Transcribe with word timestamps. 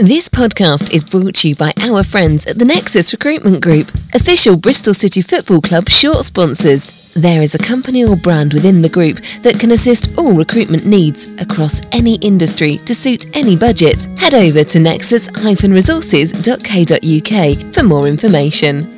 This 0.00 0.28
podcast 0.28 0.94
is 0.94 1.02
brought 1.02 1.34
to 1.34 1.48
you 1.48 1.56
by 1.56 1.72
our 1.80 2.04
friends 2.04 2.46
at 2.46 2.56
the 2.56 2.64
Nexus 2.64 3.12
Recruitment 3.12 3.60
Group, 3.60 3.88
official 4.14 4.56
Bristol 4.56 4.94
City 4.94 5.22
Football 5.22 5.60
Club 5.60 5.88
short 5.88 6.24
sponsors. 6.24 7.12
There 7.14 7.42
is 7.42 7.56
a 7.56 7.58
company 7.58 8.04
or 8.04 8.14
brand 8.14 8.54
within 8.54 8.80
the 8.80 8.88
group 8.88 9.16
that 9.42 9.58
can 9.58 9.72
assist 9.72 10.16
all 10.16 10.34
recruitment 10.34 10.86
needs 10.86 11.26
across 11.40 11.84
any 11.90 12.14
industry 12.18 12.76
to 12.86 12.94
suit 12.94 13.26
any 13.36 13.56
budget. 13.56 14.04
Head 14.20 14.34
over 14.34 14.62
to 14.62 14.78
nexus-resources.co.uk 14.78 17.74
for 17.74 17.82
more 17.82 18.06
information. 18.06 18.97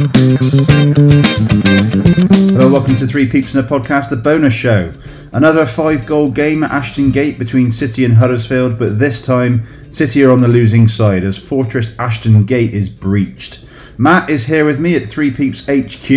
Hello, 0.00 0.08
welcome 2.72 2.96
to 2.96 3.06
Three 3.06 3.28
Peeps 3.28 3.54
in 3.54 3.62
a 3.62 3.68
Podcast, 3.68 4.08
the 4.08 4.16
bonus 4.16 4.54
show. 4.54 4.94
Another 5.30 5.66
five 5.66 6.06
goal 6.06 6.30
game 6.30 6.64
at 6.64 6.70
Ashton 6.70 7.10
Gate 7.10 7.38
between 7.38 7.70
City 7.70 8.06
and 8.06 8.14
Huddersfield, 8.14 8.78
but 8.78 8.98
this 8.98 9.20
time 9.20 9.66
City 9.90 10.24
are 10.24 10.30
on 10.30 10.40
the 10.40 10.48
losing 10.48 10.88
side 10.88 11.22
as 11.22 11.36
Fortress 11.36 11.94
Ashton 11.98 12.46
Gate 12.46 12.72
is 12.72 12.88
breached. 12.88 13.62
Matt 13.98 14.30
is 14.30 14.46
here 14.46 14.64
with 14.64 14.80
me 14.80 14.96
at 14.96 15.06
Three 15.06 15.30
Peeps 15.30 15.66
HQ. 15.66 16.10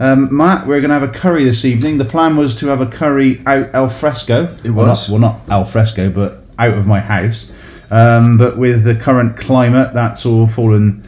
Um, 0.00 0.34
Matt, 0.34 0.66
we're 0.66 0.80
going 0.80 0.88
to 0.88 0.98
have 0.98 1.02
a 1.02 1.08
curry 1.12 1.44
this 1.44 1.66
evening. 1.66 1.98
The 1.98 2.06
plan 2.06 2.38
was 2.38 2.54
to 2.54 2.68
have 2.68 2.80
a 2.80 2.86
curry 2.86 3.42
out 3.44 3.74
al 3.74 3.90
fresco. 3.90 4.44
It 4.64 4.70
Well, 4.70 4.86
was. 4.88 5.10
not, 5.10 5.20
well, 5.20 5.32
not 5.32 5.40
al 5.50 5.66
fresco, 5.66 6.08
but 6.08 6.42
out 6.58 6.72
of 6.72 6.86
my 6.86 7.00
house. 7.00 7.52
Um, 7.90 8.38
but 8.38 8.56
with 8.56 8.84
the 8.84 8.94
current 8.94 9.36
climate, 9.36 9.92
that's 9.92 10.24
all 10.24 10.48
fallen 10.48 11.06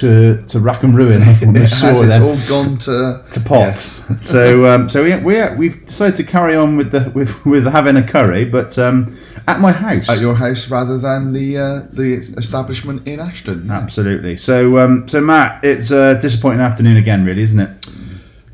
to 0.00 0.42
to 0.46 0.60
rack 0.60 0.82
and 0.82 0.94
ruin. 0.94 1.22
It 1.22 1.24
has, 1.24 1.82
it's 2.02 2.18
all 2.18 2.48
gone 2.48 2.78
to 2.78 3.24
to 3.30 3.40
pots. 3.40 4.04
Yes. 4.08 4.26
so 4.30 4.66
um, 4.66 4.88
so 4.88 5.04
we 5.04 5.16
we 5.16 5.54
we've 5.56 5.86
decided 5.86 6.16
to 6.16 6.24
carry 6.24 6.56
on 6.56 6.76
with 6.76 6.90
the 6.90 7.10
with 7.14 7.44
with 7.46 7.66
having 7.66 7.96
a 7.96 8.06
curry, 8.06 8.44
but 8.44 8.78
um, 8.78 9.16
at 9.46 9.60
my 9.60 9.72
house. 9.72 10.08
at 10.08 10.20
your 10.20 10.34
house 10.34 10.70
rather 10.70 10.98
than 10.98 11.32
the 11.32 11.58
uh, 11.58 11.80
the 11.92 12.14
establishment 12.36 13.06
in 13.06 13.20
Ashton. 13.20 13.66
Yeah. 13.66 13.78
Absolutely. 13.78 14.36
So 14.36 14.78
um, 14.78 15.08
so 15.08 15.20
Matt, 15.20 15.64
it's 15.64 15.90
a 15.90 16.18
disappointing 16.18 16.60
afternoon 16.60 16.96
again, 16.96 17.24
really, 17.24 17.42
isn't 17.42 17.60
it? 17.60 17.86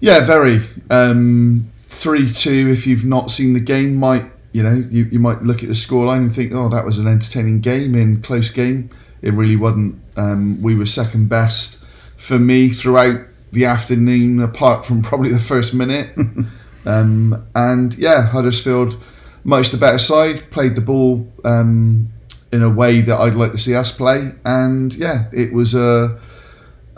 Yeah, 0.01 0.25
very. 0.25 0.63
Um, 0.91 1.73
Three 1.89 2.31
two. 2.31 2.69
If 2.69 2.87
you've 2.87 3.07
not 3.07 3.31
seen 3.31 3.55
the 3.55 3.61
game, 3.61 3.95
might 3.95 4.27
you 4.53 4.63
know 4.63 4.85
you, 4.91 5.05
you 5.05 5.19
might 5.19 5.43
look 5.43 5.63
at 5.63 5.69
the 5.69 5.75
scoreline 5.75 6.19
and 6.19 6.35
think, 6.35 6.53
oh, 6.53 6.69
that 6.69 6.85
was 6.85 6.99
an 6.99 7.07
entertaining 7.07 7.61
game 7.61 7.95
in 7.95 8.21
close 8.21 8.51
game. 8.51 8.91
It 9.23 9.33
really 9.33 9.57
wasn't. 9.57 10.03
Um, 10.17 10.63
we 10.63 10.75
were 10.75 10.87
second 10.87 11.29
best 11.29 11.83
for 12.17 12.39
me 12.39 12.69
throughout 12.69 13.21
the 13.53 13.65
afternoon, 13.67 14.41
apart 14.41 14.87
from 14.87 15.03
probably 15.11 15.33
the 15.33 15.39
first 15.39 15.75
minute. 15.75 16.17
um, 16.87 17.47
and 17.55 17.97
yeah, 17.97 18.27
Huddersfield, 18.27 19.03
much 19.45 19.71
the 19.71 19.79
better 19.79 19.99
side, 19.99 20.51
played 20.51 20.75
the 20.75 20.81
ball 20.81 21.31
um, 21.45 22.09
in 22.53 22.63
a 22.63 22.71
way 22.71 23.01
that 23.01 23.19
I'd 23.19 23.35
like 23.35 23.53
to 23.53 23.59
see 23.59 23.75
us 23.75 23.93
play. 23.93 24.33
And 24.45 24.95
yeah, 24.95 25.27
it 25.33 25.53
was 25.53 25.75
a 25.75 26.19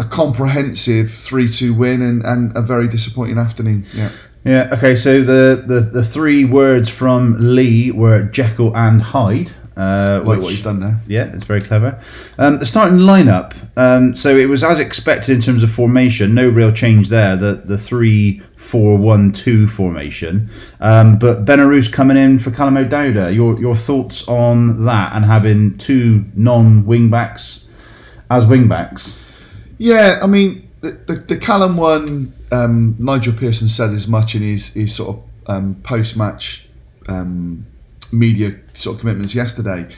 a 0.00 0.04
comprehensive 0.04 1.06
3-2 1.06 1.76
win 1.76 2.02
and, 2.02 2.24
and 2.24 2.56
a 2.56 2.62
very 2.62 2.86
disappointing 2.86 3.36
afternoon. 3.36 3.84
Yeah. 3.92 4.12
Yeah. 4.44 4.70
Okay. 4.72 4.94
So 4.94 5.22
the 5.22 5.62
the, 5.66 5.80
the 5.80 6.04
three 6.04 6.44
words 6.44 6.88
from 6.88 7.36
Lee 7.38 7.90
were 7.90 8.22
Jekyll 8.22 8.74
and 8.76 9.02
Hyde. 9.02 9.50
Uh, 9.78 10.18
Like 10.24 10.26
which- 10.26 10.38
what 10.40 10.50
he's 10.50 10.62
done 10.62 10.80
there. 10.80 11.00
Yeah, 11.06 11.26
it's 11.32 11.44
very 11.44 11.60
clever. 11.60 11.98
Um, 12.36 12.58
the 12.58 12.66
starting 12.66 12.98
lineup. 12.98 13.54
Um, 13.76 14.16
so 14.16 14.36
it 14.36 14.46
was 14.48 14.64
as 14.64 14.80
expected 14.80 15.36
in 15.36 15.40
terms 15.40 15.62
of 15.62 15.70
formation. 15.70 16.34
No 16.34 16.48
real 16.48 16.72
change 16.72 17.08
there. 17.10 17.36
The 17.36 17.62
the 17.64 17.78
three 17.78 18.42
four 18.56 18.98
one 18.98 19.30
two 19.32 19.68
formation. 19.68 20.50
Um, 20.80 21.16
but 21.18 21.44
Benarous 21.44 21.90
coming 21.92 22.16
in 22.16 22.40
for 22.40 22.50
Callum 22.50 22.76
O'Dowda. 22.76 23.32
Your 23.32 23.56
your 23.60 23.76
thoughts 23.76 24.26
on 24.26 24.84
that 24.84 25.14
and 25.14 25.24
having 25.24 25.78
two 25.78 26.24
non 26.34 26.84
wing 26.84 27.08
backs 27.08 27.66
as 28.30 28.46
wing 28.46 28.66
backs. 28.66 29.16
Yeah, 29.78 30.18
I 30.20 30.26
mean, 30.26 30.68
the, 30.80 30.90
the, 31.06 31.14
the 31.14 31.36
Callum 31.36 31.76
one, 31.76 32.32
um, 32.50 32.96
Nigel 32.98 33.32
Pearson 33.32 33.68
said 33.68 33.90
as 33.90 34.08
much 34.08 34.34
in 34.34 34.42
his, 34.42 34.74
his 34.74 34.92
sort 34.94 35.16
of 35.16 35.22
um, 35.46 35.76
post 35.84 36.16
match 36.16 36.68
um, 37.08 37.64
media 38.12 38.58
sort 38.74 38.96
of 38.96 39.00
commitments 39.00 39.34
yesterday. 39.34 39.88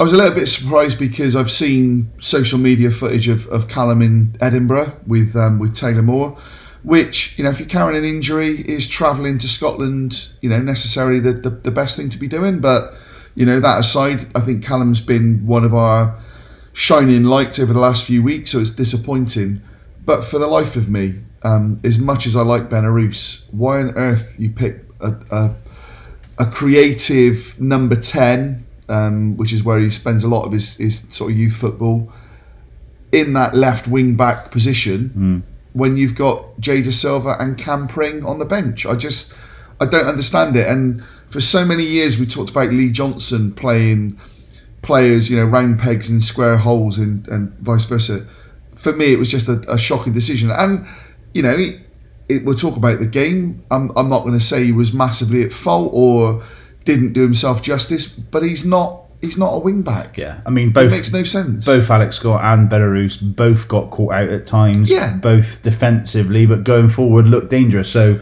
I 0.00 0.02
was 0.02 0.12
a 0.12 0.16
little 0.16 0.34
bit 0.34 0.48
surprised 0.48 0.98
because 0.98 1.36
I've 1.36 1.50
seen 1.50 2.10
social 2.20 2.58
media 2.58 2.90
footage 2.90 3.28
of, 3.28 3.46
of 3.48 3.68
Callum 3.68 4.02
in 4.02 4.36
Edinburgh 4.40 5.00
with 5.06 5.36
um, 5.36 5.58
with 5.58 5.76
Taylor 5.76 6.02
Moore, 6.02 6.36
which, 6.82 7.38
you 7.38 7.44
know, 7.44 7.50
if 7.50 7.60
you're 7.60 7.68
carrying 7.68 7.96
an 7.96 8.08
injury, 8.08 8.68
is 8.68 8.88
travelling 8.88 9.38
to 9.38 9.48
Scotland, 9.48 10.32
you 10.40 10.50
know, 10.50 10.60
necessarily 10.60 11.20
the, 11.20 11.32
the, 11.32 11.50
the 11.50 11.70
best 11.70 11.96
thing 11.96 12.10
to 12.10 12.18
be 12.18 12.26
doing. 12.26 12.60
But, 12.60 12.94
you 13.34 13.46
know, 13.46 13.60
that 13.60 13.78
aside, 13.78 14.26
I 14.34 14.40
think 14.40 14.64
Callum's 14.64 15.00
been 15.00 15.46
one 15.46 15.62
of 15.62 15.74
our 15.74 16.18
shining 16.72 17.24
lights 17.24 17.58
over 17.58 17.72
the 17.72 17.78
last 17.78 18.04
few 18.04 18.22
weeks, 18.22 18.50
so 18.50 18.58
it's 18.58 18.70
disappointing. 18.70 19.62
But 20.04 20.24
for 20.24 20.38
the 20.38 20.48
life 20.48 20.74
of 20.74 20.88
me, 20.88 21.20
um, 21.44 21.80
as 21.84 21.98
much 21.98 22.26
as 22.26 22.34
I 22.34 22.42
like 22.42 22.68
Benarous, 22.68 23.46
why 23.52 23.80
on 23.80 23.90
earth 23.90 24.36
you 24.38 24.50
pick 24.50 24.84
a, 25.00 25.14
a, 25.30 25.54
a 26.42 26.50
creative 26.50 27.60
number 27.60 27.96
10, 27.96 28.66
um, 28.88 29.36
which 29.36 29.52
is 29.52 29.62
where 29.62 29.78
he 29.78 29.90
spends 29.90 30.24
a 30.24 30.28
lot 30.28 30.44
of 30.44 30.52
his, 30.52 30.76
his 30.76 31.06
sort 31.10 31.30
of 31.30 31.38
youth 31.38 31.54
football, 31.56 32.12
in 33.12 33.34
that 33.34 33.54
left 33.54 33.86
wing 33.86 34.16
back 34.16 34.50
position 34.50 35.44
when 35.72 35.96
you've 35.96 36.14
got 36.14 36.58
Jay 36.60 36.82
Dasilva 36.82 37.40
and 37.40 37.56
Cam 37.56 37.86
Pring 37.86 38.24
on 38.24 38.38
the 38.38 38.44
bench? 38.44 38.84
I 38.86 38.94
just, 38.96 39.34
I 39.80 39.86
don't 39.86 40.06
understand 40.06 40.56
it. 40.56 40.66
And 40.66 41.02
for 41.28 41.40
so 41.40 41.64
many 41.64 41.84
years, 41.84 42.18
we 42.18 42.26
talked 42.26 42.50
about 42.50 42.70
Lee 42.70 42.90
Johnson 42.90 43.52
playing 43.52 44.18
players, 44.82 45.30
you 45.30 45.36
know, 45.36 45.44
round 45.44 45.78
pegs 45.78 46.10
in 46.10 46.20
square 46.20 46.56
holes 46.56 46.98
and, 46.98 47.26
and 47.28 47.52
vice 47.58 47.84
versa. 47.84 48.26
For 48.74 48.92
me, 48.92 49.12
it 49.12 49.18
was 49.18 49.30
just 49.30 49.48
a, 49.48 49.64
a 49.70 49.78
shocking 49.78 50.12
decision. 50.12 50.50
And, 50.50 50.86
you 51.34 51.42
know, 51.42 51.52
it, 51.52 51.80
it, 52.28 52.44
we'll 52.44 52.54
talk 52.56 52.76
about 52.76 52.98
the 53.00 53.06
game. 53.06 53.64
I'm, 53.70 53.90
I'm 53.96 54.08
not 54.08 54.22
going 54.22 54.38
to 54.38 54.44
say 54.44 54.64
he 54.64 54.72
was 54.72 54.92
massively 54.92 55.42
at 55.44 55.52
fault 55.52 55.90
or 55.92 56.42
didn't 56.84 57.12
do 57.12 57.22
himself 57.22 57.62
justice, 57.62 58.06
but 58.08 58.42
he's 58.42 58.64
not 58.64 59.00
he's 59.20 59.38
not 59.38 59.54
a 59.54 59.58
wing 59.58 59.82
back. 59.82 60.18
Yeah, 60.18 60.40
I 60.44 60.50
mean 60.50 60.68
It 60.68 60.74
both 60.74 60.90
makes 60.90 61.12
no 61.12 61.22
sense. 61.22 61.64
both 61.64 61.88
Alex 61.90 62.16
Scott 62.16 62.42
and 62.44 62.68
Benarous 62.70 63.18
both 63.36 63.68
got 63.68 63.90
caught 63.90 64.14
out 64.14 64.28
at 64.30 64.46
times. 64.46 64.90
Yeah. 64.90 65.16
Both 65.16 65.62
defensively, 65.62 66.44
but 66.46 66.64
going 66.64 66.90
forward 66.90 67.26
looked 67.26 67.50
dangerous. 67.50 67.88
So 67.90 68.18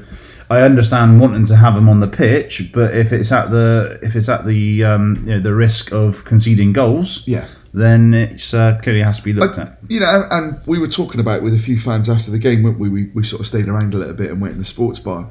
I 0.51 0.63
understand 0.63 1.21
wanting 1.21 1.47
to 1.47 1.57
have 1.57 1.77
him 1.77 1.89
on 1.89 2.01
the 2.01 2.09
pitch, 2.09 2.71
but 2.75 2.95
if 2.95 3.13
it's 3.13 3.31
at 3.33 3.51
the 3.51 3.99
if 4.03 4.17
it's 4.17 4.29
at 4.29 4.45
the 4.47 4.85
um, 4.85 5.17
you 5.27 5.35
know 5.35 5.41
the 5.41 5.55
risk 5.55 5.93
of 5.93 6.25
conceding 6.25 6.73
goals, 6.73 7.23
Yeah. 7.27 7.47
Then 7.73 8.15
it's 8.15 8.53
uh, 8.53 8.79
clearly 8.83 9.03
has 9.03 9.19
to 9.19 9.23
be 9.23 9.33
looked 9.33 9.59
I- 9.59 9.63
at. 9.63 9.79
you 9.89 10.01
know, 10.01 10.25
and 10.31 10.61
we 10.67 10.79
were 10.79 10.89
talking 10.89 11.21
about 11.21 11.39
it 11.39 11.43
with 11.43 11.55
a 11.55 11.59
few 11.59 11.79
fans 11.79 12.09
after 12.09 12.31
the 12.31 12.39
game, 12.39 12.63
weren't 12.63 12.79
we? 12.79 12.89
We, 12.89 13.05
we 13.15 13.23
sort 13.23 13.41
of 13.41 13.47
stayed 13.47 13.69
around 13.69 13.95
a 13.95 13.97
little 13.97 14.15
bit 14.15 14.31
and 14.31 14.41
went 14.41 14.53
in 14.53 14.59
the 14.59 14.65
sports 14.65 14.99
bar. 14.99 15.29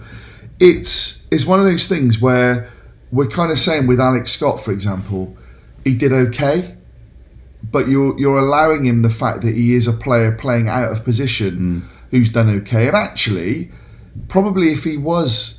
It's 0.60 1.28
it's 1.32 1.46
one 1.46 1.60
of 1.60 1.66
those 1.66 1.88
things 1.88 2.20
where 2.22 2.70
we're 3.12 3.28
kind 3.28 3.52
of 3.52 3.60
saying 3.60 3.88
with 3.88 4.00
Alex 4.00 4.32
Scott, 4.32 4.60
for 4.62 4.72
example, 4.72 5.36
he 5.84 5.96
did 5.96 6.12
okay, 6.12 6.76
but 7.64 7.88
you're 7.88 8.18
you're 8.20 8.38
allowing 8.40 8.86
him 8.86 9.02
the 9.02 9.10
fact 9.10 9.42
that 9.42 9.56
he 9.56 9.74
is 9.74 9.88
a 9.88 9.94
player 9.94 10.32
playing 10.32 10.68
out 10.70 10.92
of 10.92 11.04
position 11.04 11.88
who's 12.12 12.32
done 12.32 12.50
okay, 12.50 12.88
and 12.88 12.96
actually, 12.96 13.72
probably 14.28 14.72
if 14.74 14.84
he 14.84 14.98
was 14.98 15.59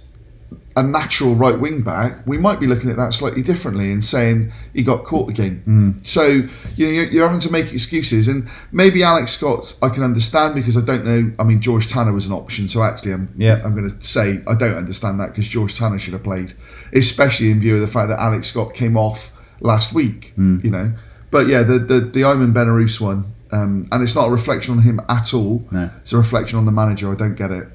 a 0.77 0.83
natural 0.85 1.35
right 1.35 1.59
wing 1.59 1.83
back, 1.83 2.25
we 2.27 2.39
might 2.39 2.61
be 2.61 2.67
looking 2.67 2.91
at 2.91 2.97
that 2.97 3.13
slightly 3.13 3.43
differently 3.43 3.91
and 3.91 4.05
saying 4.05 4.53
he 4.73 4.83
got 4.85 5.05
caught 5.05 5.29
again. 5.29 5.99
So 6.05 6.27
you 6.27 6.87
know 6.87 6.93
you're, 6.93 7.05
you're 7.07 7.27
having 7.27 7.41
to 7.41 7.51
make 7.53 7.73
excuses, 7.73 8.29
and 8.29 8.49
maybe 8.71 9.03
Alex 9.03 9.33
Scott 9.33 9.77
I 9.83 9.89
can 9.89 10.03
understand 10.05 10.55
because 10.55 10.77
I 10.77 10.83
don't 10.83 11.05
know. 11.05 11.33
I 11.39 11.43
mean 11.43 11.61
George 11.61 11.89
Tanner 11.89 12.13
was 12.13 12.27
an 12.27 12.33
option, 12.33 12.69
so 12.69 12.83
actually 12.83 13.13
I'm 13.13 13.35
Yeah. 13.37 13.61
I'm 13.65 13.75
going 13.75 13.91
to 13.91 14.01
say 14.01 14.41
I 14.47 14.55
don't 14.55 14.77
understand 14.77 15.19
that 15.21 15.31
because 15.31 15.49
George 15.49 15.77
Tanner 15.77 15.99
should 15.99 16.13
have 16.13 16.23
played, 16.23 16.55
especially 16.93 17.51
in 17.51 17.61
view 17.61 17.75
of 17.75 17.81
the 17.81 17.89
fact 17.89 18.09
that 18.09 18.21
Alex 18.21 18.49
Scott 18.49 18.73
came 18.75 18.97
off 18.97 19.33
last 19.61 19.93
week. 19.93 20.33
You 20.37 20.71
know, 20.71 20.93
but 21.33 21.49
yeah, 21.49 21.63
the 21.65 21.79
the 21.81 22.01
the 22.01 22.21
Ayman 22.23 22.53
Benarous 22.53 23.01
one. 23.01 23.35
Um, 23.53 23.89
and 23.91 24.01
it's 24.01 24.15
not 24.15 24.29
a 24.29 24.31
reflection 24.31 24.77
on 24.77 24.83
him 24.85 25.01
at 25.09 25.35
all. 25.35 25.67
No. 25.73 25.91
It's 26.03 26.13
a 26.13 26.17
reflection 26.17 26.57
on 26.61 26.67
the 26.67 26.71
manager. 26.71 27.11
I 27.11 27.17
don't 27.17 27.35
get 27.35 27.51
it. 27.51 27.67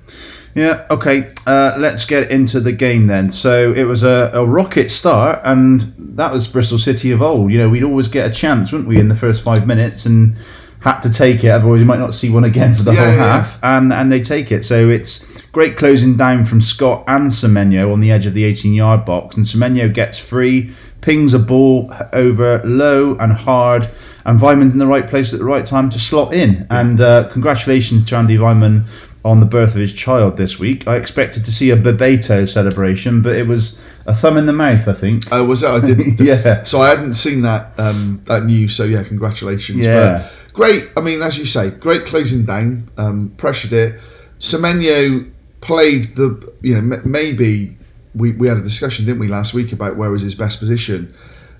Yeah, 0.55 0.85
okay. 0.89 1.33
Uh, 1.45 1.75
let's 1.77 2.05
get 2.05 2.31
into 2.31 2.61
the 2.61 2.71
game 2.71 3.07
then. 3.07 3.29
So 3.29 3.73
it 3.73 3.83
was 3.83 4.03
a, 4.03 4.31
a 4.33 4.45
rocket 4.45 4.89
start, 4.89 5.41
and 5.43 5.81
that 5.97 6.31
was 6.31 6.47
Bristol 6.47 6.79
City 6.79 7.11
of 7.11 7.21
old. 7.21 7.51
You 7.51 7.59
know, 7.59 7.69
we'd 7.69 7.83
always 7.83 8.07
get 8.07 8.25
a 8.31 8.33
chance, 8.33 8.71
wouldn't 8.71 8.87
we, 8.87 8.97
in 8.97 9.09
the 9.09 9.17
first 9.17 9.43
five 9.43 9.67
minutes, 9.67 10.05
and 10.05 10.37
had 10.79 10.99
to 11.01 11.11
take 11.11 11.43
it. 11.43 11.49
Otherwise, 11.49 11.81
you 11.81 11.85
might 11.85 11.99
not 11.99 12.13
see 12.13 12.29
one 12.29 12.43
again 12.51 12.73
for 12.73 12.83
the 12.83 12.93
Yeah, 12.93 12.99
whole 12.99 13.07
yeah, 13.09 13.15
yeah. 13.17 13.37
half. 13.41 13.59
And 13.63 13.91
and 13.91 14.09
they 14.09 14.21
take 14.21 14.49
it. 14.51 14.63
So 14.63 14.89
it's 14.89 15.25
great 15.51 15.75
closing 15.75 16.15
down 16.15 16.45
from 16.45 16.61
Scott 16.61 17.03
and 17.07 17.27
Semenyo 17.27 17.91
on 17.91 17.99
the 17.99 18.11
edge 18.11 18.25
of 18.25 18.33
the 18.33 18.49
18-yard 18.49 19.03
box, 19.03 19.35
and 19.35 19.45
Semenyo 19.45 19.93
gets 19.93 20.17
free, 20.19 20.73
pings 21.01 21.33
a 21.33 21.39
ball 21.39 21.93
over 22.13 22.61
low 22.63 23.15
and 23.17 23.33
hard, 23.33 23.89
and 24.23 24.39
Weimann's 24.39 24.71
in 24.71 24.79
the 24.79 24.87
right 24.87 25.05
place 25.07 25.33
at 25.33 25.39
the 25.39 25.45
right 25.45 25.65
time 25.65 25.89
to 25.89 25.99
slot 25.99 26.33
in. 26.33 26.65
And 26.69 27.01
uh, 27.01 27.27
congratulations 27.29 28.05
to 28.07 28.15
Andy 28.15 28.37
Weimann 28.37 28.85
on 29.25 29.39
the 29.41 29.45
birth 29.45 29.73
of 29.73 29.81
his 29.81 29.91
child 29.91 30.37
this 30.37 30.59
week. 30.59 30.87
I 30.87 30.95
expected 30.95 31.43
to 31.45 31.51
see 31.51 31.71
a 31.71 31.75
Bebeto 31.75 32.47
celebration, 32.47 33.21
but 33.23 33.35
it 33.35 33.47
was 33.47 33.77
a 34.05 34.13
thumb 34.13 34.37
in 34.37 34.45
the 34.45 34.53
mouth, 34.53 34.87
I 34.87 34.93
think. 34.93 35.23
Oh, 35.31 35.43
was 35.43 35.61
that? 35.61 35.71
I 35.83 35.85
didn't. 35.85 36.19
Yeah. 36.25 36.61
So 36.63 36.79
I 36.79 36.89
hadn't 36.89 37.15
seen 37.15 37.41
that 37.41 37.77
um, 37.79 38.21
that 38.25 38.45
news. 38.45 38.75
So 38.75 38.83
yeah, 38.83 39.03
congratulations. 39.03 39.83
Yeah. 39.83 40.29
But 40.45 40.53
great. 40.53 40.89
I 40.95 41.01
mean, 41.01 41.21
as 41.23 41.37
you 41.37 41.45
say, 41.45 41.71
great 41.71 42.05
closing 42.05 42.45
down. 42.45 42.89
Um, 42.97 43.33
pressured 43.37 43.73
it. 43.73 43.99
Semenyo 44.39 45.29
played 45.61 46.15
the. 46.15 46.53
You 46.61 46.79
know, 46.81 46.95
m- 46.95 47.01
maybe 47.11 47.75
we, 48.13 48.31
we 48.31 48.47
had 48.47 48.57
a 48.57 48.61
discussion, 48.61 49.05
didn't 49.05 49.19
we, 49.19 49.27
last 49.27 49.53
week 49.53 49.73
about 49.73 49.97
where 49.97 50.09
was 50.11 50.21
his 50.21 50.35
best 50.35 50.59
position. 50.59 51.13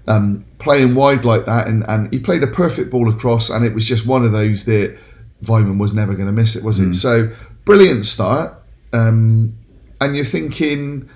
Um, 0.07 0.45
playing 0.59 0.93
wide 0.93 1.25
like 1.25 1.47
that, 1.47 1.67
and, 1.67 1.83
and 1.89 2.13
he 2.13 2.19
played 2.19 2.43
a 2.43 2.47
perfect 2.47 2.91
ball 2.91 3.09
across, 3.09 3.49
and 3.49 3.65
it 3.65 3.73
was 3.73 3.85
just 3.85 4.05
one 4.05 4.23
of 4.23 4.31
those 4.31 4.65
that 4.65 4.95
Weimann 5.43 5.79
was 5.79 5.93
never 5.95 6.13
going 6.13 6.27
to 6.27 6.31
miss 6.31 6.55
it, 6.55 6.63
was 6.63 6.79
Mm. 6.79 6.91
it? 6.91 6.93
So 6.93 7.31
brilliant 7.65 8.05
start. 8.05 8.61
Um, 8.93 9.57
and 9.99 10.15
you're 10.15 10.25
thinking 10.25 11.09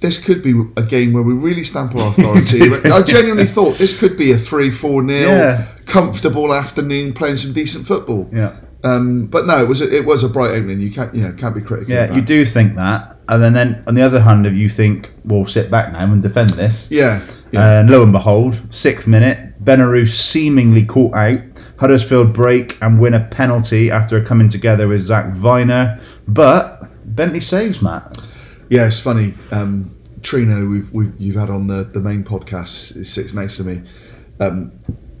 this 0.00 0.22
could 0.22 0.42
be 0.42 0.52
a 0.76 0.82
game 0.82 1.12
where 1.12 1.22
we 1.22 1.32
really 1.32 1.64
stamp 1.64 1.94
our 1.94 2.08
authority. 2.08 2.62
I 2.90 3.02
genuinely 3.02 3.46
thought 3.46 3.78
this 3.78 3.98
could 3.98 4.16
be 4.16 4.32
a 4.32 4.38
3 4.38 4.70
4 4.70 5.02
nil, 5.02 5.28
Yeah. 5.30 5.66
comfortable 5.86 6.52
afternoon 6.52 7.12
playing 7.12 7.36
some 7.38 7.52
decent 7.52 7.86
football. 7.86 8.28
Yeah. 8.32 8.56
Um, 8.84 9.26
but 9.26 9.46
no, 9.46 9.60
it 9.62 9.66
was 9.68 9.80
a, 9.80 9.92
it 9.92 10.04
was 10.04 10.22
a 10.22 10.28
bright 10.28 10.50
opening. 10.50 10.80
You 10.80 10.92
can't 10.92 11.12
you 11.14 11.22
know 11.22 11.32
can't 11.32 11.54
be 11.54 11.60
critical. 11.60 11.92
Yeah, 11.92 12.14
you 12.14 12.20
do 12.20 12.44
think 12.44 12.76
that. 12.76 13.16
And 13.28 13.42
then, 13.42 13.54
then 13.54 13.82
on 13.88 13.94
the 13.94 14.02
other 14.02 14.20
hand, 14.20 14.46
if 14.46 14.52
you 14.54 14.68
think, 14.68 15.12
we'll 15.24 15.46
sit 15.46 15.70
back 15.70 15.92
now 15.92 16.04
and 16.04 16.22
defend 16.22 16.50
this. 16.50 16.88
Yeah, 16.90 17.26
yeah. 17.50 17.80
And 17.80 17.90
lo 17.90 18.02
and 18.04 18.12
behold, 18.12 18.60
sixth 18.70 19.08
minute, 19.08 19.64
Benarous 19.64 20.10
seemingly 20.14 20.84
caught 20.84 21.14
out. 21.14 21.40
Huddersfield 21.78 22.32
break 22.32 22.78
and 22.82 23.00
win 23.00 23.14
a 23.14 23.24
penalty 23.24 23.90
after 23.90 24.22
coming 24.24 24.48
together 24.48 24.88
with 24.88 25.02
Zak 25.02 25.26
Vyner. 25.34 26.00
But 26.26 26.82
Bentley 27.14 27.40
saves, 27.40 27.82
Matt. 27.82 28.18
Yeah, 28.70 28.86
it's 28.86 29.00
funny. 29.00 29.34
Um, 29.52 29.94
Trino, 30.22 30.68
we've, 30.70 30.90
we've 30.92 31.12
you've 31.20 31.36
had 31.36 31.50
on 31.50 31.66
the, 31.68 31.84
the 31.84 32.00
main 32.00 32.24
podcast, 32.24 32.96
is 32.96 33.12
sits 33.12 33.34
next 33.34 33.58
to 33.58 33.64
me. 33.64 33.82
Um, 34.40 34.72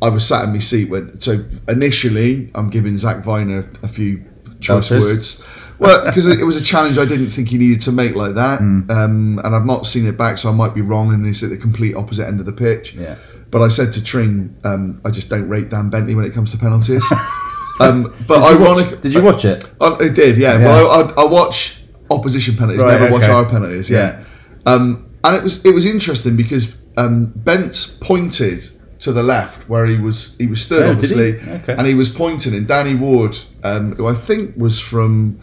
I 0.02 0.08
was 0.08 0.26
sat 0.26 0.44
in 0.44 0.52
my 0.52 0.58
seat 0.58 0.90
when 0.90 1.18
so 1.20 1.44
initially 1.68 2.50
I'm 2.54 2.70
giving 2.70 2.98
Zak 2.98 3.24
Vyner 3.24 3.82
a 3.82 3.88
few 3.88 4.24
choice 4.60 4.90
Belters. 4.90 5.00
words. 5.00 5.44
Well, 5.78 6.06
because 6.06 6.26
it 6.26 6.42
was 6.44 6.56
a 6.56 6.64
challenge 6.64 6.96
I 6.96 7.04
didn't 7.04 7.28
think 7.28 7.50
he 7.50 7.58
needed 7.58 7.82
to 7.82 7.92
make 7.92 8.14
like 8.14 8.34
that, 8.34 8.60
Hmm. 8.60 8.90
um, 8.90 9.38
and 9.44 9.54
I've 9.54 9.66
not 9.66 9.84
seen 9.86 10.06
it 10.06 10.16
back, 10.16 10.38
so 10.38 10.48
I 10.48 10.52
might 10.54 10.72
be 10.74 10.80
wrong, 10.80 11.12
and 11.12 11.26
it's 11.26 11.42
at 11.42 11.50
the 11.50 11.56
complete 11.58 11.94
opposite 11.94 12.26
end 12.26 12.40
of 12.40 12.46
the 12.46 12.52
pitch. 12.52 12.94
Yeah. 12.94 13.16
But 13.50 13.62
I 13.62 13.68
said 13.68 13.92
to 13.94 14.02
Tring, 14.02 14.56
um, 14.64 15.00
I 15.04 15.10
just 15.10 15.30
don't 15.30 15.48
rate 15.48 15.70
Dan 15.70 15.88
Bentley 15.88 16.14
when 16.14 16.24
it 16.24 16.32
comes 16.32 16.50
to 16.50 16.58
penalties. 16.58 17.04
um, 17.80 18.12
but 18.26 18.40
Did 18.48 18.60
ironic, 18.60 18.90
watch, 18.90 19.00
did 19.02 19.12
you 19.14 19.22
watch 19.22 19.44
it? 19.44 19.64
I, 19.80 19.86
I 19.86 20.08
did, 20.08 20.36
yeah. 20.36 20.58
Yeah. 20.58 20.64
Well, 20.64 20.90
I, 20.90 21.22
I, 21.22 21.22
I 21.22 21.24
watch 21.26 21.82
opposition 22.10 22.56
penalties, 22.56 22.82
Right, 22.82 23.00
never 23.00 23.12
watch 23.12 23.28
our 23.28 23.48
penalties. 23.48 23.88
Yeah. 23.90 24.24
Um, 24.66 25.10
and 25.24 25.36
it 25.36 25.42
was 25.42 25.64
it 25.64 25.74
was 25.74 25.86
interesting 25.86 26.36
because 26.36 26.76
um, 26.96 27.32
Bentz 27.38 28.00
pointed 28.00 28.68
to 29.00 29.12
the 29.12 29.22
left 29.22 29.68
where 29.68 29.86
he 29.86 29.96
was 29.98 30.36
he 30.38 30.46
was 30.46 30.64
stood 30.64 30.82
Oh, 30.82 30.94
did 30.94 31.10
he? 31.10 31.14
obviously, 31.32 31.50
Okay. 31.62 31.74
and 31.76 31.86
he 31.86 31.94
was 31.94 32.10
pointing. 32.10 32.54
And 32.54 32.66
Danny 32.66 32.94
Ward, 32.94 33.38
um, 33.62 33.94
who 33.94 34.06
I 34.06 34.14
think 34.14 34.56
was 34.56 34.80
from 34.80 35.40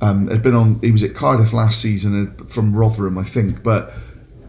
um, 0.00 0.28
had 0.28 0.42
been 0.42 0.54
on 0.54 0.80
he 0.82 0.90
was 0.92 1.02
at 1.02 1.14
Cardiff 1.14 1.52
last 1.52 1.80
season 1.80 2.34
uh, 2.40 2.44
from 2.44 2.74
Rotherham, 2.74 3.18
I 3.18 3.24
think, 3.24 3.62
but. 3.64 3.92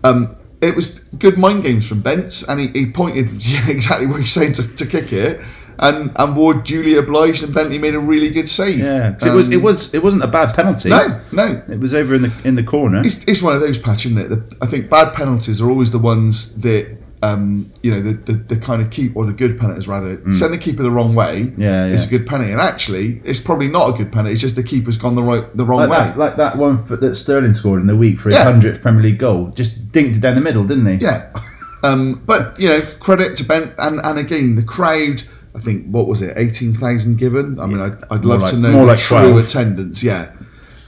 Um, 0.03 0.35
it 0.61 0.75
was 0.75 0.99
good 1.19 1.37
mind 1.37 1.63
games 1.63 1.87
from 1.87 2.01
Bentz, 2.01 2.43
and 2.47 2.59
he, 2.59 2.67
he 2.67 2.91
pointed 2.91 3.31
yeah, 3.45 3.67
exactly 3.69 4.07
where 4.07 4.19
he's 4.19 4.31
saying 4.31 4.53
to, 4.53 4.75
to 4.75 4.85
kick 4.85 5.11
it, 5.13 5.41
and 5.79 6.11
and 6.15 6.35
Ward 6.35 6.63
duly 6.63 6.95
obliged, 6.97 7.43
and 7.43 7.53
Bentley 7.53 7.77
made 7.77 7.95
a 7.95 7.99
really 7.99 8.29
good 8.29 8.47
save. 8.49 8.79
Yeah, 8.79 9.13
'cause 9.13 9.27
it 9.27 9.35
was 9.35 9.45
Um, 9.47 9.53
it 9.53 9.61
was 9.61 9.93
it 9.93 10.03
wasn't 10.03 10.23
a 10.23 10.27
bad 10.27 10.53
penalty. 10.53 10.89
no, 10.89 11.19
no. 11.31 11.61
it 11.69 11.79
was 11.79 11.93
over 11.93 12.15
in 12.15 12.21
the 12.23 12.31
in 12.43 12.55
the 12.55 12.63
corner. 12.63 13.01
It's, 13.05 13.25
it's 13.27 13.41
one 13.41 13.55
of 13.55 13.61
those 13.61 13.77
patch, 13.77 14.05
isn't 14.05 14.17
it? 14.17 14.29
The, 14.29 14.55
I 14.61 14.65
think 14.65 14.89
bad 14.89 15.13
penalties 15.13 15.61
are 15.61 15.69
always 15.69 15.91
the 15.91 15.99
ones 15.99 16.55
that 16.61 16.97
um, 17.23 17.71
you 17.81 17.91
know 17.91 18.01
the, 18.01 18.13
the, 18.13 18.33
the 18.33 18.57
kind 18.57 18.81
of 18.81 18.91
keep 18.91 19.15
or 19.15 19.25
the 19.25 19.33
good 19.33 19.57
penalties 19.59 19.87
rather 19.87 20.17
send 20.35 20.53
the 20.53 20.57
keeper 20.57 20.83
the 20.83 20.91
wrong 20.91 21.15
way. 21.15 21.45
Mm. 21.45 21.57
Yeah, 21.57 21.85
it's 21.85 22.05
a 22.05 22.09
good 22.09 22.27
penalty, 22.27 22.51
and 22.51 22.61
actually, 22.61 23.21
it's 23.23 23.39
probably 23.39 23.67
not 23.67 23.89
a 23.93 23.97
good 23.97 24.11
penalty. 24.11 24.33
It's 24.33 24.41
just 24.41 24.55
the 24.55 24.63
keeper's 24.63 24.97
gone 24.97 25.15
the 25.15 25.23
right 25.23 25.55
the 25.57 25.65
wrong 25.65 25.79
Like 25.79 25.89
way. 25.89 25.97
that, 25.97 26.17
like 26.17 26.35
that 26.37 26.57
one 26.57 26.83
for, 26.85 26.95
that 26.97 27.15
Sterling 27.15 27.53
scored 27.55 27.81
in 27.81 27.87
the 27.87 27.95
week 27.95 28.19
for 28.19 28.29
his 28.29 28.37
Yeah. 28.37 28.43
hundredth 28.43 28.81
Premier 28.81 29.01
League 29.03 29.19
goal. 29.19 29.47
Just 29.55 29.91
dinked 29.91 30.17
it 30.17 30.21
down 30.21 30.35
the 30.35 30.41
middle, 30.41 30.63
didn't 30.65 30.85
he? 30.85 30.95
Yeah. 31.05 31.31
Um, 31.83 32.23
but 32.25 32.59
you 32.59 32.67
know, 32.67 32.81
credit 32.99 33.37
to 33.37 33.43
Ben, 33.43 33.71
and 33.77 33.99
and 34.03 34.17
again, 34.17 34.55
the 34.55 34.63
crowd. 34.63 35.21
I 35.55 35.59
think 35.59 35.85
what 35.85 36.07
was 36.07 36.19
it, 36.19 36.33
eighteen 36.35 36.73
thousand 36.73 37.17
given? 37.19 37.59
I 37.59 37.67
mean, 37.67 37.79
I'd, 37.79 37.93
I'd 38.09 38.25
love 38.25 38.41
like- 38.41 38.49
to 38.51 38.57
know 38.57 38.71
more 38.71 38.81
the 38.81 38.87
like 38.93 38.99
true 38.99 39.19
12. 39.19 39.37
attendance. 39.45 40.01
Yeah, 40.01 40.31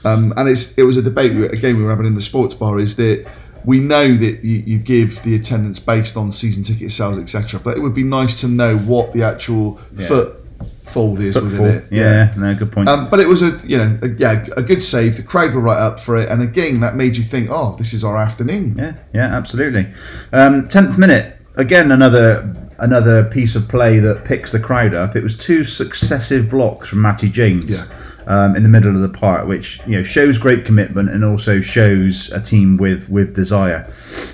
um, 0.04 0.32
and 0.36 0.48
it's 0.48 0.76
it 0.76 0.82
was 0.82 0.96
a 0.96 1.02
debate. 1.02 1.34
We, 1.34 1.46
again, 1.46 1.76
we 1.76 1.84
were 1.84 1.90
having 1.90 2.06
in 2.06 2.14
the 2.16 2.20
sports 2.22 2.56
bar. 2.56 2.80
Is 2.80 2.96
that 2.96 3.24
we 3.64 3.80
know 3.80 4.14
that 4.14 4.44
you, 4.44 4.62
you 4.66 4.78
give 4.78 5.22
the 5.22 5.34
attendance 5.34 5.78
based 5.78 6.16
on 6.16 6.32
season 6.32 6.62
ticket 6.62 6.92
sales, 6.92 7.18
etc. 7.18 7.60
But 7.60 7.76
it 7.76 7.80
would 7.80 7.94
be 7.94 8.04
nice 8.04 8.40
to 8.40 8.48
know 8.48 8.76
what 8.78 9.12
the 9.12 9.22
actual 9.22 9.76
footfold 9.96 11.20
is 11.20 11.34
Footfall. 11.34 11.50
within 11.62 11.82
it. 11.82 11.84
Yeah, 11.90 12.34
no, 12.36 12.54
good 12.54 12.72
point. 12.72 12.88
Um, 12.88 13.08
but 13.08 13.20
it 13.20 13.28
was 13.28 13.42
a 13.42 13.60
you 13.66 13.76
know 13.76 13.98
a, 14.02 14.08
yeah 14.08 14.46
a 14.56 14.62
good 14.62 14.82
save. 14.82 15.16
The 15.16 15.22
crowd 15.22 15.54
were 15.54 15.60
right 15.60 15.78
up 15.78 16.00
for 16.00 16.16
it, 16.16 16.28
and 16.28 16.42
again 16.42 16.80
that 16.80 16.96
made 16.96 17.16
you 17.16 17.24
think, 17.24 17.48
oh, 17.50 17.76
this 17.76 17.92
is 17.92 18.04
our 18.04 18.16
afternoon. 18.16 18.76
Yeah, 18.78 18.94
yeah, 19.12 19.36
absolutely. 19.36 19.92
Um, 20.32 20.68
Tenth 20.68 20.98
minute, 20.98 21.36
again 21.56 21.92
another 21.92 22.54
another 22.78 23.24
piece 23.24 23.56
of 23.56 23.68
play 23.68 23.98
that 23.98 24.24
picks 24.24 24.52
the 24.52 24.60
crowd 24.60 24.94
up. 24.94 25.16
It 25.16 25.22
was 25.22 25.36
two 25.36 25.64
successive 25.64 26.48
blocks 26.48 26.88
from 26.88 27.02
Matty 27.02 27.28
James 27.28 27.66
Yeah. 27.66 27.84
Um, 28.30 28.56
in 28.56 28.62
the 28.62 28.68
middle 28.68 28.94
of 28.94 29.00
the 29.00 29.08
park, 29.08 29.48
which 29.48 29.80
you 29.86 29.96
know 29.96 30.02
shows 30.02 30.36
great 30.36 30.66
commitment 30.66 31.08
and 31.08 31.24
also 31.24 31.62
shows 31.62 32.30
a 32.30 32.38
team 32.42 32.76
with 32.76 33.08
with 33.08 33.34
desire. 33.34 33.90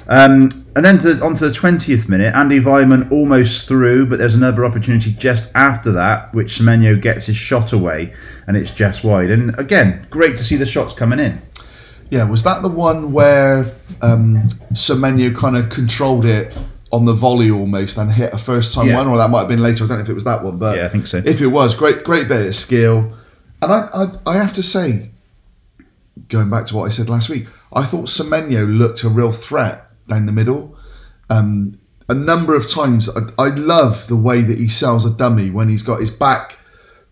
Um, 0.08 0.66
and 0.74 0.84
then 0.84 0.98
to, 1.02 1.24
on 1.24 1.36
to 1.36 1.48
the 1.48 1.54
twentieth 1.54 2.08
minute, 2.08 2.34
Andy 2.34 2.58
Weimann 2.58 3.12
almost 3.12 3.68
through, 3.68 4.06
but 4.06 4.18
there's 4.18 4.34
another 4.34 4.64
opportunity 4.64 5.12
just 5.12 5.48
after 5.54 5.92
that, 5.92 6.34
which 6.34 6.58
Semenyo 6.58 7.00
gets 7.00 7.26
his 7.26 7.36
shot 7.36 7.72
away, 7.72 8.12
and 8.48 8.56
it's 8.56 8.72
just 8.72 9.04
wide. 9.04 9.30
And 9.30 9.56
again, 9.60 10.08
great 10.10 10.36
to 10.38 10.42
see 10.42 10.56
the 10.56 10.66
shots 10.66 10.92
coming 10.92 11.20
in. 11.20 11.40
Yeah, 12.10 12.24
was 12.28 12.42
that 12.42 12.62
the 12.62 12.68
one 12.68 13.12
where 13.12 13.72
um, 14.02 14.42
Semenyo 14.72 15.36
kind 15.36 15.56
of 15.56 15.68
controlled 15.70 16.24
it 16.24 16.52
on 16.90 17.04
the 17.04 17.14
volley 17.14 17.50
almost 17.50 17.96
and 17.98 18.12
hit 18.12 18.32
a 18.32 18.38
first 18.38 18.74
time 18.74 18.88
Yeah. 18.88 18.96
one, 18.96 19.06
or 19.06 19.18
that 19.18 19.30
might 19.30 19.40
have 19.40 19.48
been 19.48 19.62
later. 19.62 19.84
I 19.84 19.86
don't 19.86 19.98
know 19.98 20.02
if 20.02 20.08
it 20.08 20.14
was 20.14 20.24
that 20.24 20.42
one, 20.42 20.58
but 20.58 20.78
Yeah, 20.78 20.86
I 20.86 20.88
think 20.88 21.06
so. 21.06 21.22
If 21.24 21.40
it 21.40 21.46
was, 21.46 21.76
great, 21.76 22.02
great 22.02 22.26
bit 22.26 22.44
of 22.46 22.54
skill. 22.56 23.12
And 23.64 23.72
I, 23.72 23.88
I, 23.94 24.32
I 24.32 24.36
have 24.36 24.52
to 24.54 24.62
say, 24.62 25.10
going 26.28 26.50
back 26.50 26.66
to 26.66 26.76
what 26.76 26.84
I 26.84 26.90
said 26.90 27.08
last 27.08 27.30
week, 27.30 27.46
I 27.72 27.82
thought 27.82 28.06
Semenyo 28.06 28.78
looked 28.78 29.02
a 29.04 29.08
real 29.08 29.32
threat 29.32 29.86
down 30.06 30.26
the 30.26 30.32
middle. 30.32 30.76
Um, 31.30 31.80
a 32.06 32.14
number 32.14 32.54
of 32.54 32.68
times, 32.68 33.08
I, 33.08 33.20
I 33.42 33.48
love 33.48 34.06
the 34.08 34.16
way 34.16 34.42
that 34.42 34.58
he 34.58 34.68
sells 34.68 35.06
a 35.06 35.10
dummy 35.10 35.50
when 35.50 35.70
he's 35.70 35.82
got 35.82 36.00
his 36.00 36.10
back 36.10 36.58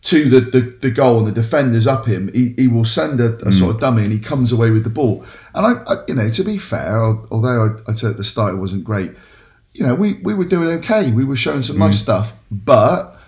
to 0.02 0.28
the, 0.28 0.40
the, 0.40 0.61
the 0.80 0.90
goal 0.90 1.21
and 1.21 1.28
the 1.28 1.32
defenders 1.32 1.87
up 1.87 2.06
him. 2.06 2.30
He, 2.35 2.54
he 2.59 2.68
will 2.68 2.85
send 2.85 3.18
a, 3.21 3.38
a 3.47 3.52
sort 3.52 3.76
of 3.76 3.80
dummy 3.80 4.02
and 4.02 4.12
he 4.12 4.18
comes 4.18 4.52
away 4.52 4.71
with 4.71 4.85
the 4.85 4.90
ball. 4.90 5.25
And 5.54 5.64
I, 5.64 5.82
I 5.90 6.04
you 6.06 6.14
know, 6.14 6.28
to 6.28 6.44
be 6.44 6.59
fair, 6.59 7.02
although 7.02 7.78
I, 7.87 7.90
I 7.90 7.94
said 7.94 8.11
at 8.11 8.16
the 8.18 8.25
start 8.25 8.52
it 8.52 8.59
wasn't 8.59 8.85
great, 8.85 9.12
you 9.73 9.87
know, 9.87 9.94
we, 9.94 10.14
we 10.14 10.35
were 10.35 10.44
doing 10.44 10.68
okay. 10.80 11.12
We 11.12 11.25
were 11.25 11.37
showing 11.37 11.62
some 11.62 11.78
nice 11.78 11.99
stuff, 11.99 12.38
but 12.50 13.18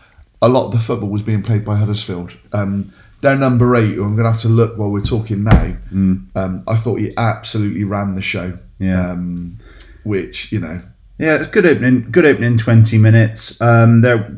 a 0.43 0.49
lot 0.49 0.67
of 0.67 0.73
the 0.73 0.79
football 0.79 1.09
was 1.09 1.23
being 1.23 1.43
played 1.43 1.65
by 1.65 1.77
Huddersfield. 1.77 2.37
Um, 2.53 2.93
their 3.25 3.37
number 3.37 3.75
eight, 3.75 3.95
who 3.95 4.05
I'm 4.05 4.15
going 4.17 4.27
to 4.27 4.31
have 4.31 4.41
to 4.43 4.49
look 4.49 4.77
while 4.77 4.91
we're 4.91 5.01
talking 5.01 5.45
now, 5.45 5.75
um, 5.91 6.63
I 6.69 6.77
thought 6.77 7.01
he 7.01 7.15
absolutely 7.17 7.83
ran 7.83 8.15
the 8.15 8.23
show. 8.23 8.59
Yeah. 8.79 9.13
Um, 9.13 9.59
which, 10.05 10.53
you 10.53 10.61
know, 10.61 10.83
Yeah, 11.19 11.37
it's 11.37 11.49
good 11.49 11.65
opening. 11.65 12.11
Good 12.11 12.27
opening. 12.27 12.59
Twenty 12.59 12.99
minutes. 12.99 13.59
Um, 13.61 14.03
there 14.03 14.31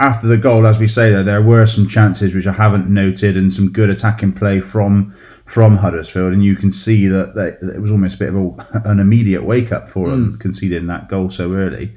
after 0.00 0.26
the 0.26 0.38
goal, 0.38 0.66
as 0.66 0.78
we 0.78 0.88
say, 0.88 1.10
there 1.10 1.22
there 1.22 1.42
were 1.42 1.66
some 1.66 1.86
chances 1.86 2.34
which 2.34 2.46
I 2.46 2.52
haven't 2.52 2.88
noted, 2.88 3.36
and 3.36 3.52
some 3.52 3.70
good 3.70 3.90
attacking 3.90 4.32
play 4.32 4.60
from 4.60 5.14
from 5.52 5.76
Huddersfield, 5.76 6.32
and 6.32 6.42
you 6.42 6.56
can 6.56 6.72
see 6.72 7.06
that, 7.08 7.34
that 7.34 7.58
it 7.74 7.78
was 7.78 7.90
almost 7.90 8.14
a 8.14 8.18
bit 8.18 8.30
of 8.30 8.36
a, 8.36 8.88
an 8.88 8.98
immediate 8.98 9.44
wake 9.44 9.70
up 9.70 9.86
for 9.86 10.08
them 10.08 10.38
conceding 10.38 10.86
that 10.86 11.10
goal 11.10 11.28
so 11.28 11.52
early. 11.52 11.94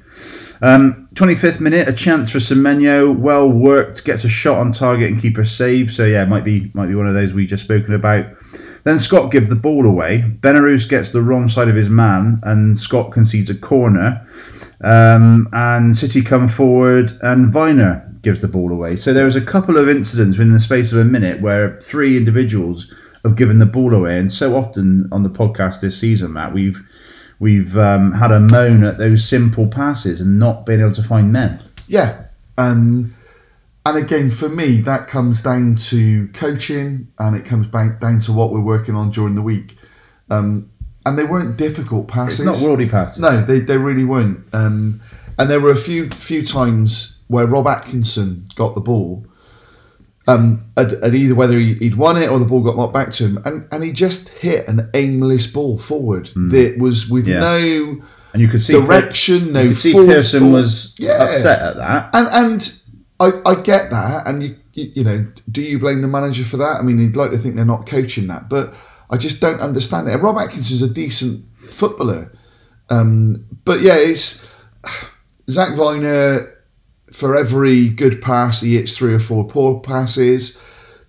Um, 0.60 1.08
25th 1.14 1.62
minute, 1.62 1.88
a 1.88 1.94
chance 1.94 2.30
for 2.30 2.36
Semenyo, 2.36 3.18
well 3.18 3.50
worked, 3.50 4.04
gets 4.04 4.24
a 4.24 4.28
shot 4.28 4.58
on 4.58 4.72
target 4.72 5.10
and 5.10 5.22
keeper 5.22 5.46
save. 5.46 5.90
So 5.90 6.04
yeah, 6.04 6.26
might 6.26 6.44
be 6.44 6.70
might 6.74 6.88
be 6.88 6.94
one 6.94 7.06
of 7.06 7.14
those 7.14 7.32
we 7.32 7.46
just 7.46 7.64
spoken 7.64 7.94
about. 7.94 8.26
Then 8.84 8.98
Scott 8.98 9.32
gives 9.32 9.48
the 9.48 9.56
ball 9.56 9.86
away. 9.86 10.22
Benarous 10.40 10.86
gets 10.86 11.08
the 11.08 11.22
wrong 11.22 11.48
side 11.48 11.68
of 11.68 11.76
his 11.76 11.88
man, 11.88 12.40
and 12.42 12.76
Scott 12.76 13.10
concedes 13.10 13.48
a 13.48 13.54
corner. 13.54 14.28
Um, 14.84 15.48
and 15.54 15.96
City 15.96 16.20
come 16.20 16.48
forward, 16.48 17.12
and 17.22 17.54
Vyner 17.54 18.20
gives 18.20 18.42
the 18.42 18.48
ball 18.48 18.70
away. 18.70 18.96
So 18.96 19.14
there 19.14 19.24
was 19.24 19.34
a 19.34 19.40
couple 19.40 19.78
of 19.78 19.88
incidents 19.88 20.36
within 20.36 20.52
the 20.52 20.60
space 20.60 20.92
of 20.92 20.98
a 20.98 21.04
minute 21.04 21.40
where 21.40 21.80
three 21.80 22.18
individuals 22.18 22.92
have 23.26 23.36
given 23.36 23.58
the 23.58 23.66
ball 23.66 23.94
away. 23.94 24.18
And 24.18 24.30
so 24.30 24.56
often 24.56 25.08
on 25.12 25.22
the 25.22 25.30
podcast 25.30 25.80
this 25.80 25.98
season, 25.98 26.32
Matt, 26.32 26.52
we've 26.54 26.80
we've 27.38 27.76
um, 27.76 28.12
had 28.12 28.32
a 28.32 28.40
moan 28.40 28.84
at 28.84 28.98
those 28.98 29.28
simple 29.28 29.66
passes 29.66 30.20
and 30.20 30.38
not 30.38 30.64
being 30.64 30.80
able 30.80 30.94
to 30.94 31.02
find 31.02 31.32
men. 31.32 31.62
yeah. 31.86 32.22
Um, 32.58 33.14
and 33.84 33.98
again, 33.98 34.30
for 34.32 34.48
me, 34.48 34.80
that 34.80 35.06
comes 35.06 35.42
down 35.42 35.76
to 35.76 36.26
coaching, 36.28 37.06
and 37.20 37.36
it 37.36 37.44
comes 37.44 37.68
back 37.68 38.00
down 38.00 38.18
to 38.20 38.32
what 38.32 38.50
we're 38.50 38.60
working 38.60 38.96
on 38.96 39.10
during 39.10 39.36
the 39.36 39.42
week. 39.42 39.76
Um, 40.28 40.72
and 41.04 41.16
they 41.16 41.22
weren't 41.22 41.56
difficult 41.56 42.08
passes. 42.08 42.40
It's 42.40 42.60
not 42.60 42.68
worldy 42.68 42.90
passes. 42.90 43.20
No, 43.20 43.44
they, 43.44 43.60
they 43.60 43.76
really 43.76 44.02
weren't. 44.02 44.40
Um, 44.52 45.00
and 45.38 45.48
there 45.48 45.60
were 45.60 45.70
a 45.70 45.76
few 45.76 46.10
few 46.10 46.44
times 46.44 47.22
where 47.28 47.46
Rob 47.46 47.68
Atkinson 47.68 48.48
got 48.56 48.74
the 48.74 48.80
ball, 48.80 49.24
um, 50.28 50.64
at, 50.76 50.92
at 50.92 51.14
either 51.14 51.34
whether 51.34 51.58
he, 51.58 51.74
he'd 51.74 51.94
won 51.94 52.16
it 52.16 52.28
or 52.28 52.38
the 52.38 52.44
ball 52.44 52.62
got 52.62 52.76
knocked 52.76 52.94
back 52.94 53.12
to 53.14 53.24
him, 53.26 53.38
and, 53.44 53.66
and 53.70 53.84
he 53.84 53.92
just 53.92 54.28
hit 54.30 54.66
an 54.68 54.90
aimless 54.94 55.46
ball 55.46 55.78
forward 55.78 56.30
that 56.34 56.76
was 56.78 57.08
with. 57.08 57.26
Yeah. 57.28 57.40
no 57.40 58.02
And 58.32 58.42
you 58.42 58.48
could 58.48 58.60
see 58.62 58.72
direction, 58.74 59.52
no 59.52 59.62
you 59.62 59.68
could 59.70 59.78
see 59.78 59.92
Pearson 59.92 60.52
was 60.52 60.94
Yeah. 60.98 61.22
upset 61.22 61.62
at 61.62 61.76
that. 61.76 62.10
and 62.14 62.28
and 62.32 62.82
I, 63.20 63.30
I 63.50 63.54
get 63.62 63.90
that, 63.90 64.26
and 64.26 64.42
you, 64.42 64.56
you 64.74 64.92
you 64.96 65.04
know, 65.04 65.26
do 65.50 65.62
you 65.62 65.78
blame 65.78 66.02
the 66.02 66.08
manager 66.08 66.44
for 66.44 66.56
that? 66.58 66.78
I 66.80 66.82
mean, 66.82 66.98
you'd 66.98 67.16
like 67.16 67.30
to 67.30 67.38
think 67.38 67.54
they're 67.56 67.64
not 67.64 67.86
coaching 67.86 68.26
that, 68.26 68.48
but 68.50 68.74
I 69.08 69.16
just 69.16 69.40
don't 69.40 69.60
understand 69.60 70.08
it. 70.08 70.16
Rob 70.18 70.36
Atkinson's 70.36 70.82
a 70.82 70.88
decent 70.92 71.44
footballer, 71.56 72.36
um, 72.90 73.46
but 73.64 73.80
yeah, 73.80 73.94
it's 73.96 74.52
Zak 75.50 75.70
Vyner. 75.70 76.52
For 77.12 77.36
every 77.36 77.88
good 77.88 78.20
pass, 78.20 78.60
he 78.60 78.76
hits 78.76 78.96
three 78.96 79.14
or 79.14 79.18
four 79.20 79.46
poor 79.46 79.80
passes. 79.80 80.58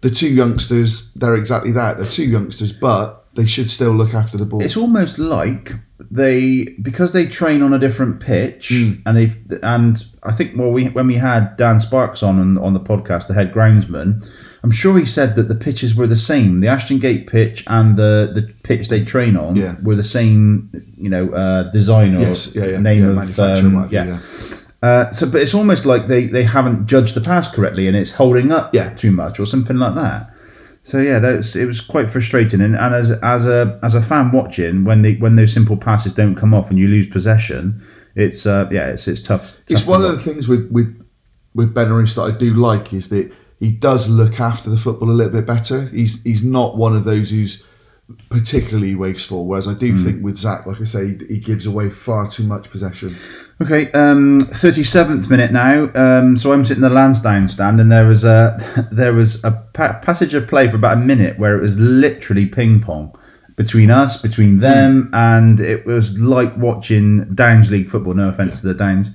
The 0.01 0.09
two 0.11 0.29
youngsters, 0.33 1.11
they're 1.13 1.35
exactly 1.35 1.71
that. 1.71 1.97
They're 1.97 2.05
two 2.05 2.25
youngsters, 2.27 2.71
but 2.71 3.25
they 3.35 3.45
should 3.47 3.69
still 3.71 3.91
look 3.93 4.13
after 4.13 4.37
the 4.37 4.45
ball. 4.45 4.63
It's 4.63 4.77
almost 4.77 5.17
like 5.19 5.73
they 6.11 6.65
because 6.81 7.11
they 7.13 7.25
train 7.25 7.61
on 7.63 7.73
a 7.73 7.79
different 7.79 8.19
pitch 8.19 8.69
Hmm. 8.69 8.91
and 9.05 9.17
they 9.17 9.35
and 9.63 10.05
I 10.23 10.31
think 10.31 10.55
well 10.55 10.69
we 10.71 10.85
when 10.89 11.07
we 11.07 11.15
had 11.15 11.57
Dan 11.57 11.79
Sparks 11.79 12.21
on 12.21 12.39
on, 12.39 12.57
on 12.59 12.73
the 12.73 12.79
podcast 12.79 13.27
the 13.27 13.33
head 13.33 13.51
groundsman 13.51 14.23
I'm 14.63 14.71
sure 14.71 14.97
he 14.99 15.05
said 15.05 15.35
that 15.35 15.47
the 15.49 15.55
pitches 15.55 15.95
were 15.95 16.05
the 16.07 16.15
same 16.15 16.61
the 16.61 16.67
Ashton 16.67 16.99
Gate 16.99 17.25
pitch 17.27 17.63
and 17.67 17.97
the 17.97 18.31
the 18.33 18.53
pitch 18.63 18.89
they 18.89 19.03
train 19.03 19.35
on 19.35 19.55
Yeah. 19.55 19.75
were 19.81 19.95
the 19.95 20.03
same 20.03 20.69
you 20.97 21.09
know 21.09 21.29
uh, 21.29 21.63
design 21.71 22.15
or 22.15 22.21
yes, 22.21 22.55
yeah, 22.55 22.65
yeah, 22.67 22.79
name 22.79 23.01
yeah, 23.01 23.09
of 23.09 23.15
manufacturer, 23.15 23.67
um, 23.67 23.89
you, 23.91 23.97
yeah. 23.97 24.19
Uh, 24.81 25.09
so, 25.11 25.25
but 25.27 25.41
it's 25.41 25.53
almost 25.55 25.85
like 25.85 26.07
they, 26.07 26.25
they 26.25 26.43
haven't 26.43 26.85
judged 26.85 27.15
the 27.15 27.21
pass 27.21 27.49
correctly, 27.49 27.87
and 27.87 27.97
it's 27.97 28.11
holding 28.11 28.51
up 28.51 28.73
Yeah. 28.73 28.93
too 28.93 29.11
much, 29.11 29.39
or 29.39 29.45
something 29.45 29.77
like 29.77 29.95
that. 29.95 30.31
So 30.83 30.99
yeah, 30.99 31.19
that's 31.19 31.55
it 31.55 31.65
was 31.65 31.81
quite 31.81 32.09
frustrating. 32.11 32.61
And, 32.61 32.75
and 32.75 32.95
as 32.95 33.11
as 33.11 33.45
a 33.45 33.77
as 33.83 33.93
a 33.95 34.01
fan 34.01 34.31
watching, 34.31 34.85
when 34.85 35.01
they 35.01 35.15
when 35.15 35.35
those 35.35 35.51
simple 35.51 35.75
passes 35.77 36.13
don't 36.13 36.35
come 36.35 36.53
off 36.53 36.69
and 36.69 36.79
you 36.79 36.87
lose 36.87 37.07
possession, 37.07 37.83
it's 38.15 38.45
uh, 38.45 38.69
yeah, 38.71 38.87
it's 38.89 39.05
it's 39.07 39.21
tough. 39.21 39.57
It's 39.67 39.81
tough 39.81 39.89
one 39.89 40.01
to 40.01 40.07
of 40.07 40.11
the 40.13 40.21
things 40.23 40.47
with 40.47 40.69
with 40.71 41.05
with 41.55 41.73
Benarous 41.73 42.15
that 42.15 42.21
I 42.21 42.37
do 42.37 42.53
like 42.53 42.93
is 42.93 43.09
that 43.09 43.33
he 43.59 43.71
does 43.71 44.07
look 44.07 44.39
after 44.39 44.69
the 44.69 44.77
football 44.77 45.09
a 45.09 45.11
little 45.11 45.33
bit 45.33 45.45
better. 45.45 45.87
He's 45.87 46.23
he's 46.23 46.43
not 46.43 46.77
one 46.77 46.95
of 46.95 47.03
those 47.03 47.31
who's 47.31 47.65
particularly 48.29 48.95
wasteful. 48.95 49.45
Whereas 49.45 49.67
I 49.67 49.73
do 49.73 49.91
Hmm. 49.93 50.03
think 50.05 50.23
with 50.23 50.37
Zak, 50.37 50.65
like 50.65 50.79
I 50.81 50.85
say, 50.85 51.07
he, 51.17 51.25
he 51.35 51.39
gives 51.39 51.65
away 51.65 51.89
far 51.89 52.29
too 52.29 52.43
much 52.43 52.69
possession. 52.71 53.17
Okay, 53.59 53.91
um, 53.93 54.39
thirty 54.39 54.83
seventh 54.83 55.29
minute 55.31 55.51
now. 55.51 55.89
Um, 55.95 56.37
so 56.37 56.51
I'm 56.53 56.63
sitting 56.63 56.83
in 56.83 56.89
the 56.89 56.95
Lansdown 56.95 57.47
stand, 57.47 57.81
and 57.81 57.91
there 57.91 58.05
was 58.07 58.23
a 58.23 58.87
there 58.91 59.13
was 59.13 59.43
a 59.43 59.51
pa- 59.73 59.99
passage 59.99 60.33
of 60.35 60.47
play 60.47 60.69
for 60.69 60.75
about 60.75 60.97
a 60.97 61.01
minute 61.01 61.39
where 61.39 61.57
it 61.57 61.61
was 61.61 61.77
literally 61.79 62.45
ping 62.45 62.81
pong 62.81 63.17
between 63.55 63.89
us, 63.89 64.21
between 64.21 64.59
them, 64.59 65.09
and 65.13 65.59
it 65.59 65.87
was 65.87 66.19
like 66.19 66.55
watching 66.57 67.33
Downs 67.33 67.71
League 67.71 67.89
football. 67.89 68.13
No 68.13 68.29
offense 68.29 68.61
to 68.61 68.67
the 68.67 68.73
Downs, 68.75 69.09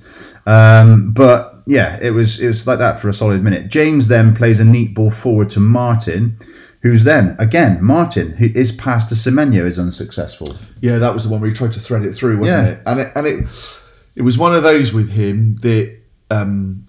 um, 0.45 1.13
but 1.13 1.61
yeah, 1.65 1.97
it 2.01 2.11
was 2.11 2.41
it 2.41 2.49
was 2.49 2.67
like 2.67 2.79
that 2.79 2.99
for 2.99 3.07
a 3.07 3.13
solid 3.13 3.41
minute. 3.41 3.69
James 3.69 4.09
then 4.09 4.35
plays 4.35 4.59
a 4.59 4.65
neat 4.65 4.93
ball 4.93 5.11
forward 5.11 5.49
to 5.51 5.61
Martin. 5.61 6.37
Who's 6.81 7.05
then 7.05 7.37
again 7.39 7.81
Martin? 7.81 8.33
Who 8.33 8.47
is 8.47 8.73
pass 8.73 9.05
to 9.07 9.15
Semenyo 9.15 9.65
is 9.65 9.79
unsuccessful. 9.79 10.57
Yeah, 10.81 10.97
that 10.99 11.13
was 11.13 11.23
the 11.23 11.29
one 11.29 11.39
where 11.39 11.49
he 11.49 11.55
tried 11.55 11.71
to 11.71 11.79
thread 11.79 12.03
it 12.03 12.11
through, 12.11 12.39
wasn't 12.39 12.57
Yeah. 12.57 12.71
it? 12.73 12.81
And 12.85 12.99
it 12.99 13.11
and 13.15 13.25
it 13.25 13.79
it 14.15 14.21
was 14.21 14.37
one 14.37 14.55
of 14.55 14.63
those 14.63 14.93
with 14.93 15.09
him 15.09 15.55
that 15.57 15.97
um, 16.29 16.87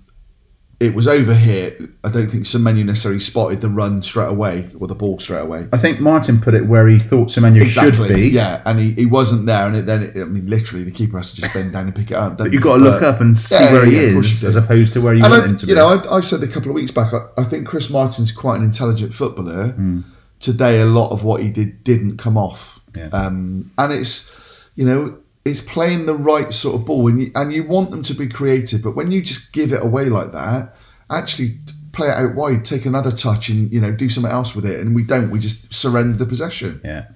it 0.81 0.95
was 0.95 1.07
over 1.09 1.35
here. 1.35 1.77
I 2.03 2.11
don't 2.11 2.27
think 2.29 2.45
Semenyo 2.45 2.85
necessarily 2.85 3.21
spotted 3.21 3.61
the 3.61 3.69
run 3.69 4.03
straight 4.03 4.29
away 4.29 4.71
or 4.79 4.87
the 4.87 4.95
ball 4.95 5.19
straight 5.19 5.41
away. 5.43 5.69
I 5.73 5.79
think 5.79 6.01
Martin 6.01 6.41
put 6.41 6.53
it 6.55 6.67
where 6.67 6.87
he 6.89 6.99
thought 6.99 7.29
Semenyo 7.29 7.65
should 7.65 7.97
be. 8.15 8.29
Yeah, 8.29 8.61
and 8.67 8.79
he, 8.79 8.93
he 8.93 9.07
wasn't 9.07 9.47
there, 9.47 9.67
and 9.67 9.77
it, 9.77 9.87
then 9.87 10.03
it, 10.03 10.17
I 10.21 10.25
mean, 10.25 10.47
literally, 10.49 10.85
the 10.85 10.91
keeper 10.91 11.17
has 11.17 11.31
to 11.33 11.41
just 11.41 11.55
bend 11.55 11.73
down 11.73 11.87
and 11.87 11.95
pick 11.95 12.11
it 12.11 12.17
up. 12.17 12.37
But 12.37 12.53
you've 12.53 12.63
got 12.63 12.77
to 12.79 12.83
look 12.83 13.03
up 13.03 13.21
and 13.21 13.37
see 13.37 13.55
yeah, 13.55 13.73
where 13.73 13.87
he 13.87 13.95
yeah, 13.97 14.19
is, 14.19 14.43
as 14.45 14.57
opposed 14.57 14.93
to 14.95 15.01
where 15.01 15.15
you 15.15 15.23
And 15.25 15.31
want 15.31 15.45
I, 15.45 15.47
him 15.47 15.57
to 15.57 15.67
you 15.67 15.75
be. 15.75 15.81
know, 15.81 15.89
I, 15.89 16.17
I 16.17 16.21
said 16.21 16.43
a 16.43 16.49
couple 16.49 16.71
of 16.71 16.75
weeks 16.75 16.91
back, 16.91 17.15
I, 17.15 17.27
I 17.39 17.45
think 17.45 17.67
Chris 17.69 17.89
Martin's 17.89 18.33
quite 18.33 18.57
an 18.59 18.65
intelligent 18.65 19.15
footballer. 19.15 19.69
Hmm. 19.69 20.01
Today, 20.41 20.81
a 20.81 20.87
lot 20.87 21.11
of 21.11 21.25
what 21.25 21.41
he 21.43 21.51
did 21.51 21.85
didn't 21.85 22.19
come 22.19 22.37
off, 22.37 22.83
Yeah. 22.95 23.09
um, 23.13 23.71
and 23.79 23.93
it's 23.93 24.31
you 24.75 24.85
know 24.85 25.17
it's 25.45 25.61
playing 25.61 26.07
the 26.07 26.15
right 26.15 26.53
sort 26.53 26.77
of 26.77 26.87
ball, 26.87 27.09
and 27.09 27.21
you, 27.21 27.31
and 27.35 27.53
you 27.53 27.65
want 27.65 27.91
them 27.91 28.03
to 28.03 28.15
be 28.15 28.29
creative, 28.29 28.83
but 28.83 28.97
when 28.97 29.11
you 29.11 29.23
just 29.23 29.53
give 29.53 29.73
it 29.73 29.83
away 29.83 30.07
like 30.07 30.33
that, 30.33 30.75
actually 31.11 31.59
play 31.93 32.09
it 32.09 32.15
out 32.15 32.35
wide, 32.35 32.65
take 32.65 32.87
another 32.87 33.13
touch, 33.13 33.49
and 33.49 33.71
you 33.73 33.81
know 33.81 33.93
do 33.93 34.09
something 34.09 34.33
else 34.33 34.55
with 34.55 34.67
it, 34.67 34.81
and 34.81 34.95
we 34.95 35.03
don't. 35.03 35.31
We 35.31 35.39
just 35.39 35.73
surrender 35.73 36.17
the 36.17 36.27
possession. 36.27 36.81
yeah. 36.85 37.07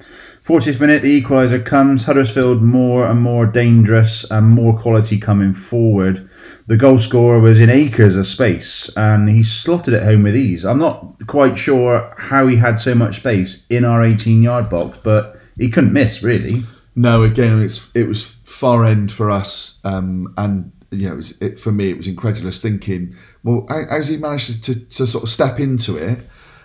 40th 0.49 0.81
minute, 0.81 1.03
the 1.03 1.23
equaliser 1.23 1.63
comes. 1.63 2.05
Huddersfield 2.05 2.63
more 2.63 3.07
and 3.07 3.21
more 3.21 3.45
dangerous 3.45 4.25
and 4.31 4.49
more 4.49 4.79
quality 4.79 5.19
coming 5.19 5.53
forward. 5.53 6.27
The 6.67 6.79
goal 6.79 7.01
scorer 7.01 7.39
was 7.39 7.61
in 7.61 7.69
acres 7.69 8.17
of 8.17 8.27
space 8.27 8.91
and 8.97 9.29
he 9.29 9.43
slotted 9.43 9.93
it 9.93 10.05
home 10.05 10.23
with 10.23 10.35
ease. 10.35 10.65
I'm 10.65 10.79
not 10.79 11.27
quite 11.27 11.59
sure 11.59 12.15
how 12.17 12.47
he 12.47 12.57
had 12.57 12.79
so 12.79 12.95
much 12.95 13.17
space 13.17 13.67
in 13.69 13.85
our 13.85 14.03
18 14.03 14.43
yard 14.43 14.71
box, 14.71 14.97
but 15.03 15.39
he 15.59 15.69
couldn't 15.69 15.93
miss, 15.93 16.23
really. 16.23 16.63
No, 16.99 17.23
again, 17.23 17.63
it's 17.63 17.93
it 17.95 18.09
was 18.09 18.25
far 18.25 18.85
end 18.85 19.13
for 19.13 19.31
us, 19.31 19.81
um, 19.85 20.35
and 20.37 20.73
you 20.91 21.07
know, 21.07 21.13
it 21.13 21.17
was, 21.17 21.41
it, 21.41 21.59
for 21.59 21.71
me, 21.71 21.91
it 21.91 21.97
was 21.97 22.09
incredulous 22.09 22.61
thinking. 22.61 23.15
Well, 23.45 23.67
how, 23.69 23.83
how's 23.89 24.09
he 24.09 24.17
managed 24.17 24.65
to, 24.65 24.85
to 24.85 25.07
sort 25.07 25.23
of 25.23 25.31
step 25.31 25.61
into 25.61 25.97
it? 25.97 26.19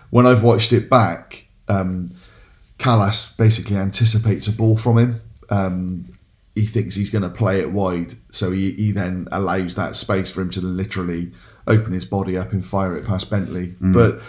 When 0.09 0.25
I've 0.25 0.41
watched 0.41 0.73
it 0.73 0.89
back, 0.89 1.45
um, 1.67 2.09
Kalas 2.79 3.37
basically 3.37 3.77
anticipates 3.77 4.47
a 4.47 4.53
ball 4.53 4.75
from 4.75 4.97
him. 4.97 5.21
Um, 5.51 6.05
he 6.55 6.65
thinks 6.65 6.95
he's 6.95 7.11
going 7.11 7.21
to 7.21 7.29
play 7.29 7.59
it 7.59 7.71
wide, 7.71 8.15
so 8.31 8.51
he, 8.51 8.71
he 8.71 8.91
then 8.91 9.27
allows 9.31 9.75
that 9.75 9.95
space 9.95 10.31
for 10.31 10.41
him 10.41 10.49
to 10.49 10.61
literally 10.61 11.31
open 11.67 11.93
his 11.93 12.05
body 12.05 12.39
up 12.39 12.53
and 12.53 12.65
fire 12.65 12.97
it 12.97 13.05
past 13.05 13.29
Bentley. 13.29 13.75
But 13.79 14.19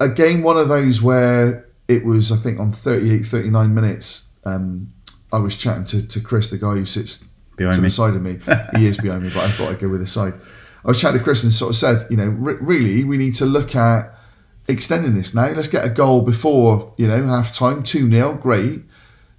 again, 0.00 0.42
one 0.42 0.56
of 0.56 0.70
those 0.70 1.02
where 1.02 1.68
it 1.86 2.02
was, 2.06 2.32
I 2.32 2.36
think, 2.36 2.58
on 2.58 2.72
38, 2.72 3.26
39 3.26 3.74
minutes, 3.74 4.30
um, 4.46 4.92
I 5.32 5.38
was 5.38 5.56
chatting 5.56 5.84
to, 5.84 6.06
to 6.06 6.20
Chris, 6.20 6.50
the 6.50 6.58
guy 6.58 6.74
who 6.74 6.86
sits 6.86 7.24
Behind 7.56 7.74
to 7.74 7.80
me. 7.80 7.88
the 7.88 7.90
side 7.90 8.14
of 8.14 8.22
me. 8.22 8.38
he 8.78 8.86
is 8.86 8.98
behind 8.98 9.22
me, 9.22 9.30
but 9.30 9.44
I 9.44 9.50
thought 9.50 9.70
I'd 9.70 9.78
go 9.78 9.88
with 9.88 10.00
his 10.00 10.12
side. 10.12 10.34
I 10.84 10.88
was 10.88 11.00
chatting 11.00 11.18
to 11.18 11.24
Chris 11.24 11.44
and 11.44 11.52
sort 11.52 11.70
of 11.70 11.76
said, 11.76 12.06
you 12.10 12.16
know, 12.16 12.26
re- 12.26 12.58
really, 12.60 13.04
we 13.04 13.16
need 13.16 13.34
to 13.36 13.46
look 13.46 13.74
at 13.76 14.14
extending 14.68 15.14
this 15.14 15.34
now. 15.34 15.48
Let's 15.48 15.68
get 15.68 15.84
a 15.84 15.88
goal 15.88 16.22
before, 16.22 16.92
you 16.96 17.06
know, 17.06 17.26
half 17.26 17.54
time, 17.54 17.82
2 17.82 18.10
0, 18.10 18.34
great. 18.34 18.82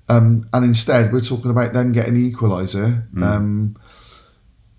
Um, 0.09 0.47
and 0.53 0.65
instead, 0.65 1.13
we're 1.13 1.21
talking 1.21 1.51
about 1.51 1.73
them 1.73 1.91
getting 1.91 2.13
the 2.13 2.31
equaliser. 2.31 3.07
Mm. 3.13 3.23
Um, 3.23 3.77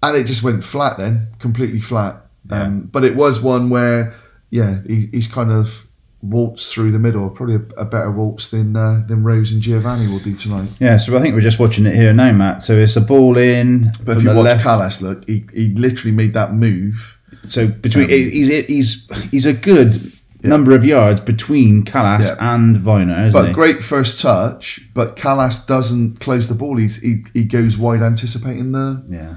and 0.03 0.17
it 0.17 0.25
just 0.25 0.43
went 0.43 0.65
flat 0.65 0.99
then, 0.99 1.29
completely 1.39 1.81
flat. 1.81 2.27
Um, 2.51 2.83
but 2.83 3.05
it 3.05 3.17
was 3.17 3.41
one 3.41 3.71
where, 3.71 4.15
yeah, 4.51 4.81
he, 4.87 5.07
he's 5.07 5.29
kind 5.29 5.51
of 5.51 5.87
waltzed 6.31 6.73
through 6.73 6.91
the 6.93 6.99
middle, 6.99 7.29
probably 7.31 7.57
a, 7.57 7.83
a 7.83 7.85
better 7.85 8.11
waltz 8.11 8.49
than 8.51 8.75
uh, 8.77 9.03
than 9.07 9.23
Rose 9.23 9.53
and 9.53 9.61
Giovanni 9.63 10.07
will 10.11 10.21
do 10.21 10.35
tonight. 10.35 10.69
Yeah, 10.81 10.97
so 10.99 11.17
I 11.17 11.21
think 11.21 11.35
we're 11.35 11.41
just 11.43 11.59
watching 11.59 11.87
it 11.87 11.95
here 11.95 12.13
now, 12.13 12.33
Matt. 12.33 12.63
So 12.63 12.77
it's 12.77 12.97
a 12.97 13.01
ball 13.01 13.37
in. 13.39 13.91
But 14.05 14.17
if 14.19 14.23
you 14.25 14.31
watch 14.35 14.45
left. 14.45 14.65
Kalas, 14.65 15.01
look, 15.03 15.25
he, 15.27 15.45
he 15.53 15.69
literally 15.75 16.15
made 16.17 16.35
that 16.35 16.55
move. 16.55 17.19
So 17.51 17.67
between 17.69 18.09
he's 18.09 18.67
he's 18.67 19.31
he's 19.31 19.47
a 19.47 19.53
good 19.53 20.13
number 20.43 20.75
of 20.75 20.85
yards 20.85 21.21
between 21.23 21.85
Kalas 21.85 22.21
Yeah. 22.23 22.55
and 22.55 22.77
Vyner, 22.77 23.29
isn't 23.29 23.33
But 23.33 23.49
he? 23.49 23.55
great 23.55 23.83
first 23.83 24.21
touch, 24.21 24.81
but 24.95 25.17
Kalas 25.17 25.67
doesn't 25.67 26.21
close 26.21 26.49
the 26.49 26.55
ball. 26.55 26.77
He's, 26.77 27.01
he, 27.01 27.25
he 27.33 27.45
goes 27.45 27.79
wide 27.79 28.03
anticipating 28.03 28.73
the. 28.73 29.03
Yeah, 29.09 29.37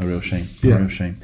a 0.00 0.06
real 0.06 0.20
shame. 0.20 0.46
Yeah. 0.62 0.74
A 0.76 0.78
real 0.80 0.88
shame. 0.88 1.20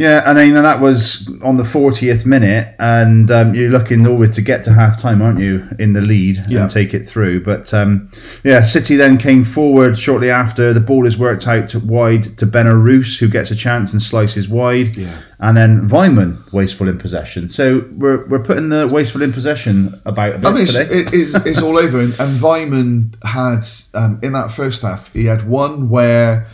Yeah, 0.00 0.22
and 0.24 0.38
then 0.38 0.54
that 0.54 0.80
was 0.80 1.28
on 1.42 1.58
the 1.58 1.62
40th 1.62 2.24
minute, 2.24 2.74
and 2.78 3.30
um, 3.30 3.54
you're 3.54 3.68
looking 3.68 4.06
always 4.06 4.34
to 4.36 4.40
get 4.40 4.64
to 4.64 4.72
half 4.72 4.98
time, 4.98 5.20
aren't 5.20 5.40
you, 5.40 5.68
in 5.78 5.92
the 5.92 6.00
lead 6.00 6.42
Yeah. 6.48 6.62
and 6.62 6.70
take 6.70 6.94
it 6.94 7.06
through. 7.06 7.44
But 7.44 7.74
um, 7.74 8.10
yeah, 8.42 8.62
City 8.64 8.96
then 8.96 9.18
came 9.18 9.44
forward 9.44 9.98
shortly 9.98 10.30
after. 10.30 10.72
The 10.72 10.80
ball 10.80 11.06
is 11.06 11.18
worked 11.18 11.46
out 11.46 11.68
to 11.70 11.80
wide 11.80 12.38
to 12.38 12.46
Benarous, 12.46 13.18
who 13.18 13.28
gets 13.28 13.50
a 13.50 13.54
chance 13.54 13.92
and 13.92 14.00
slices 14.00 14.48
wide. 14.48 14.96
Yeah. 14.96 15.20
And 15.38 15.54
then 15.54 15.86
Weimann 15.90 16.50
wasteful 16.50 16.88
in 16.88 16.96
possession. 16.96 17.50
So 17.50 17.86
we're, 17.92 18.24
we're 18.26 18.42
putting 18.42 18.70
the 18.70 18.88
wasteful 18.90 19.20
in 19.20 19.34
possession 19.34 20.00
about 20.06 20.36
a 20.36 20.38
bit 20.38 20.46
I 20.46 20.52
mean, 20.52 20.62
it's, 20.62 20.76
it, 20.78 21.12
it's, 21.12 21.34
it's 21.44 21.60
all 21.62 21.76
over. 21.78 22.00
And, 22.00 22.18
and 22.18 22.38
Weimann 22.38 23.22
had, 23.22 23.68
um, 24.02 24.18
in 24.22 24.32
that 24.32 24.50
first 24.50 24.80
half, 24.80 25.12
he 25.12 25.26
had 25.26 25.46
one 25.46 25.90
where 25.90 26.46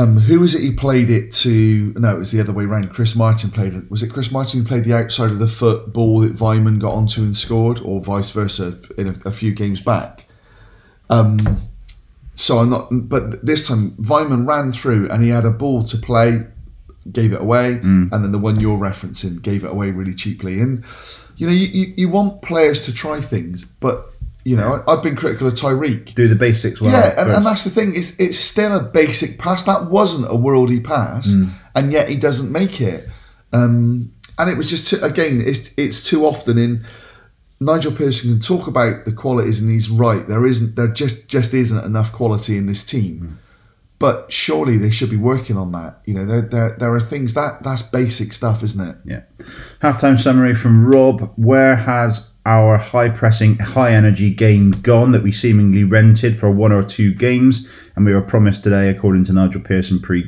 Um, 0.00 0.16
who 0.16 0.40
was 0.40 0.54
it 0.54 0.62
he 0.62 0.72
played 0.72 1.10
it 1.10 1.30
to? 1.32 1.92
No, 1.94 2.16
it 2.16 2.18
was 2.18 2.32
the 2.32 2.40
other 2.40 2.54
way 2.54 2.64
around. 2.64 2.88
Chris 2.88 3.14
Martin 3.14 3.50
played 3.50 3.74
it. 3.74 3.90
Was 3.90 4.02
it 4.02 4.08
Chris 4.08 4.32
Martin 4.32 4.60
who 4.60 4.66
played 4.66 4.84
the 4.84 4.94
outside 4.94 5.30
of 5.30 5.38
the 5.38 5.46
foot 5.46 5.92
ball 5.92 6.20
that 6.20 6.36
Weimann 6.36 6.78
got 6.78 6.94
onto 6.94 7.20
and 7.20 7.36
scored, 7.36 7.80
or 7.80 8.00
vice 8.00 8.30
versa 8.30 8.78
in 8.96 9.08
a, 9.08 9.14
a 9.26 9.30
few 9.30 9.52
games 9.52 9.82
back? 9.82 10.26
Um, 11.10 11.68
so 12.34 12.60
I'm 12.60 12.70
not, 12.70 12.88
but 12.90 13.44
this 13.44 13.68
time 13.68 13.90
Weimann 13.96 14.48
ran 14.48 14.72
through 14.72 15.10
and 15.10 15.22
he 15.22 15.28
had 15.28 15.44
a 15.44 15.50
ball 15.50 15.84
to 15.84 15.98
play, 15.98 16.46
gave 17.12 17.34
it 17.34 17.42
away, 17.42 17.72
and 18.10 18.10
then 18.10 18.32
the 18.32 18.38
one 18.38 18.58
you're 18.58 18.78
referencing 18.78 19.42
gave 19.42 19.64
it 19.64 19.70
away 19.70 19.90
really 19.90 20.14
cheaply. 20.14 20.60
And 20.60 20.82
you 21.36 21.46
know, 21.46 21.52
you, 21.52 21.66
you, 21.66 21.94
you 21.98 22.08
want 22.08 22.40
players 22.40 22.80
to 22.86 22.94
try 22.94 23.20
things, 23.20 23.64
but 23.66 24.14
you 24.44 24.56
know, 24.56 24.82
I've 24.88 25.02
been 25.02 25.16
critical 25.16 25.48
of 25.48 25.54
Tyreek. 25.54 26.14
Do 26.14 26.28
the 26.28 26.34
basics 26.34 26.80
well. 26.80 26.92
Yeah, 26.92 27.20
and, 27.20 27.30
and 27.30 27.46
that's 27.46 27.64
the 27.64 27.70
thing. 27.70 27.94
It's 27.94 28.18
it's 28.18 28.38
still 28.38 28.76
a 28.76 28.82
basic 28.82 29.38
pass. 29.38 29.64
That 29.64 29.86
wasn't 29.86 30.26
a 30.26 30.34
worldy 30.34 30.82
pass, 30.82 31.32
and 31.74 31.92
yet 31.92 32.08
he 32.08 32.16
doesn't 32.16 32.50
make 32.50 32.80
it. 32.80 33.06
Um, 33.52 34.12
and 34.38 34.48
it 34.48 34.56
was 34.56 34.70
just 34.70 34.88
too, 34.88 35.04
again, 35.04 35.42
it's 35.44 35.72
it's 35.76 36.08
too 36.08 36.24
often 36.24 36.58
in. 36.58 36.84
Nigel 37.62 37.92
Pearson 37.92 38.30
can 38.30 38.40
talk 38.40 38.66
about 38.66 39.04
the 39.04 39.12
qualities, 39.12 39.60
and 39.60 39.70
he's 39.70 39.90
right. 39.90 40.26
There 40.26 40.46
isn't, 40.46 40.76
there 40.76 40.88
just 40.88 41.28
just 41.28 41.52
isn't 41.52 41.84
enough 41.84 42.10
quality 42.10 42.56
in 42.56 42.64
this 42.64 42.84
team. 42.84 43.38
But 43.98 44.32
surely 44.32 44.78
they 44.78 44.90
should 44.90 45.10
be 45.10 45.18
working 45.18 45.58
on 45.58 45.72
that. 45.72 46.00
You 46.06 46.14
know, 46.14 46.24
there, 46.24 46.40
there 46.40 46.76
there 46.78 46.94
are 46.94 47.00
things 47.02 47.34
that 47.34 47.62
that's 47.62 47.82
basic 47.82 48.32
stuff, 48.32 48.62
isn't 48.62 48.80
it? 48.80 48.96
Yeah. 49.04 49.22
Halftime 49.82 50.18
summary 50.18 50.54
from 50.54 50.86
Rob. 50.86 51.34
Where 51.36 51.76
has 51.76 52.29
our 52.46 52.78
high 52.78 53.08
pressing, 53.08 53.58
high 53.58 53.92
energy 53.92 54.30
game 54.30 54.70
gone 54.70 55.12
that 55.12 55.22
we 55.22 55.32
seemingly 55.32 55.84
rented 55.84 56.38
for 56.38 56.50
one 56.50 56.72
or 56.72 56.82
two 56.82 57.12
games 57.14 57.68
and 57.96 58.06
we 58.06 58.14
were 58.14 58.22
promised 58.22 58.64
today, 58.64 58.88
according 58.88 59.24
to 59.26 59.32
Nigel 59.32 59.60
Pearson 59.60 60.00
pre 60.00 60.22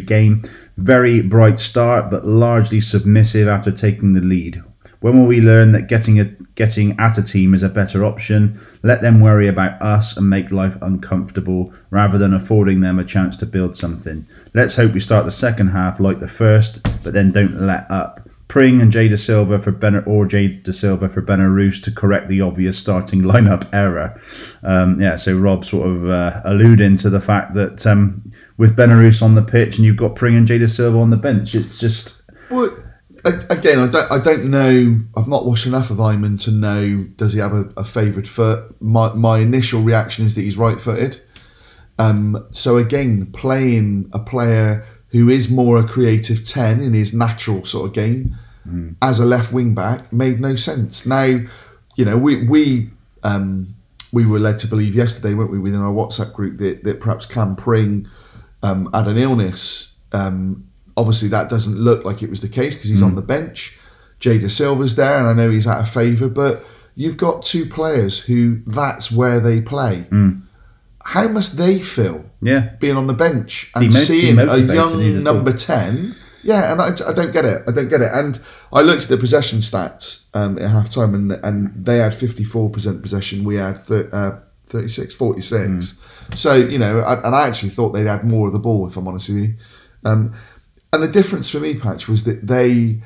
game? 0.00 0.42
Very 0.76 1.20
bright 1.20 1.60
start, 1.60 2.10
but 2.10 2.26
largely 2.26 2.80
submissive 2.80 3.48
after 3.48 3.70
taking 3.70 4.14
the 4.14 4.20
lead. 4.20 4.62
When 5.00 5.18
will 5.18 5.26
we 5.26 5.40
learn 5.40 5.72
that 5.72 5.88
getting 5.88 6.20
a 6.20 6.26
getting 6.54 6.98
at 6.98 7.18
a 7.18 7.22
team 7.22 7.54
is 7.54 7.64
a 7.64 7.68
better 7.68 8.04
option? 8.04 8.60
Let 8.84 9.02
them 9.02 9.20
worry 9.20 9.48
about 9.48 9.82
us 9.82 10.16
and 10.16 10.30
make 10.30 10.52
life 10.52 10.76
uncomfortable 10.80 11.74
rather 11.90 12.18
than 12.18 12.32
affording 12.32 12.80
them 12.80 12.98
a 13.00 13.04
chance 13.04 13.36
to 13.38 13.46
build 13.46 13.76
something. 13.76 14.26
Let's 14.54 14.76
hope 14.76 14.92
we 14.92 15.00
start 15.00 15.24
the 15.24 15.32
second 15.32 15.68
half 15.68 15.98
like 15.98 16.20
the 16.20 16.28
first, 16.28 16.82
but 17.02 17.12
then 17.12 17.32
don't 17.32 17.66
let 17.66 17.90
up. 17.90 18.28
Pring 18.52 18.82
and 18.82 18.92
Jay 18.92 19.08
Dasilva 19.08 19.64
for 19.64 19.72
ben- 19.72 20.04
or 20.04 20.26
Jay 20.26 20.60
Dasilva 20.60 21.10
for 21.10 21.22
Benarous 21.22 21.82
to 21.84 21.90
correct 21.90 22.28
the 22.28 22.42
obvious 22.42 22.76
starting 22.76 23.22
lineup 23.32 23.66
error. 23.72 24.20
Um, 24.62 25.00
yeah, 25.00 25.16
so 25.16 25.34
Rob 25.38 25.64
sort 25.64 25.88
of 25.88 26.06
uh, 26.10 26.42
alluding 26.44 26.98
to 26.98 27.08
the 27.08 27.22
fact 27.22 27.54
that 27.54 27.86
um, 27.86 28.30
with 28.58 28.76
Benarous 28.76 29.22
on 29.22 29.36
the 29.36 29.42
pitch 29.42 29.76
and 29.76 29.86
you've 29.86 29.96
got 29.96 30.16
Pring 30.16 30.36
and 30.36 30.46
Jay 30.46 30.58
Dasilva 30.58 31.00
on 31.00 31.08
the 31.08 31.16
bench, 31.16 31.54
it's 31.54 31.78
just 31.78 32.20
Well, 32.50 32.76
again, 33.24 33.78
I 33.78 33.86
don't, 33.86 34.12
I 34.12 34.18
don't 34.22 34.50
know. 34.50 35.00
I've 35.16 35.28
not 35.28 35.46
watched 35.46 35.64
enough 35.64 35.88
of 35.88 35.96
Ayman 35.96 36.38
to 36.44 36.50
know 36.50 36.98
does 37.16 37.32
he 37.32 37.38
have 37.38 37.54
a, 37.54 37.72
a 37.78 37.84
foot. 37.84 38.82
My, 38.82 39.14
my 39.14 39.38
initial 39.38 39.80
reaction 39.80 40.26
is 40.26 40.34
that 40.34 40.42
he's 40.42 40.58
right-footed. 40.58 41.22
Um, 41.98 42.46
so 42.50 42.76
again, 42.76 43.32
playing 43.32 44.10
a 44.12 44.18
player 44.18 44.86
who 45.12 45.28
is 45.28 45.50
more 45.50 45.78
a 45.78 45.86
creative 45.86 46.46
ten 46.46 46.80
in 46.80 46.92
his 46.94 47.12
natural 47.12 47.64
sort 47.64 47.86
of 47.88 47.94
game 47.94 48.36
as 49.02 49.18
a 49.18 49.24
left 49.24 49.52
wing 49.52 49.74
back 49.74 50.12
made 50.12 50.40
no 50.40 50.54
sense. 50.56 51.04
Now, 51.06 51.40
you 51.96 52.04
know, 52.04 52.16
we 52.16 52.46
we 52.46 52.90
um, 53.22 53.74
we 54.12 54.26
were 54.26 54.38
led 54.38 54.58
to 54.58 54.66
believe 54.66 54.94
yesterday, 54.94 55.34
weren't 55.34 55.50
we, 55.50 55.58
within 55.58 55.80
our 55.80 55.92
WhatsApp 55.92 56.32
group 56.32 56.58
that, 56.58 56.84
that 56.84 57.00
perhaps 57.00 57.26
Cam 57.26 57.56
Pring 57.56 58.08
um, 58.62 58.90
had 58.92 59.08
an 59.08 59.18
illness. 59.18 59.92
Um, 60.12 60.68
obviously, 60.96 61.28
that 61.28 61.50
doesn't 61.50 61.76
look 61.78 62.04
like 62.04 62.22
it 62.22 62.30
was 62.30 62.40
the 62.40 62.48
case 62.48 62.74
because 62.74 62.90
he's 62.90 63.02
on 63.02 63.14
the 63.14 63.22
bench. 63.22 63.78
Jay 64.20 64.38
Dasilva's 64.38 64.94
there, 64.96 65.16
and 65.18 65.26
I 65.26 65.32
know 65.32 65.50
he's 65.50 65.66
out 65.66 65.80
of 65.80 65.88
favour, 65.88 66.28
but 66.28 66.64
you've 66.94 67.16
got 67.16 67.42
two 67.42 67.66
players 67.66 68.20
who 68.20 68.60
that's 68.66 69.10
where 69.10 69.40
they 69.40 69.60
play. 69.60 70.06
How 71.04 71.28
must 71.28 71.56
they 71.56 71.78
feel 71.78 72.24
yeah. 72.40 72.74
being 72.78 72.96
on 72.96 73.06
the 73.06 73.14
bench 73.14 73.70
and 73.74 73.90
Demo- 73.90 74.04
seeing 74.04 74.38
a 74.38 74.56
young 74.56 75.22
number 75.22 75.52
10? 75.52 76.14
Yeah, 76.44 76.72
and 76.72 76.80
I, 76.80 76.88
I 77.08 77.12
don't 77.12 77.32
get 77.32 77.44
it. 77.44 77.62
I 77.68 77.72
don't 77.72 77.88
get 77.88 78.00
it. 78.00 78.10
And 78.12 78.40
I 78.72 78.80
looked 78.80 79.04
at 79.04 79.08
the 79.08 79.16
possession 79.16 79.60
stats 79.60 80.26
um, 80.34 80.58
at 80.58 80.70
half 80.70 80.90
time, 80.90 81.14
and, 81.14 81.32
and 81.44 81.72
they 81.84 81.98
had 81.98 82.12
54% 82.12 83.02
possession. 83.02 83.44
We 83.44 83.56
had 83.56 83.78
thir- 83.78 84.10
uh, 84.12 84.40
36, 84.66 85.14
46. 85.14 86.00
So, 86.34 86.54
you 86.54 86.78
know, 86.78 87.00
I, 87.00 87.24
and 87.24 87.34
I 87.34 87.46
actually 87.46 87.70
thought 87.70 87.90
they'd 87.90 88.06
had 88.06 88.24
more 88.24 88.48
of 88.48 88.52
the 88.52 88.58
ball, 88.58 88.86
if 88.86 88.96
I'm 88.96 89.06
honest 89.06 89.28
with 89.28 89.38
you. 89.38 89.54
Um, 90.04 90.34
and 90.92 91.02
the 91.02 91.08
difference 91.08 91.50
for 91.50 91.60
me, 91.60 91.78
Patch, 91.78 92.08
was 92.08 92.24
that 92.24 92.46
they 92.46 93.02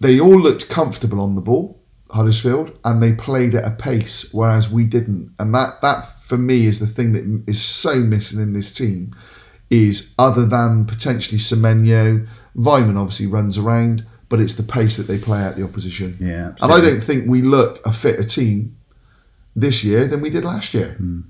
they 0.00 0.18
all 0.18 0.38
looked 0.38 0.68
comfortable 0.68 1.20
on 1.20 1.34
the 1.34 1.40
ball, 1.40 1.81
Huddersfield, 2.12 2.78
and 2.84 3.02
they 3.02 3.12
played 3.12 3.54
at 3.54 3.64
a 3.64 3.74
pace, 3.74 4.32
whereas 4.32 4.70
we 4.70 4.86
didn't. 4.86 5.34
And 5.38 5.54
that 5.54 5.80
that 5.80 6.20
for 6.20 6.38
me 6.38 6.66
is 6.66 6.78
the 6.78 6.86
thing 6.86 7.12
that 7.12 7.44
is 7.46 7.62
so 7.62 7.96
missing 7.96 8.40
in 8.40 8.52
this 8.52 8.72
team, 8.74 9.14
is 9.70 10.14
other 10.18 10.44
than 10.44 10.84
potentially 10.84 11.38
Semenyo, 11.38 12.28
Weimann 12.56 12.98
obviously 12.98 13.26
runs 13.26 13.56
around, 13.56 14.06
but 14.28 14.40
it's 14.40 14.56
the 14.56 14.62
pace 14.62 14.96
that 14.98 15.06
they 15.06 15.18
play 15.18 15.42
out 15.42 15.56
the 15.56 15.64
opposition. 15.64 16.16
Yeah, 16.20 16.52
and 16.60 16.72
I 16.72 16.80
don't 16.80 17.02
think 17.02 17.28
we 17.28 17.42
look 17.42 17.84
a 17.86 17.92
fitter 17.92 18.24
team 18.24 18.76
this 19.56 19.82
year 19.82 20.06
than 20.06 20.20
we 20.20 20.30
did 20.30 20.44
last 20.44 20.74
year. 20.74 20.94
Hmm. 20.94 21.20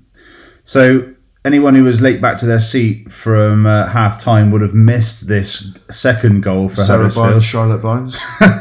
So 0.65 1.12
anyone 1.45 1.75
who 1.75 1.83
was 1.83 2.01
late 2.01 2.21
back 2.21 2.37
to 2.39 2.45
their 2.45 2.61
seat 2.61 3.11
from 3.11 3.65
uh, 3.65 3.87
half 3.87 4.21
time 4.21 4.49
would 4.51 4.61
have 4.61 4.73
missed 4.73 5.27
this 5.27 5.71
second 5.91 6.41
goal 6.41 6.69
for 6.69 6.75
Sarah. 6.75 7.09
Barnes, 7.09 7.43
Charlotte 7.43 7.81
Barnes. 7.81 8.19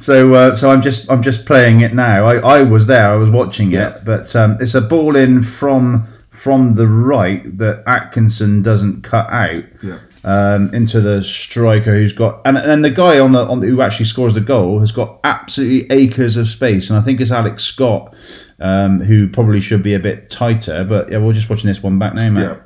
So, 0.00 0.34
uh, 0.34 0.54
so 0.56 0.70
I'm 0.70 0.82
just 0.82 1.10
I'm 1.10 1.22
just 1.22 1.46
playing 1.46 1.80
it 1.80 1.94
now. 1.94 2.26
I, 2.26 2.58
I 2.58 2.62
was 2.62 2.86
there. 2.86 3.10
I 3.12 3.16
was 3.16 3.30
watching 3.30 3.70
Yeah. 3.72 3.96
it, 3.96 4.04
but 4.04 4.34
um, 4.36 4.56
it's 4.60 4.74
a 4.74 4.80
ball 4.80 5.16
in 5.16 5.42
from 5.42 6.06
from 6.30 6.74
the 6.74 6.86
right 6.86 7.56
that 7.58 7.82
Atkinson 7.86 8.62
doesn't 8.62 9.02
cut 9.02 9.28
out 9.30 9.64
Yeah. 9.82 9.98
um, 10.24 10.72
into 10.74 11.00
the 11.00 11.24
striker 11.24 11.92
who's 11.94 12.12
got 12.12 12.40
and 12.44 12.56
and 12.58 12.84
the 12.84 12.90
guy 12.90 13.18
on 13.18 13.32
the 13.32 13.44
on 13.46 13.60
the, 13.60 13.66
who 13.68 13.80
actually 13.82 14.06
scores 14.06 14.34
the 14.34 14.40
goal 14.40 14.78
has 14.80 14.92
got 14.92 15.18
absolutely 15.24 15.90
acres 15.96 16.36
of 16.36 16.46
space, 16.48 16.90
and 16.90 16.98
I 16.98 17.02
think 17.02 17.20
it's 17.20 17.32
Alex 17.32 17.64
Scott 17.64 18.14
um, 18.60 19.00
who 19.00 19.28
probably 19.28 19.60
should 19.60 19.82
be 19.82 19.94
a 19.94 19.98
bit 20.00 20.28
tighter. 20.30 20.84
But 20.84 21.10
yeah, 21.10 21.18
we're 21.18 21.32
just 21.32 21.48
watching 21.50 21.66
this 21.68 21.82
one 21.82 21.98
back 21.98 22.14
now, 22.14 22.30
mate. 22.30 22.42
Yeah. 22.42 22.56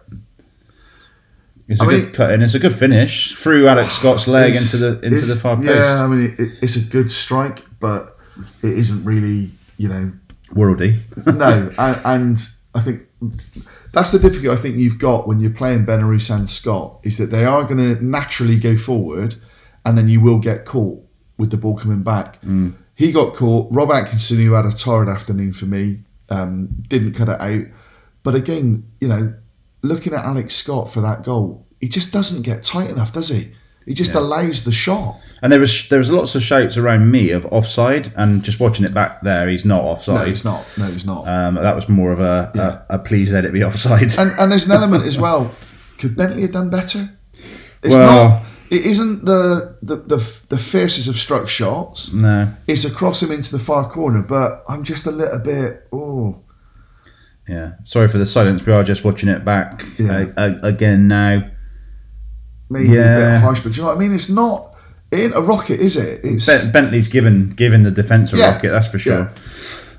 It's 1.69 1.81
a 1.81 1.85
I 1.85 1.87
good 1.89 2.03
mean- 2.05 2.13
cut 2.13 2.33
in. 2.33 2.43
It's 2.43 2.55
a 2.55 2.59
good 2.59 2.75
finish 2.75 3.35
through 3.37 3.69
Alex 3.69 3.95
Scott's 3.95 4.27
leg 4.29 4.55
into 4.57 4.77
the 4.77 5.01
into 5.01 5.21
the 5.27 5.37
far 5.37 5.57
post. 5.57 5.69
Yeah, 5.69 6.05
I 6.05 6.09
mean, 6.09 6.35
it, 6.39 6.51
it's 6.63 6.77
a 6.77 6.81
good 6.81 7.11
strike, 7.11 7.65
but 7.81 8.19
it 8.63 8.77
isn't 8.79 9.05
really, 9.05 9.53
you 9.79 9.89
know, 9.89 10.13
Worldy. 10.51 11.01
no. 11.27 11.73
and, 11.79 12.01
and 12.05 12.47
I 12.75 12.81
think 12.81 13.03
that's 13.93 14.11
the 14.11 14.19
difficulty 14.19 14.49
I 14.51 14.57
think 14.57 14.77
you've 14.77 14.99
got 14.99 15.29
when 15.29 15.39
you're 15.41 15.51
playing 15.53 15.87
Benarous 15.87 16.35
and 16.35 16.49
Scott 16.51 16.99
is 17.05 17.17
that 17.19 17.27
they 17.31 17.45
are 17.45 17.63
going 17.65 17.79
to 17.97 18.05
naturally 18.05 18.59
go 18.59 18.77
forward, 18.77 19.37
and 19.87 19.97
then 19.97 20.09
you 20.09 20.21
will 20.21 20.39
get 20.41 20.65
caught 20.65 21.01
with 21.39 21.51
the 21.51 21.57
ball 21.57 21.77
coming 21.77 22.03
back. 22.03 22.39
He 23.03 23.13
got 23.13 23.35
caught. 23.35 23.69
Rob 23.73 23.91
Atkinson, 23.91 24.39
who 24.39 24.53
had 24.53 24.65
a 24.67 24.73
torrid 24.73 25.09
afternoon 25.09 25.53
for 25.53 25.67
me, 25.67 26.01
um, 26.31 26.69
didn't 26.89 27.15
cut 27.15 27.29
it 27.29 27.41
out. 27.41 27.67
But 28.23 28.35
again, 28.35 28.85
you 29.01 29.09
know, 29.09 29.35
looking 29.83 30.15
at 30.15 30.25
Alex 30.25 30.55
Scott 30.55 30.89
for 30.89 31.01
that 31.01 31.25
goal, 31.25 31.67
he 31.81 31.89
just 31.89 32.13
doesn't 32.13 32.43
get 32.43 32.63
tight 32.63 32.91
enough, 32.91 33.13
does 33.13 33.29
he? 33.29 33.53
He 33.85 33.95
just 33.95 34.15
allows 34.15 34.63
the 34.63 34.71
shot. 34.71 35.19
And 35.43 35.53
there 35.53 35.59
was 35.59 35.89
there 35.89 35.99
was 35.99 36.13
lots 36.13 36.37
of 36.37 36.45
shouts 36.45 36.77
around 36.77 37.11
me 37.11 37.31
of 37.33 37.45
offside, 37.47 38.13
and 38.17 38.45
just 38.45 38.61
watching 38.61 38.85
it 38.85 38.95
back 38.95 39.23
there, 39.23 39.49
he's 39.49 39.65
not 39.65 39.83
offside. 39.83 40.21
No, 40.21 40.25
he's 40.27 40.45
not. 40.45 40.65
No, 40.79 40.87
he's 40.87 41.05
not. 41.05 41.27
Um, 41.27 41.57
that 41.57 41.75
was 41.75 41.89
more 41.89 42.13
of 42.13 42.21
a, 42.21 42.53
Yeah. 42.55 42.83
a, 42.89 42.95
a 42.95 42.99
please 43.01 43.33
let 43.33 43.45
it 43.45 43.53
be 43.53 43.65
offside. 43.65 44.17
and 44.17 44.31
and 44.39 44.53
there's 44.53 44.67
an 44.67 44.73
element 44.73 45.05
as 45.05 45.19
well. 45.27 45.51
Could 45.99 46.15
Bentley 46.17 46.43
have 46.43 46.53
done 46.53 46.71
better? 46.71 47.11
It's 47.83 47.93
Well- 47.97 48.29
not. 48.29 48.43
It 48.73 48.87
isn't 48.87 49.25
the 49.27 49.77
the, 49.83 49.97
the 49.97 50.45
the 50.49 50.57
fiercest 50.59 51.07
of 51.09 51.17
struck 51.17 51.47
shots. 51.49 52.13
no, 52.15 52.53
It's 52.67 52.85
across 52.87 53.23
him 53.23 53.31
into 53.31 53.53
the 53.53 53.59
far 53.59 53.89
corner, 53.91 54.23
but 54.23 54.65
I'm 54.69 54.83
just 54.83 55.05
a 55.07 55.11
little 55.11 55.41
bit. 55.41 55.87
Oh, 55.93 56.41
yeah. 57.47 57.73
Sorry 57.85 58.09
for 58.09 58.17
the 58.19 58.25
silence. 58.27 58.65
We 58.65 58.73
are 58.73 58.83
just 58.83 59.05
watching 59.05 59.29
it 59.29 59.45
back 59.45 59.85
Yeah. 59.99 60.27
uh, 60.37 60.41
uh, 60.41 60.59
again 60.63 61.07
now. 61.07 61.51
maybe 62.71 62.97
a 62.97 63.05
Yeah. 63.05 63.31
bit 63.33 63.41
harsh, 63.43 63.61
but 63.61 63.73
do 63.73 63.77
you 63.77 63.83
know 63.83 63.89
what 63.89 63.97
I 63.99 64.01
mean? 64.01 64.15
It's 64.15 64.31
not. 64.31 64.75
It 65.11 65.19
ain't 65.21 65.35
a 65.37 65.43
rocket, 65.43 65.79
is 65.79 65.99
it? 65.99 66.21
It's 66.25 66.47
Bentley's 66.71 67.09
given 67.09 67.51
given 67.51 67.83
the 67.83 67.91
defence 67.91 68.33
a 68.33 68.37
Yeah. 68.39 68.55
rocket, 68.55 68.71
that's 68.71 68.89
for 68.89 68.99
sure. 68.99 69.31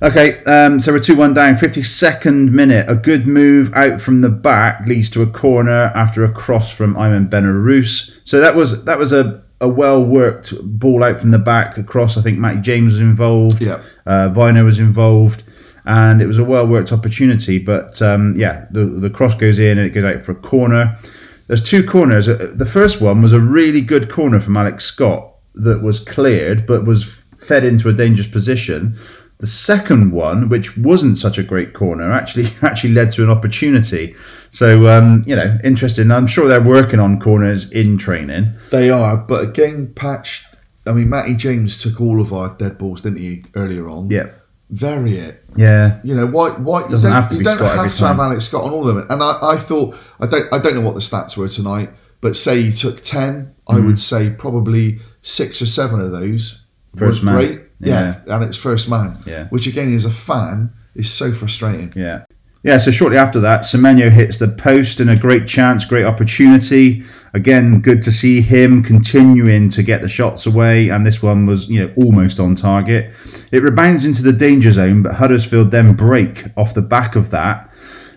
Okay, 0.04 0.44
um, 0.44 0.82
so 0.82 0.92
we're 0.92 1.00
2 1.00 1.16
1 1.16 1.34
down, 1.34 1.56
52nd 1.56 2.52
minute. 2.52 2.90
A 2.90 2.96
good 2.96 3.26
move 3.26 3.74
out 3.74 4.02
from 4.02 4.20
the 4.20 4.30
back 4.30 4.86
leads 4.86 5.10
to 5.12 5.22
a 5.22 5.28
corner 5.28 5.94
after 5.96 6.26
a 6.26 6.32
cross 6.34 6.70
from 6.74 6.96
Ayman 6.96 7.30
Benarous. 7.30 8.14
So 8.26 8.42
that 8.42 8.54
was 8.54 8.84
that 8.84 9.00
was 9.00 9.14
a, 9.14 9.42
a 9.62 9.70
well 9.70 10.04
worked 10.04 10.54
ball 10.62 11.06
out 11.06 11.22
from 11.22 11.32
the 11.32 11.40
back 11.40 11.78
across. 11.78 12.18
I 12.18 12.22
think 12.22 12.38
Matty 12.38 12.60
James 12.60 12.92
was 12.94 13.00
involved. 13.00 13.62
Yeah. 13.62 13.82
Uh, 14.06 14.28
Vino 14.28 14.66
was 14.66 14.78
involved. 14.78 15.44
And 15.86 16.22
it 16.22 16.28
was 16.28 16.38
a 16.38 16.44
well 16.44 16.68
worked 16.68 16.92
opportunity. 16.92 17.58
But 17.58 18.02
um, 18.02 18.36
yeah, 18.36 18.66
the, 18.72 18.84
the 18.84 19.10
cross 19.10 19.36
goes 19.36 19.58
in 19.58 19.78
and 19.78 19.88
it 19.88 19.92
goes 19.92 20.04
out 20.04 20.26
for 20.26 20.34
a 20.34 20.36
corner. 20.36 21.00
there's 21.48 21.64
two 21.64 21.88
corners. 21.88 22.28
Uh, 22.28 22.52
The 22.54 22.66
first 22.66 23.00
one 23.00 23.22
was 23.22 23.32
a 23.32 23.40
really 23.40 23.80
good 23.82 24.12
corner 24.12 24.42
from 24.42 24.58
Alex 24.58 24.84
Scott 24.84 25.30
that 25.56 25.82
was 25.82 26.00
cleared, 26.02 26.66
but 26.66 26.86
was 26.86 27.06
fed 27.40 27.64
into 27.64 27.88
a 27.88 27.94
dangerous 27.94 28.28
position. 28.28 28.98
The 29.44 29.48
second 29.48 30.14
one, 30.14 30.48
which 30.48 30.78
wasn't 30.78 31.18
such 31.18 31.38
a 31.38 31.44
great 31.44 31.74
corner, 31.74 32.14
actually 32.14 32.48
actually 32.62 32.94
led 32.94 33.12
to 33.14 33.24
an 33.26 33.30
opportunity. 33.30 34.16
So 34.52 34.88
um, 34.88 35.24
you 35.28 35.36
know, 35.36 35.56
interesting. 35.66 36.12
I'm 36.12 36.28
sure 36.28 36.48
they're 36.48 36.62
working 36.78 37.02
on 37.02 37.20
corners 37.20 37.70
in 37.72 37.98
training. 37.98 38.46
They 38.72 38.90
are, 38.90 39.18
but 39.18 39.44
again, 39.44 39.92
Patch. 39.96 40.46
I 40.88 40.94
mean, 40.94 41.10
Matty 41.10 41.36
James 41.36 41.82
took 41.84 42.00
all 42.00 42.22
of 42.22 42.32
our 42.32 42.56
dead 42.58 42.78
balls, 42.78 43.02
didn't 43.02 43.20
he, 43.20 43.44
earlier 43.56 43.90
on? 43.90 44.10
Yeah, 44.10 44.28
Vary 44.70 45.18
it. 45.18 45.44
yeah, 45.58 46.00
You 46.06 46.16
know, 46.16 46.26
why? 46.28 46.52
Why 46.52 46.84
Doesn't 46.84 47.00
you 47.02 47.02
don't, 47.02 47.12
have 47.12 47.30
to 47.32 47.38
you 47.38 47.44
don't 47.44 47.58
Scott 47.58 47.78
have 47.78 47.96
to 47.98 48.08
have. 48.08 48.20
Alex 48.20 48.46
Scott 48.46 48.64
on 48.64 48.72
all 48.72 48.88
of 48.88 48.96
them. 48.96 49.06
And 49.10 49.22
I, 49.22 49.40
I 49.42 49.58
thought 49.58 49.96
I 50.22 50.28
don't 50.28 50.54
I 50.54 50.60
don't 50.60 50.76
know 50.76 50.82
what 50.88 50.96
the 50.96 51.02
stats 51.02 51.36
were 51.36 51.50
tonight, 51.50 51.90
but 52.22 52.38
say 52.38 52.62
he 52.62 52.72
took 52.72 53.02
ten, 53.02 53.54
I 53.68 53.74
Mm-hmm. 53.76 53.88
would 53.88 54.00
say 54.00 54.30
probably 54.30 55.00
six 55.22 55.62
or 55.62 55.66
seven 55.68 56.00
of 56.00 56.12
those 56.12 56.66
First 56.96 57.20
were 57.22 57.26
man. 57.26 57.36
great. 57.36 57.62
Yeah. 57.80 58.22
and 58.28 58.44
it's 58.44 58.58
first 58.58 58.90
man. 58.90 59.18
Yeah. 59.26 59.48
which 59.48 59.68
again, 59.68 59.94
as 59.96 60.06
a 60.06 60.12
fan, 60.12 60.74
is 60.96 61.12
so 61.12 61.32
frustrating. 61.32 61.94
Yeah. 61.96 62.26
Yeah, 62.64 62.78
so 62.78 62.92
shortly 62.92 63.18
after 63.18 63.42
that, 63.42 63.62
Semenyo 63.62 64.10
hits 64.10 64.38
the 64.38 64.48
post 64.48 65.02
and 65.02 65.10
a 65.10 65.18
great 65.18 65.48
chance, 65.50 65.84
great 65.84 66.06
opportunity. 66.06 67.04
Again, 67.34 67.82
good 67.82 68.04
to 68.06 68.12
see 68.12 68.42
him 68.42 68.84
continuing 68.84 69.70
to 69.72 69.84
get 69.84 70.02
the 70.02 70.08
shots 70.08 70.46
away, 70.46 70.88
and 70.88 71.06
this 71.06 71.22
one 71.22 71.46
was, 71.46 71.68
you 71.68 71.82
know, 71.82 71.94
almost 71.98 72.40
on 72.40 72.56
target. 72.56 73.12
It 73.52 73.64
rebounds 73.64 74.06
into 74.06 74.22
the 74.22 74.32
danger 74.32 74.72
zone, 74.72 75.02
but 75.04 75.16
Huddersfield 75.16 75.72
then 75.72 75.94
break 75.94 76.46
off 76.56 76.74
the 76.74 76.82
back 76.82 77.18
of 77.18 77.32
that. 77.32 77.70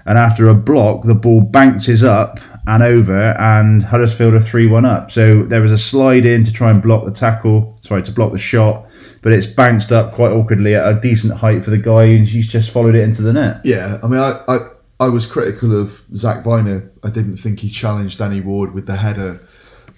And 0.04 0.16
after 0.16 0.48
a 0.48 0.54
block, 0.54 1.02
the 1.02 1.16
ball 1.16 1.40
bounces 1.40 2.04
up 2.04 2.38
and 2.68 2.84
over, 2.84 3.32
and 3.32 3.82
Huddersfield 3.82 4.34
are 4.34 4.40
3 4.40 4.68
1 4.68 4.84
up. 4.84 5.10
So 5.10 5.42
there 5.42 5.60
was 5.60 5.72
a 5.72 5.78
slide 5.78 6.24
in 6.24 6.44
to 6.44 6.52
try 6.52 6.70
and 6.70 6.80
block 6.80 7.04
the 7.04 7.10
tackle, 7.10 7.80
sorry, 7.82 8.04
to 8.04 8.12
block 8.12 8.30
the 8.30 8.38
shot, 8.38 8.85
but 9.22 9.32
it's 9.32 9.46
bounced 9.46 9.92
up 9.92 10.14
quite 10.14 10.32
awkwardly 10.32 10.74
at 10.74 10.88
a 10.88 11.00
decent 11.00 11.34
height 11.34 11.64
for 11.64 11.70
the 11.70 11.78
guy, 11.78 12.04
and 12.04 12.28
he's 12.28 12.48
just 12.48 12.70
followed 12.70 12.94
it 12.94 13.02
into 13.02 13.22
the 13.22 13.32
net. 13.32 13.60
Yeah, 13.64 13.98
I 14.02 14.06
mean, 14.08 14.20
I, 14.20 14.40
I, 14.48 14.58
I 15.00 15.08
was 15.08 15.26
critical 15.26 15.78
of 15.78 15.90
Zak 16.16 16.44
Vyner. 16.44 16.90
I 17.02 17.10
didn't 17.10 17.36
think 17.36 17.60
he 17.60 17.68
challenged 17.68 18.18
Danny 18.18 18.40
Ward 18.40 18.72
with 18.72 18.86
the 18.86 18.96
header, 18.96 19.40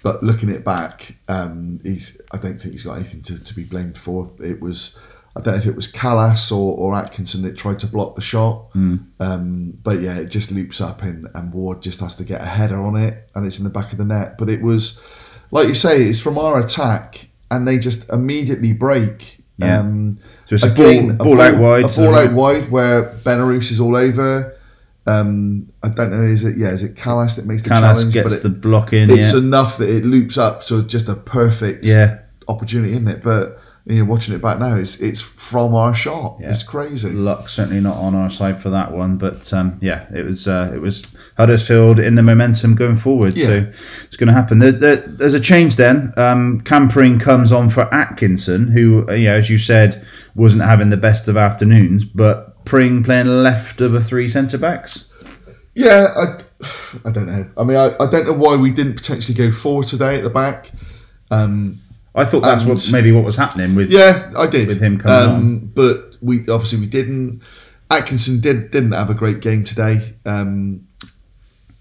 but 0.03 0.23
looking 0.23 0.49
it 0.49 0.63
back, 0.63 1.17
um, 1.27 1.79
he's. 1.83 2.21
I 2.31 2.37
don't 2.37 2.59
think 2.59 2.73
he's 2.73 2.83
got 2.83 2.95
anything 2.95 3.21
to, 3.23 3.43
to 3.43 3.53
be 3.53 3.63
blamed 3.63 3.97
for. 3.97 4.31
It 4.39 4.61
was. 4.61 4.99
I 5.35 5.41
don't 5.41 5.53
know 5.53 5.59
if 5.59 5.67
it 5.67 5.75
was 5.75 5.89
Kalas 5.89 6.51
or, 6.51 6.75
or 6.75 6.95
Atkinson 6.95 7.43
that 7.43 7.55
tried 7.55 7.79
to 7.79 7.87
block 7.87 8.15
the 8.15 8.21
shot, 8.21 8.69
um, 9.19 9.77
but 9.83 10.01
yeah, 10.01 10.17
it 10.17 10.25
just 10.25 10.51
loops 10.51 10.81
up 10.81 11.03
and, 11.03 11.27
and 11.35 11.53
Ward 11.53 11.83
just 11.83 11.99
has 12.01 12.15
to 12.17 12.23
get 12.23 12.41
a 12.41 12.45
header 12.45 12.81
on 12.81 12.95
it, 12.95 13.29
and 13.35 13.45
it's 13.45 13.59
in 13.59 13.63
the 13.63 13.69
back 13.69 13.91
of 13.91 13.99
the 13.99 14.05
net. 14.05 14.37
But 14.39 14.49
it 14.49 14.61
was, 14.61 15.01
like 15.51 15.67
you 15.67 15.75
say, 15.75 16.03
it's 16.03 16.19
from 16.19 16.39
our 16.39 16.59
attack, 16.59 17.28
and 17.51 17.67
they 17.67 17.77
just 17.77 18.09
immediately 18.09 18.73
break. 18.73 19.39
Yeah. 19.57 19.79
Um, 19.79 20.19
So 20.45 20.55
it's 20.55 20.63
a 20.63 20.71
Again, 20.71 21.17
ball, 21.17 21.27
ball 21.35 21.41
out 21.41 21.57
wide. 21.57 21.85
A 21.85 21.87
ball 21.89 22.15
out 22.15 22.33
wide 22.33 22.71
where 22.71 23.03
Benarous 23.23 23.71
is 23.71 23.79
all 23.79 23.95
over. 23.95 24.55
Um, 25.05 25.71
I 25.83 25.89
don't 25.89 26.11
know. 26.11 26.23
Is 26.23 26.43
it 26.43 26.57
yeah? 26.57 26.69
Is 26.69 26.83
it 26.83 26.95
Kalas 26.95 27.35
that 27.35 27.45
makes 27.45 27.63
the 27.63 27.69
Kalas 27.69 27.79
challenge? 27.79 28.13
gets 28.13 28.23
but 28.23 28.33
it, 28.33 28.43
the 28.43 28.49
block 28.49 28.93
in. 28.93 29.09
it's 29.09 29.33
yeah. 29.33 29.39
enough 29.39 29.77
that 29.77 29.89
it 29.89 30.05
loops 30.05 30.37
up 30.37 30.63
so 30.63 30.81
just 30.81 31.07
a 31.07 31.15
perfect 31.15 31.85
yeah. 31.85 32.19
opportunity, 32.47 32.93
isn't 32.93 33.07
it? 33.07 33.23
But 33.23 33.58
you 33.89 34.05
know, 34.05 34.05
watching 34.05 34.35
it 34.35 34.41
back 34.41 34.59
now, 34.59 34.75
it's 34.75 34.99
it's 34.99 35.19
from 35.19 35.73
our 35.73 35.95
shot. 35.95 36.37
Yeah. 36.39 36.51
It's 36.51 36.61
crazy. 36.61 37.09
Luck 37.09 37.49
certainly 37.49 37.81
not 37.81 37.97
on 37.97 38.13
our 38.13 38.29
side 38.29 38.61
for 38.61 38.69
that 38.69 38.91
one, 38.91 39.17
but 39.17 39.51
um, 39.51 39.79
yeah, 39.81 40.05
it 40.13 40.23
was 40.23 40.47
uh, 40.47 40.71
it 40.71 40.79
was 40.79 41.07
Huddersfield 41.37 41.97
in 41.99 42.13
the 42.13 42.21
momentum 42.21 42.75
going 42.75 42.97
forward. 42.97 43.35
Yeah. 43.35 43.47
So 43.47 43.73
it's 44.05 44.15
going 44.15 44.27
to 44.27 44.33
happen. 44.33 44.59
There, 44.59 44.71
there, 44.71 44.97
there's 44.97 45.33
a 45.33 45.39
change 45.39 45.75
then. 45.75 46.13
Um, 46.17 46.61
Cam 46.61 46.87
Pring 46.87 47.19
comes 47.19 47.51
on 47.51 47.71
for 47.71 47.91
Atkinson, 47.91 48.67
who 48.67 49.07
uh, 49.09 49.13
you 49.13 49.29
know, 49.29 49.37
as 49.37 49.49
you 49.49 49.57
said, 49.57 50.05
wasn't 50.35 50.61
having 50.61 50.91
the 50.91 50.97
best 50.97 51.27
of 51.27 51.35
afternoons, 51.35 52.05
but 52.05 52.63
Pring 52.65 53.03
playing 53.03 53.41
left 53.41 53.81
of 53.81 53.95
a 53.95 54.03
three 54.03 54.29
centre 54.29 54.59
backs. 54.59 55.09
Yeah, 55.73 56.13
I, 56.15 56.43
I 57.05 57.11
don't 57.11 57.25
know. 57.25 57.49
I 57.57 57.63
mean, 57.63 57.77
I, 57.77 57.95
I 57.99 58.07
don't 58.07 58.27
know 58.27 58.33
why 58.33 58.55
we 58.55 58.69
didn't 58.69 58.97
potentially 58.97 59.33
go 59.33 59.51
four 59.51 59.83
today 59.83 60.19
at 60.19 60.23
the 60.23 60.29
back. 60.29 60.69
Um, 61.31 61.79
I 62.15 62.25
thought 62.25 62.41
that's 62.41 62.65
what 62.65 62.89
maybe 62.91 63.11
what 63.11 63.23
was 63.23 63.35
happening 63.37 63.75
with 63.75 63.91
Yeah, 63.91 64.31
I 64.37 64.47
did. 64.47 64.67
With 64.67 64.81
him 64.81 64.97
coming 64.97 65.29
on. 65.35 65.65
But 65.67 66.15
we 66.21 66.39
obviously 66.47 66.79
we 66.79 66.87
didn't. 66.87 67.41
Atkinson 67.91 68.39
did 68.41 68.71
didn't 68.71 68.91
have 68.93 69.09
a 69.09 69.13
great 69.13 69.41
game 69.41 69.63
today. 69.63 70.15
Um, 70.25 70.87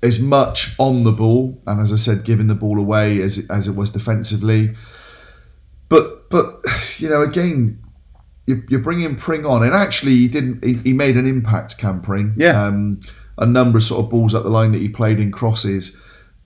as 0.03 0.21
much 0.21 0.75
on 0.79 1.03
the 1.03 1.11
ball 1.13 1.61
and 1.67 1.81
as 1.81 1.93
I 1.93 1.97
said, 1.97 2.25
giving 2.25 2.47
the 2.47 2.55
ball 2.55 2.79
away 2.79 3.21
as 3.21 3.37
it, 3.39 3.47
as 3.51 3.67
it 3.67 3.75
was 3.75 3.91
defensively. 3.91 4.75
But 5.89 6.29
but 6.31 6.61
you 6.99 7.09
know 7.09 7.23
again. 7.23 7.81
you- 8.47 8.63
You're 8.69 8.81
bringing 8.81 9.17
Pring 9.17 9.45
on, 9.45 9.63
and 9.63 9.75
actually, 9.75 10.13
he 10.17 10.29
didn't. 10.29 10.65
He, 10.65 10.75
he 10.75 10.93
made 10.95 11.17
an 11.19 11.27
impact, 11.27 11.77
Cam 11.79 12.01
Pring. 12.01 12.33
Yeah. 12.37 12.63
Um, 12.65 13.01
a 13.37 13.45
number 13.47 13.77
of 13.79 13.85
sort 13.85 14.03
of 14.05 14.11
balls 14.11 14.35
up 14.35 14.43
the 14.43 14.49
line 14.51 14.73
that 14.73 14.81
he 14.81 14.89
played 14.89 15.21
in 15.21 15.31
crosses, 15.31 15.95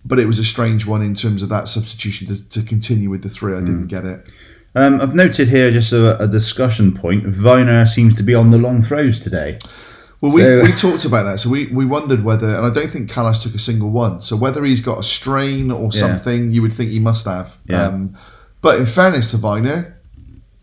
but 0.05 0.19
it 0.19 0.27
was 0.27 0.39
a 0.39 0.45
strange 0.45 0.87
one 0.87 1.03
in 1.03 1.15
terms 1.15 1.43
of 1.43 1.49
that 1.51 1.69
substitution 1.69 2.27
to, 2.29 2.49
to 2.49 2.63
continue 2.63 3.09
with 3.11 3.23
the 3.23 3.29
three. 3.29 3.55
I 3.57 3.61
Mm. 3.61 3.67
didn't 3.67 3.87
get 3.89 4.05
it. 4.05 4.27
Um, 4.75 5.01
I've 5.01 5.15
noted 5.15 5.49
here 5.49 5.71
just 5.71 5.93
a, 5.93 6.19
a 6.23 6.27
discussion 6.27 6.93
point. 6.97 7.25
Vyner 7.25 7.87
seems 7.89 8.15
to 8.17 8.23
be 8.23 8.35
on 8.35 8.51
the 8.51 8.59
long 8.59 8.81
throws 8.83 9.19
today. 9.21 9.59
Well, 10.21 10.33
we, 10.33 10.41
So- 10.43 10.61
we 10.63 10.73
talked 10.73 11.05
about 11.05 11.25
that. 11.25 11.41
So 11.41 11.51
we, 11.51 11.67
we 11.67 11.85
wondered 11.85 12.25
whether, 12.25 12.57
and 12.57 12.65
I 12.65 12.71
don't 12.71 12.89
think 12.89 13.11
Kalas 13.11 13.43
took 13.43 13.55
a 13.55 13.59
single 13.59 13.91
one. 13.91 14.21
So 14.23 14.35
whether 14.37 14.65
he's 14.65 14.81
got 14.81 14.99
a 14.99 15.03
strain 15.03 15.71
or 15.71 15.91
Yeah. 15.93 16.01
something, 16.01 16.53
you 16.53 16.63
would 16.63 16.73
think 16.73 16.91
he 16.91 17.01
must 17.01 17.27
have. 17.27 17.59
Yeah. 17.69 17.87
Um, 17.89 18.17
but 18.61 18.79
in 18.79 18.87
fairness 18.87 19.31
to 19.33 19.37
Vyner, 19.37 19.95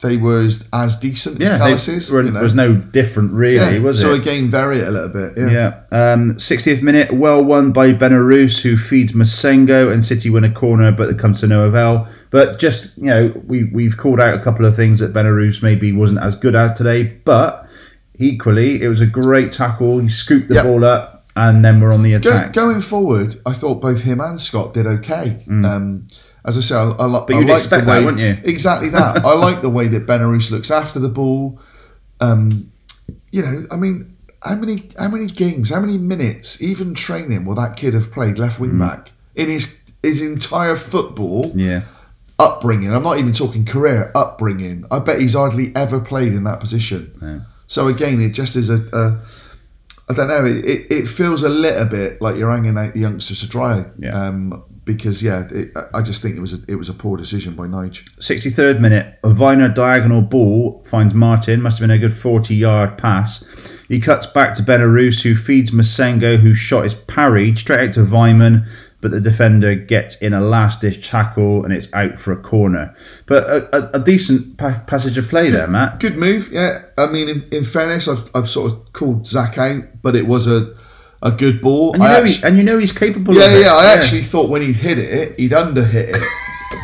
they 0.02 0.16
were 0.18 0.42
as, 0.42 0.68
as 0.72 0.96
decent 0.98 1.42
as 1.42 1.50
Yeah, 1.50 1.58
they 1.58 1.74
is. 1.74 2.10
were, 2.12 2.24
you 2.24 2.32
know. 2.32 2.42
was 2.42 2.56
no 2.56 2.74
different 2.74 3.34
really, 3.34 3.76
Yeah, 3.76 3.80
was 3.80 4.00
so 4.00 4.14
it? 4.14 4.16
So 4.18 4.22
again, 4.22 4.50
vary 4.50 4.80
it 4.80 4.88
a 4.88 4.92
little 4.92 5.10
bit. 5.10 5.34
Yeah. 5.38 5.50
Yeah. 5.92 6.14
Um, 6.14 6.36
60th 6.36 6.82
minute, 6.82 7.12
well 7.14 7.44
won 7.44 7.72
by 7.74 7.88
Benarous, 7.94 8.62
who 8.62 8.78
feeds 8.78 9.12
Massengo, 9.14 9.92
and 9.92 10.04
City 10.06 10.30
win 10.30 10.44
a 10.46 10.52
corner, 10.54 10.92
but 10.94 11.10
it 11.10 11.20
comes 11.20 11.42
to 11.42 11.48
no 11.48 11.66
avail. 11.66 12.08
But 12.32 12.60
just, 12.60 12.98
you 12.98 13.06
know, 13.06 13.34
we, 13.46 13.66
we've 13.66 13.98
called 13.98 14.20
out 14.22 14.34
a 14.40 14.42
couple 14.44 14.66
of 14.66 14.76
things 14.76 15.00
that 15.02 15.14
Benarous 15.14 15.62
maybe 15.62 15.92
wasn't 15.92 16.22
as 16.22 16.36
good 16.38 16.56
as 16.56 16.74
today, 16.78 17.04
but 17.26 17.68
equally, 18.18 18.82
it 18.82 18.88
was 18.88 19.02
a 19.02 19.06
great 19.06 19.52
tackle. 19.52 20.00
He 20.00 20.10
scooped 20.10 20.48
the 20.50 20.56
Yep. 20.56 20.64
ball 20.66 20.86
up, 20.86 21.26
and 21.36 21.64
then 21.64 21.80
we're 21.82 21.94
on 21.94 22.04
the 22.04 22.12
Go, 22.20 22.30
attack. 22.30 22.54
going 22.54 22.82
forward, 22.82 23.36
I 23.46 23.54
thought 23.54 23.82
both 23.82 24.04
him 24.04 24.20
and 24.22 24.40
Scott 24.40 24.74
did 24.74 24.86
okay. 24.88 25.44
Um, 25.50 26.08
as 26.46 26.58
I 26.58 26.62
say, 26.62 26.76
I, 26.76 26.84
I, 26.84 26.92
Mm. 26.92 27.28
But 27.28 27.36
I 27.36 27.40
you'd 27.40 27.48
like 27.50 27.58
expect 27.58 27.86
the 27.86 27.92
way, 27.92 28.00
that, 28.00 28.06
wouldn't 28.06 28.24
you? 28.24 28.38
Exactly 28.50 28.90
that. 28.90 29.18
I 29.26 29.34
like 29.34 29.62
the 29.62 29.70
way 29.70 29.88
that 29.90 30.06
Benarous 30.08 30.52
looks 30.52 30.72
after 30.72 31.00
the 31.00 31.10
ball. 31.10 31.60
Um, 32.22 32.72
you 33.32 33.42
know, 33.42 33.66
I 33.72 33.76
mean, 33.78 34.16
how 34.44 34.56
many 34.56 34.90
how 34.98 35.10
many 35.10 35.28
games, 35.28 35.70
how 35.70 35.80
many 35.82 35.98
minutes, 35.98 36.62
even 36.62 36.94
training, 36.94 37.46
will 37.46 37.56
that 37.56 37.76
kid 37.78 37.94
have 37.94 38.12
played 38.12 38.38
left 38.38 38.60
wing 38.60 38.78
back 38.80 39.12
in 39.36 39.50
his 39.50 39.82
his 40.02 40.22
entire 40.22 40.76
football 40.76 41.52
Yeah. 41.56 41.82
upbringing? 42.40 42.94
I'm 42.94 43.04
not 43.04 43.20
even 43.20 43.34
talking 43.34 43.66
career 43.66 44.12
upbringing. 44.16 44.86
I 44.92 45.00
bet 45.00 45.20
he's 45.20 45.34
hardly 45.36 45.76
ever 45.76 46.00
played 46.00 46.34
in 46.34 46.44
that 46.46 46.60
position. 46.60 47.12
Yeah. 47.22 47.40
So 47.68 47.88
again, 47.88 48.22
it 48.22 48.30
just 48.32 48.56
is 48.56 48.70
a, 48.70 48.80
a 48.94 49.22
I 50.10 50.14
don't 50.16 50.28
know. 50.28 50.44
It, 50.46 50.66
it, 50.66 50.92
it 50.92 51.08
feels 51.08 51.44
a 51.44 51.50
little 51.50 51.86
bit 51.86 52.20
like 52.22 52.36
you're 52.38 52.50
hanging 52.52 52.78
out 52.78 52.94
the 52.94 53.00
youngsters 53.00 53.42
to 53.42 53.48
dry. 53.48 53.86
Yeah. 54.00 54.20
Um, 54.28 54.64
because 54.94 55.22
yeah, 55.22 55.48
it, 55.52 55.72
I- 55.94 56.02
just 56.02 56.24
think 56.24 56.36
it 56.36 56.40
was 56.40 56.54
a, 56.54 56.58
it 56.68 56.76
was 56.76 56.90
a 56.90 56.94
poor 56.96 57.16
decision 57.16 57.54
by 57.54 57.68
Nige. 57.68 58.04
63rd 58.18 58.80
minute, 58.80 59.20
a 59.24 59.28
Vyner 59.30 59.74
diagonal 59.74 60.22
ball 60.22 60.84
finds 60.88 61.14
Martin. 61.14 61.62
Must 61.62 61.78
have 61.78 61.88
been 61.88 61.96
a 61.96 62.00
good 62.00 62.18
40 62.18 62.56
yard 62.56 62.98
pass. 62.98 63.46
He 63.88 64.00
cuts 64.00 64.26
back 64.26 64.56
to 64.56 64.64
Benarous, 64.64 65.22
who 65.22 65.36
feeds 65.36 65.70
Massengo, 65.70 66.40
whose 66.40 66.58
shot 66.58 66.86
is 66.88 66.96
parried 66.96 67.60
straight 67.60 67.90
out 67.90 67.94
to 67.94 68.00
Weimann, 68.02 68.68
but 69.02 69.12
the 69.12 69.22
defender 69.22 69.76
gets 69.76 70.16
in 70.18 70.34
a 70.34 70.42
last 70.42 70.82
ditch 70.82 71.08
tackle 71.08 71.64
and 71.64 71.72
it's 71.72 71.94
out 71.94 72.20
for 72.20 72.32
a 72.32 72.42
corner. 72.42 72.96
But 73.28 73.44
a, 73.48 73.76
a, 73.78 74.02
a 74.02 74.04
decent 74.04 74.58
pa- 74.58 74.82
passage 74.88 75.18
of 75.20 75.30
play 75.30 75.52
there, 75.52 75.68
Matt. 75.68 76.00
Good 76.00 76.18
move. 76.18 76.50
Yeah. 76.52 76.80
I 76.98 77.06
mean, 77.08 77.30
in, 77.30 77.44
in 77.52 77.64
fairness, 77.64 78.08
I've, 78.08 78.30
I've 78.36 78.50
sort 78.50 78.72
of 78.72 78.94
called 78.94 79.28
Zak 79.28 79.58
out, 79.60 79.84
but 80.02 80.16
it 80.16 80.26
was 80.28 80.48
a 80.48 80.76
a 81.22 81.32
good 81.32 81.62
ball. 81.62 81.94
And 81.94 82.02
you, 82.04 82.10
know, 82.10 82.16
actu- 82.24 82.34
he, 82.42 82.44
and 82.48 82.58
you 82.58 82.64
know 82.64 82.78
he's 82.78 82.92
capable 82.92 83.34
yeah, 83.36 83.46
of 83.46 83.54
it. 83.54 83.62
yeah. 83.62 83.74
I 83.76 83.94
actually 83.94 84.22
thought 84.22 84.50
when 84.50 84.62
he'd 84.62 84.76
hit 84.76 84.98
it, 84.98 85.38
he'd 85.40 85.52
underhit 85.52 86.16
it. 86.16 86.24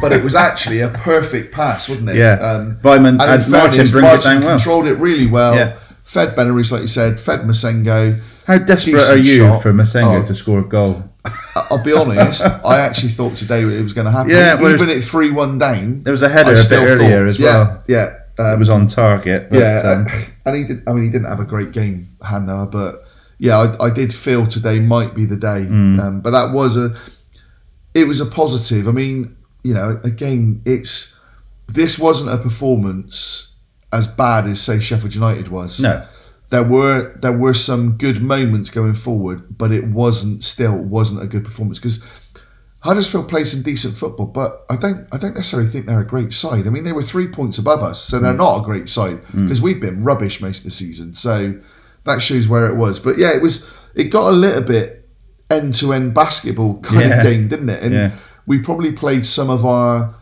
But 0.02 0.12
it 0.12 0.24
was 0.24 0.36
actually 0.36 0.82
a 0.82 0.89
perfect 0.89 1.54
pass, 1.54 1.88
wasn't 1.88 2.10
it? 2.10 2.15
Yeah. 2.17 2.34
Um, 2.34 2.78
Weimann- 2.82 3.21
and 3.21 3.21
and 3.21 3.52
Martin 3.52 3.52
fairness, 3.52 3.91
brings 3.91 3.93
it 3.93 4.02
Martin 4.02 4.32
down 4.34 4.41
well. 4.43 4.56
controlled 4.58 4.88
it 4.88 4.95
really 4.95 5.26
well. 5.28 5.56
Yeah. 5.56 5.78
Fed 6.04 6.36
Benarous, 6.36 6.71
like 6.71 6.82
you 6.82 6.88
said. 6.88 7.17
Fed 7.19 7.41
Massengo. 7.41 8.19
How 8.45 8.58
desperate 8.58 9.02
are 9.10 9.17
you 9.17 9.38
shot. 9.38 9.62
for 9.63 9.71
Massengo 9.74 10.24
Oh. 10.24 10.28
to 10.28 10.36
score 10.36 10.60
a 10.60 10.63
goal? 10.67 11.10
I'll 11.56 11.82
be 11.84 11.93
honest. 11.93 12.45
I 12.65 12.80
actually 12.82 13.10
thought 13.10 13.38
today 13.38 13.62
it 13.62 13.82
was 13.82 13.93
going 13.93 14.06
to 14.06 14.12
happen. 14.12 14.32
Yeah, 14.32 14.60
even 14.69 14.89
at 14.89 15.02
three 15.02 15.32
one 15.32 15.58
down. 15.60 16.04
There 16.04 16.12
was 16.12 16.24
a 16.24 16.30
header 16.30 16.50
I 16.50 16.54
a 16.54 16.69
bit 16.69 16.71
earlier 16.74 17.21
thought- 17.21 17.30
as 17.30 17.39
well. 17.39 17.84
Yeah, 17.88 18.08
It 18.38 18.41
um, 18.41 18.60
was 18.60 18.69
on 18.69 18.88
target. 18.88 19.50
But, 19.50 19.60
yeah, 19.60 19.80
um, 20.06 20.08
and 20.45 20.56
he 20.56 20.63
did. 20.65 20.84
I 20.88 20.93
mean, 20.93 21.04
he 21.06 21.10
didn't 21.10 21.28
have 21.28 21.39
a 21.39 21.45
great 21.45 21.71
game, 21.71 22.10
Hannah, 22.21 22.65
but 22.65 23.05
yeah, 23.38 23.58
I, 23.58 23.86
I 23.86 23.89
did 23.89 24.13
feel 24.13 24.48
today 24.48 24.80
might 24.80 25.13
be 25.13 25.26
the 25.26 25.38
day. 25.38 25.63
Hmm. 25.63 26.00
Um, 26.00 26.21
but 26.21 26.32
that 26.32 26.54
was 26.54 26.78
a 26.78 26.95
it 27.93 28.08
was 28.08 28.19
a 28.19 28.26
positive. 28.26 28.88
I 28.88 28.91
mean, 28.91 29.36
you 29.63 29.74
know, 29.74 30.00
again, 30.04 30.62
it's 30.65 31.17
this 31.67 31.98
wasn't 31.98 32.30
a 32.32 32.38
performance 32.38 33.54
as 33.91 34.08
bad 34.08 34.45
as 34.45 34.62
say 34.62 34.80
Sheffield 34.80 35.15
United 35.15 35.48
was. 35.50 35.80
No. 35.80 36.06
There 36.50 36.63
were 36.63 37.17
there 37.21 37.38
were 37.38 37.54
some 37.54 37.98
good 37.98 38.21
moments 38.21 38.69
going 38.69 38.93
forward, 38.93 39.58
but 39.58 39.71
it 39.71 39.86
wasn't 39.86 40.43
still 40.43 40.78
wasn't 40.78 41.24
a 41.24 41.28
good 41.28 41.43
performance 41.43 41.80
because 41.80 42.04
Huddersfield 42.80 43.28
played 43.28 43.48
some 43.48 43.63
decent 43.63 43.95
football, 43.95 44.28
but 44.28 44.63
I 44.69 44.76
don't 44.76 45.08
I 45.12 45.17
don't 45.17 45.34
necessarily 45.34 45.67
think 45.67 45.88
they're 45.88 46.02
a 46.02 46.06
great 46.06 46.34
side. 46.34 46.67
I 46.67 46.69
mean, 46.69 46.84
they 46.84 46.91
were 46.91 47.02
three 47.02 47.28
points 47.28 47.58
above 47.58 47.82
us, 47.82 48.00
so 48.00 48.19
they're 48.19 48.34
not 48.34 48.60
a 48.60 48.63
great 48.63 48.89
side 48.89 49.21
because 49.34 49.60
we've 49.62 49.82
been 49.82 50.04
rubbish 50.04 50.39
most 50.39 50.60
of 50.60 50.65
the 50.65 50.71
season. 50.71 51.15
So 51.15 51.60
that 52.06 52.22
shows 52.22 52.48
where 52.48 52.68
it 52.68 52.76
was. 52.76 53.00
But 53.00 53.18
yeah, 53.18 53.36
it 53.36 53.41
was 53.41 53.70
it 53.94 54.06
got 54.06 54.30
a 54.30 54.36
little 54.36 54.62
bit 54.62 55.08
end 55.50 55.74
to 55.76 55.94
end 55.94 56.13
basketball 56.13 56.80
kind 56.82 57.02
Yeah. 57.10 57.18
of 57.18 57.24
game, 57.24 57.48
didn't 57.48 57.70
it? 57.70 57.84
And 57.84 57.94
Yeah. 57.94 58.12
we 58.46 58.60
probably 58.60 58.91
played 58.91 59.26
some 59.26 59.50
of 59.50 59.65
our 59.65 60.15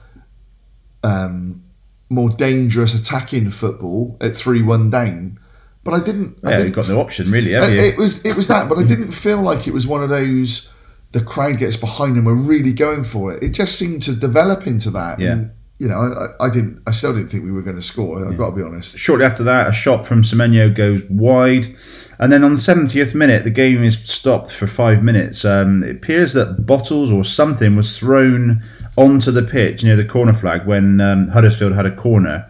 um, 1.04 1.64
more 2.10 2.30
dangerous 2.30 2.94
attacking 2.94 3.50
football 3.50 4.18
at 4.22 4.36
three 4.36 4.62
one 4.62 4.90
down. 4.90 5.40
But 5.84 5.94
I 5.96 6.00
didn't. 6.00 6.38
I 6.44 6.52
Yeah, 6.52 6.56
didn't 6.58 6.68
you've 6.68 6.76
got 6.88 6.90
no 6.90 7.02
option 7.02 7.30
really, 7.32 7.52
have 7.52 7.70
it, 7.70 7.74
you? 7.76 7.80
it 7.82 7.98
was 7.98 8.26
it 8.26 8.36
was 8.36 8.48
that, 8.48 8.70
but 8.70 8.78
I 8.78 8.84
didn't 8.84 9.12
feel 9.26 9.42
like 9.42 9.68
it 9.68 9.74
was 9.74 9.88
one 9.88 10.04
of 10.04 10.10
those. 10.10 10.70
The 11.12 11.22
crowd 11.22 11.60
gets 11.60 11.78
behind 11.78 12.18
and 12.18 12.26
we're 12.26 12.34
really 12.36 12.74
going 12.74 13.04
for 13.04 13.32
it. 13.34 13.44
It 13.44 13.50
just 13.52 13.78
seemed 13.78 14.02
to 14.04 14.16
develop 14.16 14.66
into 14.66 14.90
that. 14.92 15.20
Yeah. 15.20 15.32
And, 15.34 15.52
you 15.80 15.88
know, 15.88 15.96
I, 16.40 16.46
I 16.46 16.50
didn't. 16.50 16.82
I 16.88 16.92
still 16.92 17.14
didn't 17.14 17.30
think 17.30 17.44
we 17.44 17.52
were 17.52 17.62
going 17.62 17.76
to 17.76 17.82
score. 17.82 18.26
I've 18.26 18.38
got 18.38 18.52
to 18.52 18.56
be 18.56 18.62
honest. 18.62 18.98
Shortly 18.98 19.26
after 19.26 19.44
that, 19.44 19.68
a 19.68 19.74
shot 19.74 20.06
from 20.06 20.24
Semenyo 20.24 20.74
goes 20.74 21.02
wide. 21.10 21.76
And 22.20 22.32
then 22.32 22.44
on 22.44 22.56
the 22.56 22.62
70th 22.62 23.16
minute, 23.16 23.44
the 23.44 23.50
game 23.50 23.84
is 23.84 23.98
stopped 24.06 24.52
for 24.52 24.68
five 24.68 25.04
minutes. 25.04 25.44
Um, 25.44 25.84
it 25.84 25.98
appears 25.98 26.34
that 26.34 26.66
bottles 26.66 27.12
or 27.12 27.24
something 27.24 27.76
was 27.76 27.98
thrown 27.98 28.64
onto 28.96 29.32
the 29.32 29.42
pitch 29.42 29.84
near 29.84 29.96
the 29.96 30.06
corner 30.06 30.34
flag 30.34 30.66
when 30.68 31.02
um, 31.02 31.28
Huddersfield 31.30 31.74
had 31.74 31.86
a 31.86 31.96
corner. 31.96 32.50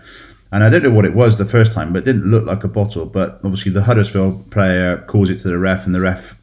And 0.52 0.64
I 0.64 0.70
don't 0.70 0.84
know 0.84 0.92
what 0.92 1.06
it 1.06 1.16
was 1.16 1.38
the 1.38 1.46
first 1.46 1.74
time, 1.74 1.94
but 1.94 2.00
it 2.00 2.06
didn't 2.06 2.30
look 2.30 2.46
like 2.46 2.64
a 2.64 2.68
bottle. 2.68 3.06
But 3.08 3.40
obviously, 3.44 3.72
the 3.72 3.84
Huddersfield 3.84 4.52
player 4.52 5.04
calls 5.08 5.32
it 5.32 5.40
to 5.40 5.48
the 5.48 5.58
ref, 5.58 5.86
and 5.88 5.96
the 5.96 6.02
ref 6.02 6.38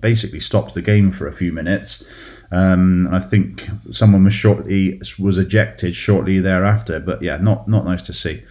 basically 0.00 0.40
stops 0.40 0.74
the 0.74 0.82
game 0.82 1.12
for 1.12 1.28
a 1.28 1.32
few 1.32 1.52
minutes. 1.52 2.04
Um, 2.52 3.08
I 3.10 3.18
think 3.18 3.68
someone 3.92 4.24
was 4.24 4.34
shortly 4.34 5.00
was 5.18 5.38
ejected 5.38 5.96
shortly 5.96 6.38
thereafter. 6.38 7.00
But 7.00 7.22
yeah, 7.22 7.38
not 7.38 7.66
not 7.66 7.86
nice 7.86 8.02
to 8.02 8.12
see. 8.12 8.42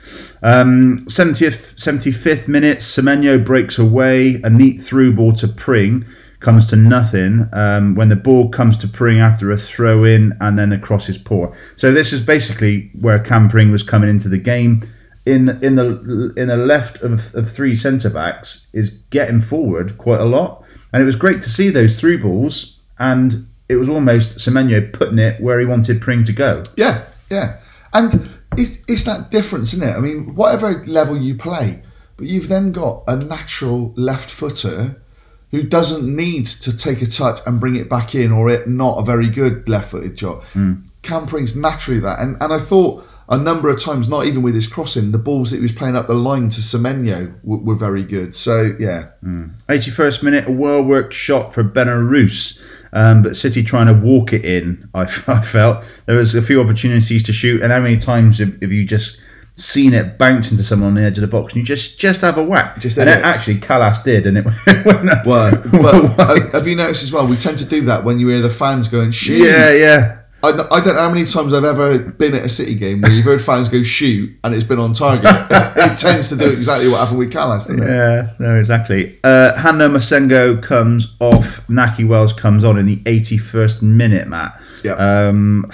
Um, 0.41 1.05
70th, 1.05 1.75
75th 1.75 2.47
minute, 2.47 2.79
Semenyo 2.79 3.43
breaks 3.45 3.77
away. 3.77 4.41
A 4.43 4.49
neat 4.49 4.81
through 4.81 5.15
ball 5.15 5.33
to 5.33 5.47
Pring 5.47 6.05
comes 6.39 6.67
to 6.69 6.75
nothing 6.75 7.47
um, 7.53 7.93
when 7.93 8.09
the 8.09 8.15
ball 8.15 8.49
comes 8.49 8.75
to 8.79 8.87
Pring 8.87 9.19
after 9.19 9.51
a 9.51 9.57
throw 9.57 10.03
in 10.03 10.35
and 10.41 10.57
then 10.57 10.69
the 10.69 10.79
cross 10.79 11.07
is 11.07 11.19
poor. 11.19 11.55
So 11.77 11.91
this 11.91 12.11
is 12.11 12.21
basically 12.21 12.89
where 12.99 13.19
Cam 13.19 13.47
Pring 13.47 13.71
was 13.71 13.83
coming 13.83 14.09
into 14.09 14.27
the 14.27 14.39
game. 14.39 14.81
In 15.27 15.45
the, 15.45 15.59
in 15.63 15.75
the 15.75 16.33
in 16.35 16.47
the 16.47 16.57
left 16.57 16.97
of, 17.03 17.35
of 17.35 17.51
three 17.51 17.75
centre 17.75 18.09
backs 18.09 18.65
is 18.73 18.89
getting 19.11 19.39
forward 19.39 19.99
quite 19.99 20.19
a 20.19 20.25
lot, 20.25 20.63
and 20.91 21.03
it 21.03 21.05
was 21.05 21.15
great 21.15 21.43
to 21.43 21.49
see 21.51 21.69
those 21.69 21.99
through 21.99 22.23
balls. 22.23 22.79
And 22.97 23.47
it 23.71 23.77
was 23.77 23.87
almost 23.87 24.37
Semenyo 24.37 24.91
putting 24.91 25.17
it 25.17 25.41
where 25.41 25.59
he 25.59 25.65
wanted 25.65 26.01
Pring 26.01 26.25
to 26.25 26.33
go. 26.33 26.61
Yeah, 26.75 27.05
yeah. 27.29 27.59
And 27.93 28.29
it's 28.57 28.83
it's 28.87 29.05
that 29.05 29.31
difference, 29.31 29.73
isn't 29.73 29.87
it? 29.87 29.95
I 29.97 30.01
mean, 30.01 30.35
whatever 30.35 30.83
level 30.83 31.17
you 31.17 31.35
play, 31.35 31.81
but 32.17 32.27
you've 32.27 32.49
then 32.49 32.73
got 32.73 33.03
a 33.07 33.15
natural 33.15 33.93
left 33.95 34.29
footer 34.29 35.01
who 35.51 35.63
doesn't 35.63 36.03
need 36.13 36.45
to 36.45 36.75
take 36.75 37.01
a 37.01 37.05
touch 37.05 37.39
and 37.45 37.59
bring 37.59 37.75
it 37.75 37.89
back 37.89 38.13
in, 38.13 38.31
or 38.31 38.49
it 38.49 38.67
not 38.67 38.97
a 38.97 39.03
very 39.03 39.29
good 39.29 39.67
left 39.69 39.91
footed 39.91 40.19
shot. 40.19 40.43
Hmm. 40.45 40.73
Cam 41.01 41.25
Pring's 41.25 41.55
naturally 41.55 42.01
that, 42.01 42.19
and 42.19 42.35
and 42.41 42.51
I 42.51 42.59
thought 42.59 43.05
a 43.29 43.37
number 43.37 43.69
of 43.69 43.81
times, 43.81 44.09
not 44.09 44.25
even 44.25 44.41
with 44.41 44.53
his 44.53 44.67
crossing, 44.67 45.11
the 45.11 45.17
balls 45.17 45.51
that 45.51 45.57
he 45.57 45.61
was 45.61 45.71
playing 45.71 45.95
up 45.95 46.07
the 46.07 46.13
line 46.13 46.49
to 46.49 46.59
Semenyo 46.59 47.33
were, 47.43 47.57
were 47.57 47.75
very 47.75 48.03
good. 48.03 48.35
So 48.35 48.75
yeah, 48.77 49.11
hmm. 49.21 49.51
81st 49.69 50.23
minute, 50.23 50.47
a 50.47 50.51
well 50.51 50.83
worked 50.83 51.13
shot 51.13 51.53
for 51.53 51.63
Benarous. 51.63 52.59
Um, 52.93 53.23
but 53.23 53.37
City 53.37 53.63
trying 53.63 53.87
to 53.87 53.93
walk 53.93 54.33
it 54.33 54.43
in, 54.45 54.89
I, 54.93 55.03
I 55.27 55.41
felt. 55.41 55.83
There 56.05 56.17
was 56.17 56.35
a 56.35 56.41
few 56.41 56.61
opportunities 56.61 57.23
to 57.23 57.33
shoot, 57.33 57.61
and 57.61 57.71
how 57.71 57.79
many 57.79 57.97
times 57.97 58.39
have, 58.39 58.59
have 58.61 58.71
you 58.71 58.85
just 58.85 59.19
seen 59.55 59.93
it 59.93 60.17
bounce 60.17 60.49
into 60.49 60.63
someone 60.63 60.89
on 60.89 60.95
the 60.95 61.03
edge 61.03 61.17
of 61.17 61.21
the 61.21 61.27
box 61.27 61.53
and 61.53 61.59
you 61.59 61.65
just 61.65 61.99
just 61.99 62.21
have 62.21 62.37
a 62.37 62.43
whack? 62.43 62.79
Just 62.79 62.97
and 62.97 63.07
did 63.07 63.17
it. 63.19 63.23
actually, 63.25 63.59
Kalas 63.59 64.03
did, 64.03 64.27
and 64.27 64.37
it 64.37 64.45
went 64.85 65.25
well, 65.25 65.51
but 66.17 66.53
have 66.53 66.67
you 66.67 66.75
noticed 66.75 67.03
as 67.03 67.13
well? 67.13 67.27
We 67.27 67.37
tend 67.37 67.59
to 67.59 67.65
do 67.65 67.81
that 67.85 68.03
when 68.03 68.19
you 68.19 68.27
hear 68.29 68.41
the 68.41 68.49
fans 68.49 68.87
going, 68.87 69.11
"Shoot!" 69.11 69.45
yeah, 69.45 69.71
yeah. 69.71 70.20
I, 70.43 70.51
don't- 70.51 70.71
I 70.71 70.79
don't 70.83 70.95
know 70.95 71.01
how 71.01 71.09
many 71.11 71.25
times 71.25 71.53
I've 71.53 71.63
ever 71.63 71.99
been 71.99 72.33
at 72.35 72.43
a 72.45 72.49
City 72.49 72.75
game 72.75 73.01
where 73.01 73.11
you've 73.11 73.25
heard 73.25 73.41
fans 73.41 73.69
go 73.69 73.83
shoot 73.83 74.35
and 74.43 74.53
it's 74.53 74.63
been 74.63 74.79
on 74.79 74.93
target. 74.93 75.25
it 75.51 75.97
tends 75.97 76.29
to 76.29 76.35
do 76.35 76.49
exactly 76.51 76.87
what 76.89 76.99
happened 76.99 77.19
with 77.19 77.31
Kalas, 77.31 77.67
doesn't 77.67 77.83
it? 77.83 77.87
Yeah, 77.87 78.33
no, 78.39 78.57
exactly. 78.57 79.19
Uh, 79.23 79.55
Han-Noah 79.57 79.89
Massengo 79.89 80.61
comes 80.61 81.13
off. 81.19 81.65
Nakhi 81.67 82.07
Wells 82.07 82.33
comes 82.33 82.63
on 82.63 82.77
in 82.79 82.85
the 82.87 82.97
81st 82.97 83.81
minute, 83.83 84.27
Matt. 84.27 84.59
Yeah. 84.83 84.93
Um, 84.93 85.71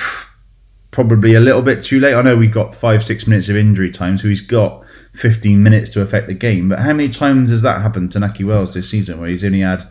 probably 0.91 1.35
a 1.35 1.39
little 1.39 1.61
bit 1.61 1.83
too 1.83 1.99
late. 1.99 2.13
I 2.15 2.21
know 2.21 2.35
we've 2.35 2.53
got 2.53 2.73
five, 2.75 3.03
six 3.03 3.27
minutes 3.27 3.49
of 3.49 3.55
injury 3.55 3.91
time, 3.91 4.17
so 4.17 4.27
he's 4.27 4.41
got 4.41 4.83
15 5.15 5.61
minutes 5.61 5.91
to 5.91 6.01
affect 6.01 6.27
the 6.27 6.33
game. 6.33 6.69
But 6.69 6.79
how 6.79 6.93
many 6.93 7.09
times 7.09 7.49
has 7.49 7.61
that 7.61 7.81
happened 7.81 8.11
to 8.13 8.19
Nakhi 8.19 8.45
Wells 8.45 8.73
this 8.73 8.89
season 8.89 9.19
where 9.19 9.29
he's 9.29 9.43
only 9.43 9.61
had 9.61 9.87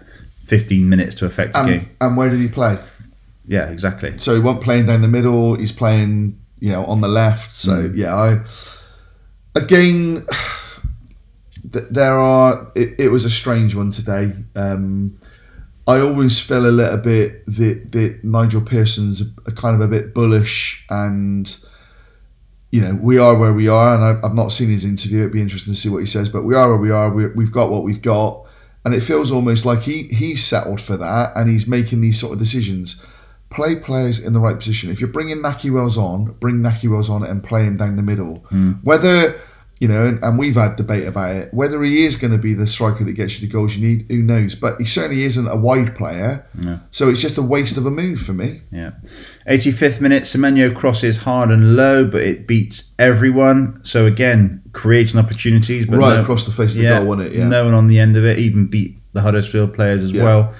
15 0.46 0.88
minutes 0.88 1.16
to 1.16 1.26
affect 1.26 1.52
the 1.54 1.60
And, 1.60 1.68
game? 1.68 1.90
and 2.00 2.16
where 2.16 2.28
did 2.30 2.40
he 2.40 2.48
play? 2.48 2.78
Yeah, 3.48 3.68
exactly. 3.70 4.18
So 4.18 4.34
he 4.34 4.40
wasn't 4.40 4.64
playing 4.64 4.86
down 4.86 5.02
the 5.02 5.08
middle. 5.08 5.54
He's 5.54 5.72
playing, 5.72 6.40
you 6.58 6.72
know, 6.72 6.84
on 6.86 7.00
the 7.00 7.08
left. 7.08 7.54
So 7.54 7.90
yeah, 7.94 8.14
I 8.14 8.44
again, 9.54 10.26
th- 11.72 11.86
there 11.90 12.18
are. 12.18 12.70
It, 12.74 12.98
it 12.98 13.08
was 13.08 13.24
a 13.24 13.30
strange 13.30 13.74
one 13.74 13.90
today. 13.90 14.32
Um, 14.56 15.18
I 15.86 16.00
always 16.00 16.40
feel 16.40 16.66
a 16.66 16.70
little 16.70 16.98
bit 16.98 17.46
that, 17.46 17.92
that 17.92 18.24
Nigel 18.24 18.60
Pearson's 18.60 19.22
a, 19.46 19.52
kind 19.52 19.76
of 19.76 19.80
a 19.80 19.88
bit 19.88 20.14
bullish 20.14 20.84
and. 20.90 21.56
You 22.72 22.82
know, 22.82 22.94
we 22.96 23.16
are 23.16 23.38
where 23.38 23.54
we 23.54 23.68
are, 23.68 23.94
and 23.94 24.04
I, 24.04 24.26
I've 24.26 24.34
not 24.34 24.50
seen 24.50 24.68
his 24.68 24.84
interview. 24.84 25.20
It'd 25.20 25.32
be 25.32 25.40
interesting 25.40 25.72
to 25.72 25.78
see 25.78 25.88
what 25.88 26.00
he 26.00 26.06
says, 26.06 26.28
but 26.28 26.42
we 26.42 26.54
are 26.56 26.68
where 26.68 26.76
we 26.76 26.90
are. 26.90 27.10
we 27.10 27.28
we've 27.28 27.52
got 27.52 27.70
what 27.70 27.84
we've 27.84 28.02
got, 28.02 28.44
and 28.84 28.92
it 28.92 29.00
feels 29.00 29.30
almost 29.30 29.64
like 29.64 29.82
he 29.82 30.08
he's 30.08 30.44
settled 30.44 30.80
for 30.80 30.96
that, 30.96 31.34
and 31.36 31.48
he's 31.48 31.68
making 31.68 32.00
these 32.00 32.18
sort 32.18 32.32
of 32.32 32.40
decisions 32.40 33.00
play 33.50 33.76
players 33.76 34.18
in 34.18 34.32
the 34.32 34.40
right 34.40 34.58
position. 34.58 34.90
If 34.90 35.00
you're 35.00 35.08
bringing 35.10 35.38
Nakhi 35.38 35.70
Wells 35.70 35.96
on, 35.98 36.32
bring 36.40 36.56
Nakhi 36.56 36.90
Wells 36.90 37.08
on 37.10 37.22
and 37.24 37.42
play 37.42 37.64
him 37.64 37.76
down 37.76 37.96
the 37.96 38.02
middle. 38.02 38.36
Hmm. 38.50 38.72
Whether 38.82 39.40
you 39.78 39.88
know, 39.88 40.06
and, 40.06 40.24
and 40.24 40.38
we've 40.38 40.54
had 40.54 40.74
debate 40.76 41.06
about 41.06 41.36
it, 41.36 41.52
whether 41.52 41.82
he 41.82 42.06
is 42.06 42.16
going 42.16 42.32
to 42.32 42.38
be 42.38 42.54
the 42.54 42.66
striker 42.66 43.04
that 43.04 43.12
gets 43.12 43.38
you 43.38 43.46
the 43.46 43.52
goals 43.52 43.76
you 43.76 43.86
need, 43.86 44.06
who 44.08 44.22
knows? 44.22 44.54
But 44.54 44.76
he 44.78 44.86
certainly 44.86 45.22
isn't 45.24 45.46
a 45.46 45.54
wide 45.56 45.94
player. 45.94 46.46
So 46.92 47.10
it's 47.10 47.20
just 47.20 47.36
a 47.36 47.42
waste 47.42 47.76
of 47.76 47.84
a 47.84 47.90
move 47.90 48.18
for 48.18 48.32
me. 48.32 48.62
Yeah. 48.72 48.92
85th 49.46 50.00
minute, 50.00 50.22
Semenyo 50.22 50.74
crosses 50.74 51.18
hard 51.18 51.50
and 51.50 51.76
low, 51.76 52.06
but 52.06 52.22
it 52.22 52.46
beats 52.46 52.94
everyone. 52.98 53.78
So 53.84 54.06
again, 54.06 54.62
creating 54.72 55.20
opportunities. 55.20 55.84
But 55.84 55.98
Right 55.98 56.14
no- 56.16 56.22
across 56.22 56.44
the 56.44 56.52
face 56.52 56.74
of 56.74 56.80
the 56.80 56.88
goal, 56.88 57.04
wasn't 57.04 57.28
it? 57.28 57.34
Yeah. 57.38 57.48
No 57.48 57.66
one 57.66 57.74
on 57.74 57.86
the 57.86 57.98
end 58.00 58.16
of 58.16 58.24
it, 58.24 58.38
even 58.38 58.68
beat 58.68 58.96
the 59.12 59.20
Huddersfield 59.20 59.74
players 59.74 60.02
as 60.02 60.10
Yeah. 60.10 60.24
well. 60.24 60.54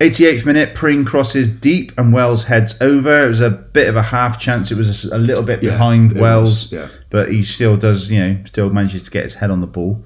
88th 0.00 0.44
minute, 0.44 0.74
Pring 0.74 1.04
crosses 1.04 1.48
deep 1.48 1.92
and 1.96 2.12
Wells 2.12 2.44
heads 2.44 2.74
over. 2.80 3.22
It 3.24 3.28
was 3.28 3.40
a 3.40 3.50
bit 3.50 3.88
of 3.88 3.96
a 3.96 4.02
half 4.02 4.40
chance. 4.40 4.70
It 4.70 4.76
was 4.76 5.04
a 5.04 5.18
little 5.18 5.44
bit 5.44 5.62
Yeah, 5.62 5.70
behind 5.70 6.18
Wells, 6.18 6.70
was, 6.70 6.72
yeah. 6.72 6.88
but 7.10 7.30
he 7.30 7.44
still 7.44 7.76
does, 7.76 8.10
you 8.10 8.18
know, 8.20 8.38
still 8.44 8.70
manages 8.70 9.04
to 9.04 9.10
get 9.10 9.22
his 9.24 9.34
head 9.34 9.50
on 9.50 9.60
the 9.60 9.66
ball. 9.68 10.04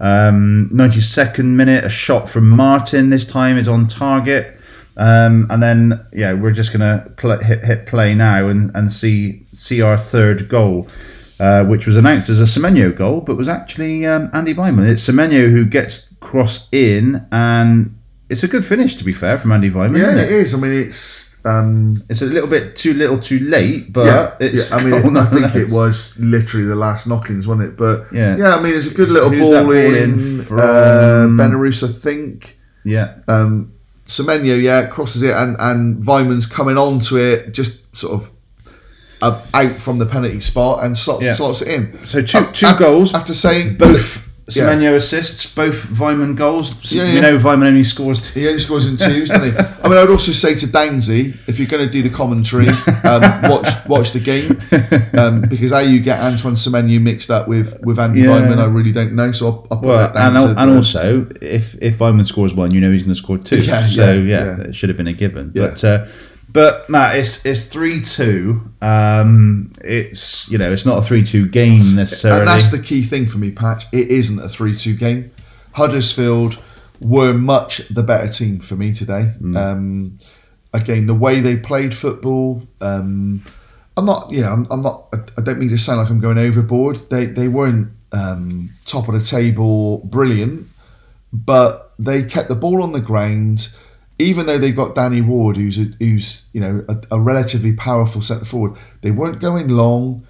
Um, 0.00 0.68
92nd 0.72 1.44
minute, 1.46 1.84
a 1.84 1.88
shot 1.90 2.28
from 2.28 2.48
Martin. 2.50 3.08
This 3.10 3.24
time 3.26 3.56
is 3.56 3.68
on 3.68 3.88
target. 3.88 4.58
Um, 4.96 5.46
and 5.48 5.62
then, 5.62 6.04
yeah, 6.12 6.34
we're 6.34 6.50
just 6.52 6.70
gonna 6.72 7.10
pl- 7.16 7.38
hit, 7.40 7.64
hit 7.64 7.86
play 7.86 8.14
now 8.14 8.48
and, 8.48 8.70
and 8.74 8.92
see 8.92 9.46
see 9.54 9.80
our 9.80 9.96
third 9.96 10.50
goal, 10.50 10.88
uh, 11.40 11.64
which 11.64 11.86
was 11.86 11.96
announced 11.96 12.28
as 12.28 12.40
a 12.40 12.44
Semenyo 12.44 12.94
goal, 12.94 13.22
but 13.22 13.36
was 13.38 13.48
actually 13.48 14.04
um, 14.04 14.28
Andy 14.34 14.52
Weimann. 14.54 14.86
It's 14.86 15.08
Semenyo 15.08 15.50
who 15.50 15.64
gets 15.64 16.08
crossed 16.20 16.68
in, 16.74 17.26
and 17.32 17.96
it's 18.32 18.42
a 18.42 18.48
good 18.48 18.64
finish 18.64 18.96
to 18.96 19.04
be 19.04 19.12
fair 19.12 19.38
from 19.38 19.52
Andy 19.52 19.70
Weimann. 19.70 19.98
Yeah, 19.98 20.16
it 20.24 20.30
is. 20.32 20.54
I 20.54 20.58
mean, 20.58 20.72
it's. 20.72 21.28
Um, 21.44 22.00
It's 22.08 22.22
a 22.22 22.26
little 22.26 22.48
bit 22.48 22.76
too 22.76 22.94
little, 22.94 23.18
too 23.18 23.40
late, 23.40 23.92
but 23.92 24.06
yeah, 24.06 24.34
it's. 24.46 24.70
yeah, 24.70 24.76
I 24.76 24.84
mean, 24.84 25.16
I 25.24 25.24
think 25.26 25.54
it 25.56 25.70
was 25.70 26.12
literally 26.16 26.66
the 26.66 26.76
last 26.76 27.06
knockings, 27.06 27.46
wasn't 27.48 27.68
it? 27.68 27.76
But 27.76 28.06
Yeah. 28.12 28.36
yeah, 28.36 28.54
I 28.56 28.60
mean, 28.62 28.74
it's 28.76 28.86
a 28.86 28.94
good 28.94 29.08
little 29.10 29.28
ball, 29.30 29.64
ball 29.64 29.72
in. 29.72 30.14
in 30.14 30.40
uh, 30.52 31.26
Benarous, 31.38 31.82
I 31.82 31.92
think. 31.92 32.58
Yeah, 32.84 33.14
Um, 33.28 33.72
Semenyo, 34.06 34.60
yeah, 34.60 34.86
crosses 34.86 35.22
it, 35.22 35.34
and 35.34 35.56
and 35.58 36.04
Weimann's 36.06 36.46
coming 36.46 36.76
onto 36.78 37.16
it, 37.16 37.52
just 37.54 37.96
sort 37.96 38.12
of 38.14 38.30
uh, 39.20 39.40
out 39.54 39.72
from 39.80 39.98
the 39.98 40.06
penalty 40.06 40.40
spot 40.40 40.84
and 40.84 40.96
slots, 40.98 41.24
Yeah. 41.24 41.34
slots 41.34 41.62
it 41.62 41.68
in. 41.68 41.82
So 42.06 42.22
two- 42.22 42.38
Uh, 42.38 42.52
two 42.52 42.66
af- 42.66 42.78
goals. 42.78 43.14
After 43.14 43.34
saying 43.34 43.78
both 44.46 44.56
Yeah. 44.56 44.64
Semenyo 44.74 44.96
assists, 44.96 45.46
both 45.46 45.74
Weimann 45.94 46.36
goals. 46.36 46.90
Yeah, 46.92 47.04
You 47.06 47.14
yeah. 47.14 47.20
know 47.20 47.38
Weimann 47.38 47.66
only 47.68 47.84
scores 47.84 48.20
two. 48.32 48.40
He 48.40 48.46
only 48.48 48.58
scores 48.58 48.86
in 48.86 48.96
twos, 48.96 49.28
doesn't 49.30 49.52
he? 49.52 49.56
I 49.84 49.88
mean, 49.88 49.96
I 49.98 50.02
would 50.02 50.10
also 50.10 50.32
say 50.32 50.54
to 50.56 50.66
Downsy, 50.66 51.36
if 51.46 51.58
you're 51.60 51.68
going 51.68 51.86
to 51.86 51.90
do 51.90 52.02
the 52.02 52.10
commentary, 52.10 52.68
um, 52.68 53.22
watch 53.50 53.68
watch 53.86 54.10
the 54.12 54.20
game 54.20 54.60
um, 55.18 55.42
because 55.42 55.70
how 55.70 55.78
you 55.78 56.00
get 56.00 56.20
Antoine 56.20 56.54
Semenyo 56.54 57.00
mixed 57.00 57.30
up 57.30 57.46
with 57.46 57.78
with 57.84 57.98
Andy 57.98 58.22
Yeah. 58.22 58.28
Weimann, 58.40 58.58
I 58.58 58.64
really 58.64 58.92
don't 58.92 59.12
know. 59.14 59.30
So 59.32 59.46
I'll, 59.46 59.66
I'll 59.70 59.78
put 59.78 59.86
Well, 59.88 59.98
that 59.98 60.14
down. 60.14 60.36
and, 60.36 60.56
to, 60.56 60.60
and 60.62 60.70
uh, 60.70 60.74
also, 60.76 61.26
if 61.40 61.76
if 61.80 61.98
Weimann 61.98 62.26
scores 62.26 62.52
one, 62.54 62.74
you 62.74 62.80
know 62.80 62.90
he's 62.90 63.02
going 63.04 63.14
to 63.14 63.20
score 63.20 63.38
two. 63.38 63.60
Yeah, 63.60 63.86
so 63.86 64.12
yeah, 64.14 64.60
it 64.62 64.74
should 64.74 64.88
have 64.90 64.96
been 64.96 65.06
a 65.08 65.12
given. 65.12 65.50
But 65.54 65.82
uh, 65.84 66.06
but 66.52 66.88
Matt, 66.90 67.16
it's 67.16 67.44
it's 67.46 67.66
three 67.66 68.00
two. 68.00 68.60
Um, 68.80 69.72
it's 69.82 70.48
you 70.50 70.58
know 70.58 70.72
it's 70.72 70.84
not 70.84 70.98
a 70.98 71.02
three 71.02 71.22
two 71.24 71.48
game 71.48 71.94
necessarily. 71.96 72.40
and 72.40 72.48
that's 72.48 72.70
the 72.70 72.82
key 72.82 73.02
thing 73.02 73.26
for 73.26 73.38
me, 73.38 73.50
Patch. 73.50 73.86
It 73.92 74.08
isn't 74.08 74.38
a 74.38 74.48
three-two 74.48 74.96
game. 74.96 75.30
Huddersfield 75.72 76.58
were 77.00 77.32
much 77.32 77.78
the 77.88 78.02
better 78.02 78.28
team 78.28 78.60
for 78.60 78.76
me 78.76 78.92
today. 78.92 79.32
Mm. 79.40 79.56
Um, 79.56 80.18
again, 80.74 81.06
the 81.06 81.14
way 81.14 81.40
they 81.40 81.56
played 81.56 81.94
football. 81.96 82.62
Um, 82.80 83.44
I'm 83.96 84.06
not, 84.06 84.30
Yeah, 84.30 84.52
I'm, 84.52 84.66
I'm 84.70 84.82
not. 84.82 85.08
I- 85.14 85.18
I 85.38 85.42
don't 85.42 85.58
mean 85.58 85.68
to 85.70 85.78
sound 85.78 85.98
like 85.98 86.10
I'm 86.10 86.20
going 86.20 86.38
overboard. 86.38 86.96
They 87.10 87.26
they 87.26 87.48
weren't 87.48 87.92
um, 88.12 88.70
top 88.86 89.08
of 89.08 89.14
the 89.14 89.24
table, 89.24 89.98
brilliant, 89.98 90.68
but 91.32 91.92
they 91.98 92.22
kept 92.22 92.48
the 92.48 92.54
ball 92.54 92.82
on 92.82 92.92
the 92.92 93.00
ground. 93.00 93.74
Even 94.22 94.46
though 94.46 94.58
they've 94.58 94.76
got 94.76 94.94
Danny 94.94 95.20
Ward, 95.20 95.56
who's 95.56 95.78
a, 95.78 95.84
who's 95.98 96.46
you 96.52 96.60
know 96.60 96.84
a, 96.88 96.96
a 97.16 97.20
relatively 97.20 97.72
powerful 97.72 98.22
centre 98.22 98.44
forward, 98.44 98.76
they 99.02 99.10
weren't 99.10 99.40
going 99.40 99.68
long. 99.68 100.26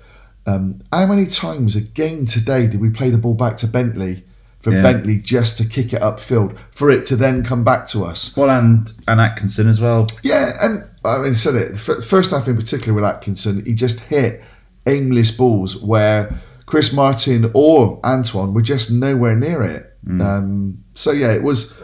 Um, 0.46 0.82
how 0.92 1.06
many 1.06 1.26
times 1.26 1.76
again 1.76 2.24
today 2.26 2.66
did 2.66 2.80
we 2.80 2.90
play 2.90 3.10
the 3.10 3.18
ball 3.18 3.34
back 3.34 3.56
to 3.58 3.68
Bentley 3.68 4.24
for 4.60 4.72
Yeah. 4.72 4.82
Bentley 4.82 5.18
just 5.18 5.56
to 5.58 5.64
kick 5.64 5.92
it 5.92 6.00
upfield 6.02 6.56
for 6.72 6.90
it 6.90 7.04
to 7.06 7.16
then 7.16 7.44
come 7.44 7.62
back 7.64 7.86
to 7.88 8.04
us? 8.04 8.36
well, 8.36 8.50
and 8.50 8.92
and 9.06 9.20
Atkinson 9.20 9.68
as 9.68 9.80
well. 9.80 10.08
Yeah, 10.22 10.52
and 10.60 10.84
I 11.04 11.18
mean, 11.18 11.34
said 11.34 11.54
it 11.54 11.76
first 11.76 12.30
half 12.32 12.48
in 12.48 12.56
particular 12.56 12.94
with 12.94 13.04
Atkinson, 13.04 13.64
he 13.64 13.74
just 13.74 14.00
hit 14.00 14.42
aimless 14.86 15.30
balls 15.30 15.80
where 15.80 16.40
Chris 16.66 16.92
Martin 16.92 17.50
or 17.54 18.00
Antoine 18.04 18.54
were 18.54 18.62
just 18.62 18.90
nowhere 18.90 19.36
near 19.36 19.62
it. 19.62 19.88
Um, 20.08 20.82
so 20.94 21.12
yeah, 21.12 21.32
it 21.32 21.42
was. 21.44 21.78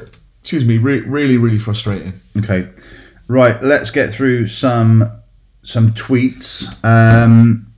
Excuse 0.49 0.65
me, 0.65 0.79
re- 0.79 1.01
really, 1.01 1.37
really 1.37 1.59
frustrating. 1.59 2.15
Okay, 2.39 2.71
right. 3.27 3.63
Let's 3.63 3.91
get 3.91 4.15
through 4.15 4.49
some 4.49 5.21
some 5.63 5.93
tweets. 5.93 6.83
Um, 6.83 7.71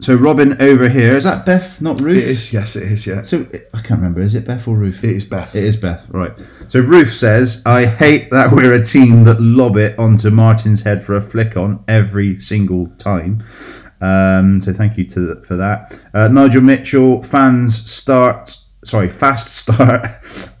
so 0.00 0.14
Robin 0.14 0.56
over 0.62 0.88
here 0.88 1.14
is 1.18 1.24
that 1.24 1.44
Beth, 1.44 1.82
not 1.82 2.00
Ruth? 2.00 2.16
It 2.16 2.24
is, 2.24 2.50
yes, 2.50 2.76
it 2.76 2.84
is, 2.84 3.06
yeah. 3.06 3.20
So 3.20 3.46
I 3.74 3.82
can't 3.82 4.00
remember. 4.00 4.22
Is 4.22 4.34
it 4.34 4.46
Beth 4.46 4.66
or 4.66 4.74
Ruth? 4.74 5.04
It 5.04 5.10
is 5.10 5.26
Beth. 5.26 5.54
It 5.54 5.64
is 5.64 5.76
Beth, 5.76 6.08
right. 6.08 6.32
So 6.70 6.80
Ruth 6.80 7.12
says, 7.12 7.62
I 7.66 7.84
hate 7.84 8.30
that 8.30 8.52
we're 8.52 8.72
a 8.72 8.82
team 8.82 9.24
that 9.24 9.38
lob 9.42 9.76
it 9.76 9.98
onto 9.98 10.30
Martin's 10.30 10.80
head 10.80 11.04
for 11.04 11.16
a 11.16 11.20
flick 11.20 11.58
on 11.58 11.84
every 11.88 12.40
single 12.40 12.86
time. 12.96 13.44
Um, 14.00 14.62
so 14.62 14.72
thank 14.72 14.96
you 14.96 15.04
to 15.10 15.44
for 15.44 15.56
that. 15.56 16.00
Uh, 16.14 16.28
Nigel 16.28 16.62
Mitchell, 16.62 17.22
fans 17.22 17.78
start, 17.90 18.56
sorry, 18.84 19.08
fast 19.08 19.48
start 19.56 20.06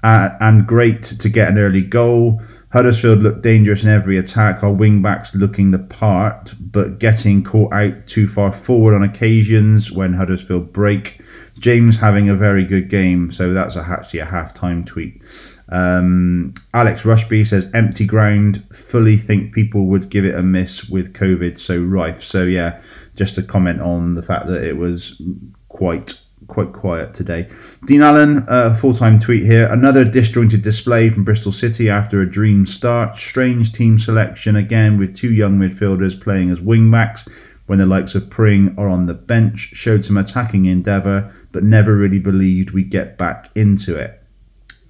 uh, 0.02 0.30
and 0.40 0.66
great 0.66 1.02
to 1.02 1.28
get 1.28 1.48
an 1.48 1.58
early 1.58 1.82
goal. 1.82 2.40
Huddersfield 2.72 3.18
looked 3.18 3.42
dangerous 3.42 3.84
in 3.84 3.90
every 3.90 4.16
attack. 4.16 4.62
Our 4.62 4.72
wing 4.72 5.02
backs 5.02 5.34
looking 5.34 5.72
the 5.72 5.78
part, 5.78 6.54
but 6.58 6.98
getting 6.98 7.44
caught 7.44 7.72
out 7.72 8.06
too 8.06 8.26
far 8.26 8.50
forward 8.50 8.94
on 8.94 9.02
occasions 9.02 9.92
when 9.92 10.14
Huddersfield 10.14 10.72
break. 10.72 11.20
James 11.58 11.98
having 11.98 12.30
a 12.30 12.34
very 12.34 12.64
good 12.64 12.88
game, 12.88 13.30
so 13.30 13.52
that's 13.52 13.76
a, 13.76 13.80
actually 13.80 14.20
a 14.20 14.24
half 14.24 14.54
time 14.54 14.84
tweet. 14.84 15.20
Um, 15.68 16.54
Alex 16.72 17.04
Rushby 17.04 17.44
says 17.44 17.70
empty 17.74 18.06
ground. 18.06 18.64
Fully 18.72 19.18
think 19.18 19.54
people 19.54 19.84
would 19.86 20.08
give 20.08 20.24
it 20.24 20.34
a 20.34 20.42
miss 20.42 20.88
with 20.88 21.12
COVID 21.12 21.58
so 21.58 21.78
rife. 21.78 22.22
So 22.22 22.44
yeah, 22.44 22.80
just 23.16 23.34
to 23.34 23.42
comment 23.42 23.82
on 23.82 24.14
the 24.14 24.22
fact 24.22 24.46
that 24.46 24.64
it 24.64 24.78
was 24.78 25.20
quite 25.68 26.18
quite 26.52 26.72
quiet 26.74 27.14
today. 27.14 27.48
Dean 27.86 28.02
Allen, 28.02 28.44
uh, 28.46 28.76
full 28.76 28.94
time 28.94 29.18
tweet 29.18 29.42
here. 29.44 29.66
Another 29.72 30.04
disjointed 30.04 30.60
display 30.60 31.08
from 31.08 31.24
Bristol 31.24 31.50
City 31.50 31.88
after 31.88 32.20
a 32.20 32.30
dream 32.30 32.66
start. 32.66 33.16
Strange 33.16 33.72
team 33.72 33.98
selection 33.98 34.54
again 34.54 34.98
with 34.98 35.16
two 35.16 35.32
young 35.32 35.58
midfielders 35.58 36.20
playing 36.20 36.50
as 36.50 36.60
wing 36.60 36.90
backs 36.90 37.26
when 37.66 37.78
the 37.78 37.86
likes 37.86 38.14
of 38.14 38.28
Pring 38.28 38.74
are 38.76 38.88
on 38.88 39.06
the 39.06 39.14
bench. 39.14 39.70
Showed 39.74 40.04
some 40.04 40.18
attacking 40.18 40.66
endeavour, 40.66 41.32
but 41.52 41.64
never 41.64 41.96
really 41.96 42.18
believed 42.18 42.72
we'd 42.72 42.90
get 42.90 43.16
back 43.16 43.50
into 43.54 43.96
it. 43.96 44.21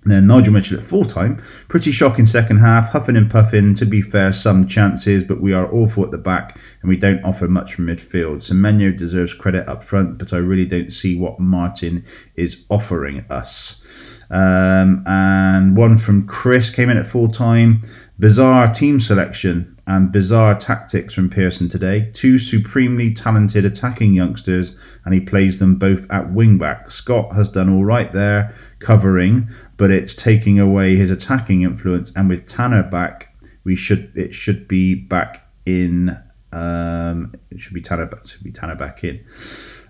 Then 0.05 0.27
Nigel 0.27 0.53
Mitchell 0.53 0.79
at 0.79 0.85
full 0.85 1.05
time. 1.05 1.43
Pretty 1.69 1.93
shocking 1.93 2.27
second 2.27 2.59
half. 2.59 2.91
Huffing 2.91 3.17
and 3.17 3.31
puffing. 3.31 3.75
To 3.77 3.87
be 3.87 4.03
fair, 4.03 4.33
some 4.33 4.67
chances, 4.67 5.23
but 5.23 5.41
we 5.41 5.53
are 5.53 5.73
awful 5.73 6.05
at 6.05 6.11
the 6.11 6.19
back 6.19 6.59
and 6.81 6.88
we 6.88 6.97
don't 6.97 7.23
offer 7.25 7.47
much 7.47 7.75
from 7.75 7.87
midfield. 7.87 8.38
Semenyo 8.38 8.97
deserves 8.97 9.33
credit 9.33 9.69
up 9.69 9.85
front, 9.85 10.19
but 10.19 10.33
I 10.33 10.38
really 10.38 10.67
don't 10.67 10.93
see 10.93 11.17
what 11.17 11.38
Martin 11.38 12.05
is 12.35 12.65
offering 12.69 13.25
us. 13.31 13.85
Um, 14.31 15.05
and 15.07 15.77
one 15.77 15.99
from 15.99 16.27
Chris 16.27 16.71
came 16.71 16.91
in 16.91 16.97
at 16.97 17.07
full 17.07 17.29
time. 17.29 17.83
Bizarre 18.19 18.73
team 18.73 19.01
selection 19.01 19.77
and 19.87 20.12
bizarre 20.12 20.59
tactics 20.59 21.12
from 21.12 21.29
Pearson 21.29 21.69
today. 21.69 22.11
Two 22.15 22.38
supremely 22.38 23.12
talented 23.12 23.65
attacking 23.65 24.15
youngsters, 24.15 24.77
and 25.05 25.12
he 25.12 25.21
plays 25.21 25.59
them 25.59 25.77
both 25.77 26.07
at 26.11 26.33
wing 26.33 26.57
back. 26.57 26.91
Scott 26.91 27.35
has 27.35 27.51
done 27.51 27.69
all 27.69 27.85
right 27.85 28.12
there, 28.12 28.55
covering, 28.79 29.49
but 29.77 29.91
it's 29.91 30.15
taking 30.15 30.59
away 30.59 30.97
his 30.97 31.11
attacking 31.11 31.63
influence. 31.63 32.13
And 32.15 32.29
with 32.29 32.47
Tanner 32.47 32.83
back, 32.83 33.35
we 33.65 33.77
should 33.77 34.13
it 34.17 34.35
should 34.35 34.69
be 34.69 34.95
back 34.95 35.49
in. 35.67 36.17
Um, 36.53 37.35
it 37.51 37.61
should 37.61 37.75
be 37.75 37.83
Tanner 37.83 38.07
back. 38.07 38.27
Should 38.27 38.43
be 38.43 38.53
Tanner 38.53 38.77
back 38.77 39.05
in. 39.05 39.25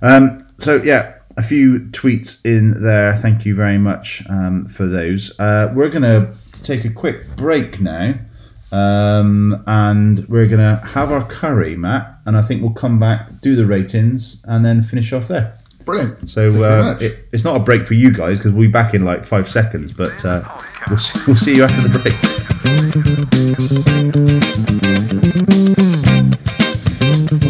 Um, 0.00 0.38
so 0.60 0.82
yeah, 0.82 1.14
a 1.36 1.42
few 1.42 1.80
tweets 1.90 2.44
in 2.44 2.82
there. 2.82 3.16
Thank 3.16 3.44
you 3.44 3.54
very 3.54 3.78
much 3.78 4.22
um, 4.28 4.66
for 4.68 4.86
those. 4.86 5.38
Uh, 5.38 5.72
we're 5.74 5.90
gonna 5.90 6.34
take 6.62 6.84
a 6.84 6.90
quick 6.90 7.36
break 7.36 7.80
now, 7.80 8.14
um, 8.70 9.62
and 9.66 10.26
we're 10.28 10.46
gonna 10.46 10.76
have 10.88 11.10
our 11.10 11.26
curry, 11.26 11.76
Matt, 11.76 12.18
and 12.26 12.36
I 12.36 12.42
think 12.42 12.62
we'll 12.62 12.72
come 12.72 12.98
back, 12.98 13.40
do 13.40 13.56
the 13.56 13.66
ratings, 13.66 14.42
and 14.44 14.64
then 14.64 14.82
finish 14.82 15.12
off 15.12 15.28
there. 15.28 15.58
Brilliant. 15.84 16.28
So 16.30 16.42
Thank 16.52 16.54
you 16.56 16.60
very 16.62 16.82
uh, 16.82 16.98
it, 17.00 17.28
it's 17.32 17.44
not 17.44 17.56
a 17.56 17.60
break 17.60 17.86
for 17.86 17.94
you 17.94 18.12
guys 18.12 18.38
because 18.38 18.52
we'll 18.52 18.68
be 18.68 18.72
back 18.72 18.94
in 18.94 19.04
like 19.04 19.24
five 19.24 19.48
seconds, 19.48 19.92
but 19.92 20.24
uh, 20.24 20.42
we'll, 20.88 20.98
see- 20.98 21.20
we'll 21.26 21.36
see 21.36 21.56
you 21.56 21.64
after 21.64 21.88
the 21.88 21.98
break. 21.98 23.22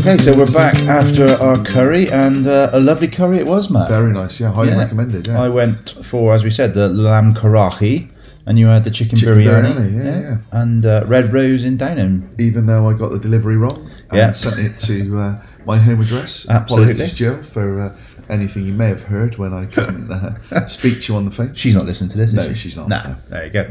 Okay, 0.01 0.16
so 0.18 0.37
we're 0.37 0.51
back 0.53 0.75
after 0.88 1.31
our 1.35 1.62
curry, 1.64 2.11
and 2.11 2.47
uh, 2.49 2.71
a 2.73 2.81
lovely 2.81 3.07
curry 3.07 3.38
it 3.38 3.47
was, 3.47 3.71
Matt. 3.71 3.88
Very 3.88 4.12
nice. 4.12 4.40
Yeah, 4.40 4.51
highly 4.53 4.71
Yeah. 4.71 4.79
recommended. 4.79 5.27
Yeah. 5.29 5.40
I 5.40 5.49
went 5.49 5.90
for, 6.05 6.35
as 6.35 6.42
we 6.42 6.51
said, 6.51 6.75
the 6.75 6.88
lamb 6.88 7.35
karahi, 7.35 8.11
and 8.47 8.59
you 8.59 8.66
had 8.66 8.83
the 8.85 8.90
chicken, 8.90 9.16
Chicken 9.18 9.35
biryani, 9.38 9.75
biryani, 9.75 10.05
yeah, 10.05 10.21
yeah. 10.21 10.37
and 10.61 10.85
uh, 10.85 11.05
red 11.07 11.33
rose 11.33 11.62
in 11.64 11.77
Downham. 11.77 12.29
Even 12.40 12.66
though 12.66 12.88
I 12.88 12.95
got 12.95 13.11
the 13.11 13.18
delivery 13.21 13.57
wrong 13.57 13.88
and 14.11 14.16
Yeah. 14.18 14.33
sent 14.33 14.59
it 14.59 14.77
to 14.87 15.18
uh, 15.18 15.42
my 15.64 15.79
home 15.79 16.01
address. 16.01 16.49
Absolutely. 16.49 16.92
Apologies, 16.95 17.12
Jill, 17.16 17.42
for 17.42 17.79
uh, 17.81 17.97
anything 18.28 18.64
you 18.66 18.72
may 18.72 18.88
have 18.88 19.02
heard 19.04 19.37
when 19.38 19.52
I 19.52 19.66
couldn't 19.66 20.11
uh, 20.11 20.66
speak 20.66 21.02
to 21.02 21.12
you 21.12 21.18
on 21.18 21.24
the 21.24 21.30
phone. 21.30 21.54
She's 21.54 21.74
not 21.74 21.87
listening 21.87 22.11
to 22.11 22.16
this, 22.16 22.28
is 22.30 22.35
No, 22.35 22.48
she? 22.48 22.54
she's 22.54 22.76
not, 22.76 22.88
Nah, 22.88 23.02
no. 23.08 23.16
there 23.28 23.44
you 23.46 23.50
go. 23.52 23.68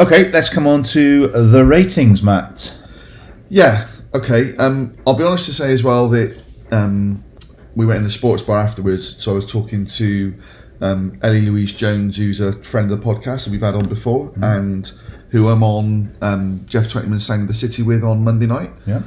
Okay, 0.00 0.30
let's 0.32 0.48
come 0.48 0.66
on 0.66 0.82
to 0.84 1.28
the 1.28 1.64
ratings, 1.64 2.22
Matt. 2.22 2.78
Yeah. 3.48 3.86
Okay. 4.14 4.56
Um, 4.58 4.96
I'll 5.06 5.16
be 5.16 5.24
honest 5.24 5.46
to 5.46 5.54
say 5.54 5.72
as 5.72 5.82
well 5.82 6.08
that 6.10 6.42
um, 6.70 7.22
we 7.74 7.86
went 7.86 7.98
in 7.98 8.04
the 8.04 8.10
sports 8.10 8.42
bar 8.42 8.58
afterwards. 8.58 9.22
So 9.22 9.32
I 9.32 9.34
was 9.34 9.50
talking 9.50 9.84
to 9.86 10.34
um, 10.80 11.18
Ellie 11.22 11.42
Louise 11.42 11.72
Jones, 11.74 12.16
who's 12.16 12.40
a 12.40 12.52
friend 12.62 12.90
of 12.90 13.00
the 13.00 13.06
podcast 13.06 13.44
that 13.44 13.50
we've 13.50 13.60
had 13.60 13.74
on 13.74 13.88
before, 13.88 14.32
and 14.42 14.90
who 15.30 15.48
I'm 15.48 15.62
on 15.62 16.14
um, 16.20 16.64
Geoff 16.68 16.88
Twentyman's 16.88 17.30
of 17.30 17.46
the 17.48 17.54
City 17.54 17.82
with 17.82 18.02
on 18.04 18.22
Monday 18.24 18.46
night. 18.46 18.70
Yeah. 18.86 19.02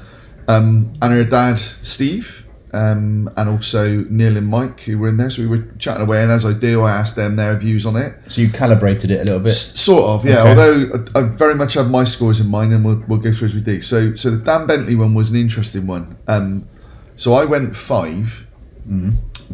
um, 0.47 0.91
and 1.01 1.13
her 1.13 1.23
dad 1.23 1.60
Steve, 1.60 2.44
um, 2.75 3.29
and 3.38 3.49
also 3.49 4.03
Neil 4.09 4.36
and 4.36 4.47
Mike 4.47 4.82
who 4.82 4.97
were 4.99 5.07
in 5.07 5.17
there. 5.17 5.30
So 5.30 5.41
we 5.41 5.47
were 5.47 5.65
chatting 5.80 6.03
away, 6.03 6.21
and 6.21 6.32
as 6.32 6.45
I 6.45 6.51
do, 6.53 6.84
I 6.84 6.91
asked 6.91 7.15
them 7.15 7.38
their 7.38 7.55
views 7.55 7.86
on 7.86 7.95
it. 7.95 8.13
So 8.28 8.41
you 8.41 8.49
calibrated 8.49 9.11
it 9.11 9.21
a 9.21 9.23
little 9.23 9.39
bit. 9.39 9.49
S- 9.49 9.80
sort 9.80 10.03
of, 10.09 10.26
yeah. 10.26 10.41
Okay. 10.41 10.49
Although 10.49 11.05
I, 11.15 11.19
I 11.19 11.30
very 11.30 11.55
much 11.55 11.76
have 11.76 11.89
my 11.89 12.03
scores 12.03 12.39
in 12.41 12.47
mind, 12.47 12.73
and 12.73 12.84
we'll, 12.84 13.01
we'll 13.07 13.19
go 13.19 13.32
through 13.32 13.47
as 13.47 13.55
we 13.55 13.61
do. 13.61 13.82
So, 13.82 14.13
so 14.15 14.30
the 14.30 14.43
Dan 14.43 14.67
Bentley 14.67 14.95
one 14.95 15.13
was 15.13 15.32
an 15.32 15.38
interesting 15.38 15.88
one. 15.88 16.17
Um, 16.28 16.67
so 17.15 17.34
I 17.34 17.45
went 17.45 17.76
5 17.76 18.47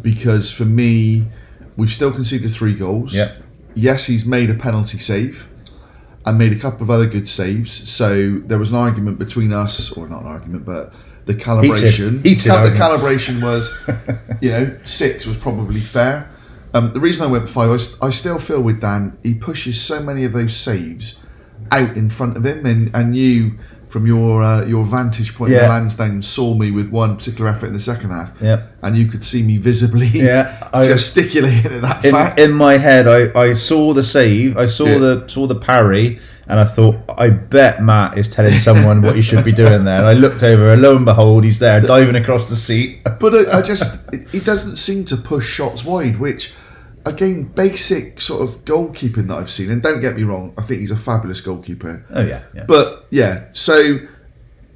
because 0.01 0.51
for 0.51 0.65
me, 0.65 1.27
we've 1.77 1.91
still 1.91 2.11
conceded 2.11 2.51
three 2.51 2.73
goals. 2.73 3.13
Yeah. 3.15 3.33
Yes, 3.75 4.07
he's 4.07 4.25
made 4.25 4.49
a 4.49 4.55
penalty 4.55 4.97
save 4.97 5.47
and 6.25 6.37
made 6.37 6.51
a 6.51 6.59
couple 6.59 6.81
of 6.83 6.89
other 6.89 7.07
good 7.07 7.27
saves. 7.27 7.71
So 7.89 8.39
there 8.45 8.57
was 8.59 8.71
an 8.71 8.77
argument 8.77 9.19
between 9.19 9.53
us, 9.53 9.91
or 9.91 10.07
not 10.07 10.21
an 10.21 10.27
argument, 10.27 10.65
but 10.65 10.91
the 11.31 11.43
calibration. 11.43 12.23
Heated 12.25 12.51
the 12.51 12.75
calibration 12.77 13.41
was, 13.41 13.71
you 14.41 14.51
know, 14.51 14.77
six 14.83 15.25
was 15.25 15.37
probably 15.37 15.81
fair. 15.81 16.29
Um, 16.73 16.93
the 16.93 16.99
reason 16.99 17.27
I 17.27 17.31
went 17.31 17.49
five, 17.49 17.69
I 18.01 18.09
still 18.11 18.37
feel 18.39 18.61
with 18.61 18.79
Dan, 18.81 19.17
he 19.23 19.33
pushes 19.33 19.81
so 19.81 20.01
many 20.01 20.23
of 20.23 20.31
those 20.33 20.55
saves 20.55 21.19
out 21.71 21.95
in 21.97 22.09
front 22.09 22.37
of 22.37 22.45
him, 22.45 22.65
and, 22.65 22.93
and 22.95 23.15
you, 23.15 23.53
from 23.87 24.07
your 24.07 24.41
uh, 24.41 24.65
your 24.65 24.85
vantage 24.85 25.35
point 25.35 25.51
in 25.51 25.57
Yeah. 25.57 25.63
the 25.63 25.69
Lansdown, 25.69 26.21
saw 26.21 26.53
me 26.53 26.71
with 26.71 26.89
one 26.89 27.17
particular 27.17 27.49
effort 27.49 27.67
in 27.67 27.73
the 27.73 27.79
second 27.79 28.11
half, 28.11 28.31
Yeah. 28.41 28.67
and 28.81 28.97
you 28.97 29.07
could 29.07 29.23
see 29.23 29.43
me 29.43 29.57
visibly 29.57 30.07
Yeah, 30.13 30.69
I- 30.73 30.85
gesticulating 30.85 31.73
at 31.73 31.81
that 31.81 32.05
in, 32.05 32.11
fact. 32.11 32.39
in 32.39 32.53
my 32.53 32.77
head, 32.77 33.05
I, 33.07 33.37
I 33.39 33.53
saw 33.53 33.93
the 33.93 34.03
save, 34.03 34.57
I 34.57 34.65
saw 34.67 34.85
Yeah. 34.85 34.97
the 34.97 35.27
saw 35.27 35.47
the 35.47 35.55
parry, 35.59 36.19
and 36.51 36.59
I 36.59 36.65
thought, 36.65 36.95
I 37.17 37.29
bet 37.29 37.81
Matt 37.81 38.17
is 38.17 38.27
telling 38.29 38.53
someone 38.59 39.01
what 39.01 39.15
he 39.15 39.21
should 39.21 39.43
be 39.43 39.51
doing 39.51 39.83
there. 39.85 39.97
And 39.99 40.05
I 40.05 40.13
looked 40.13 40.43
over, 40.43 40.73
and 40.73 40.81
lo 40.81 40.95
and 40.95 41.05
behold, 41.05 41.43
he's 41.45 41.59
there 41.59 41.79
diving 41.79 42.15
across 42.15 42.49
the 42.49 42.55
seat. 42.55 42.99
But 43.19 43.33
I, 43.33 43.59
I 43.59 43.61
just, 43.61 44.13
it- 44.13 44.29
he 44.29 44.39
doesn't 44.39 44.75
seem 44.75 45.05
to 45.05 45.17
push 45.17 45.47
shots 45.47 45.83
wide, 45.85 46.19
which, 46.19 46.53
again, 47.05 47.43
basic 47.43 48.19
sort 48.21 48.41
of 48.47 48.65
goalkeeping 48.65 49.27
that 49.29 49.37
I've 49.37 49.49
seen. 49.49 49.69
And 49.71 49.81
don't 49.81 50.01
get 50.01 50.15
me 50.15 50.23
wrong, 50.23 50.53
I 50.57 50.61
think 50.61 50.81
he's 50.81 50.91
a 50.91 50.97
fabulous 50.97 51.41
goalkeeper. 51.41 52.05
Oh 52.13 52.21
yeah, 52.21 52.43
yeah. 52.53 52.65
But 52.67 53.05
yeah, 53.11 53.45
so 53.53 53.99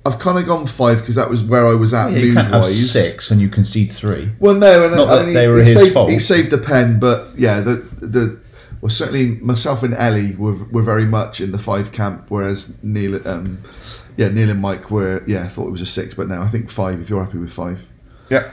I've 0.06 0.20
kind 0.20 0.38
of 0.38 0.46
gone 0.46 0.66
five 0.68 1.00
because 1.00 1.16
that 1.16 1.30
was 1.30 1.44
where 1.44 1.68
I 1.68 1.74
was 1.74 1.94
at 1.94 2.12
Yeah, 2.14 2.26
mood 2.26 2.52
wise. 2.52 2.92
six 2.92 3.32
and 3.32 3.42
you 3.42 3.50
concede 3.50 3.92
three. 3.92 4.32
Well, 4.40 4.54
no, 4.54 4.86
and 4.86 4.96
Not 4.96 5.10
I 5.10 5.16
that 5.18 5.26
mean, 5.26 5.34
they 5.34 5.44
he, 5.44 5.48
were 5.50 5.60
he 5.60 5.66
his 5.66 5.74
saved, 5.76 5.94
fault. 5.94 6.12
He 6.12 6.20
saved 6.20 6.52
the 6.52 6.60
pen, 6.60 7.00
but 7.00 7.38
yeah, 7.38 7.60
the 7.62 7.76
the 8.00 8.40
well, 8.82 8.90
certainly 8.90 9.32
myself 9.42 9.84
and 9.84 9.94
Ellie 9.94 10.36
were 10.36 10.64
were 10.66 10.84
very 10.84 11.06
much 11.06 11.42
in 11.42 11.52
the 11.52 11.58
five 11.60 11.92
camp, 11.92 12.26
whereas 12.30 12.76
Neil, 12.84 13.28
um, 13.28 13.60
yeah, 14.18 14.30
Neil 14.30 14.50
and 14.50 14.62
Mike 14.62 14.92
were 14.92 15.24
yeah, 15.28 15.44
I 15.44 15.48
thought 15.48 15.68
it 15.68 15.72
was 15.72 15.82
a 15.82 15.86
six, 15.86 16.14
but 16.14 16.28
now 16.28 16.42
I 16.42 16.48
think 16.48 16.70
five. 16.70 17.00
If 17.02 17.10
you're 17.10 17.24
happy 17.24 17.38
with 17.38 17.54
five. 17.54 17.92
Yeah. 18.30 18.52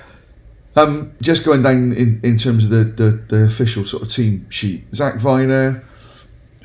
Um, 0.74 1.12
just 1.20 1.44
going 1.44 1.62
down 1.62 1.92
in, 1.92 2.20
in 2.22 2.38
terms 2.38 2.64
of 2.64 2.70
the, 2.70 2.84
the, 2.84 3.10
the 3.28 3.44
official 3.44 3.84
sort 3.84 4.02
of 4.02 4.10
team 4.10 4.48
sheet, 4.48 4.84
Zak 4.94 5.16
Vyner. 5.16 5.84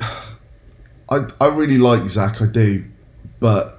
I, 1.10 1.26
I 1.40 1.46
really 1.48 1.78
like 1.78 2.08
Zak, 2.08 2.40
I 2.40 2.46
do, 2.46 2.84
but 3.38 3.78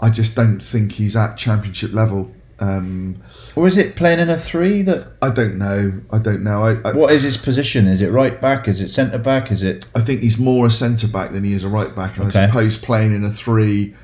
I 0.00 0.10
just 0.10 0.36
don't 0.36 0.60
think 0.60 0.92
he's 0.92 1.16
at 1.16 1.36
championship 1.36 1.92
level. 1.92 2.32
Um, 2.62 3.16
Or 3.56 3.66
is 3.66 3.76
it 3.76 3.96
playing 3.96 4.20
in 4.20 4.30
a 4.30 4.38
three 4.38 4.82
that 4.82 5.08
I 5.20 5.30
don't 5.30 5.56
know. 5.58 6.00
I 6.12 6.18
don't 6.18 6.42
know. 6.42 6.64
I, 6.64 6.72
I, 6.88 6.92
what 6.92 7.12
is 7.12 7.22
his 7.22 7.36
position? 7.36 7.86
Is 7.88 8.02
it 8.02 8.10
right 8.10 8.40
back? 8.40 8.68
Is 8.68 8.80
it 8.80 8.88
centre 8.88 9.18
back? 9.18 9.50
Is 9.50 9.62
it 9.62 9.90
I 9.96 10.00
think 10.00 10.20
he's 10.20 10.38
more 10.38 10.66
a 10.66 10.70
centre 10.70 11.08
back 11.08 11.32
than 11.32 11.42
he 11.44 11.52
is 11.54 11.64
a 11.64 11.68
right 11.68 11.94
back, 11.94 12.16
and 12.18 12.28
Okay. 12.28 12.44
I 12.44 12.46
suppose 12.46 12.76
playing 12.78 13.14
in 13.14 13.24
a 13.24 13.30
three, 13.30 13.94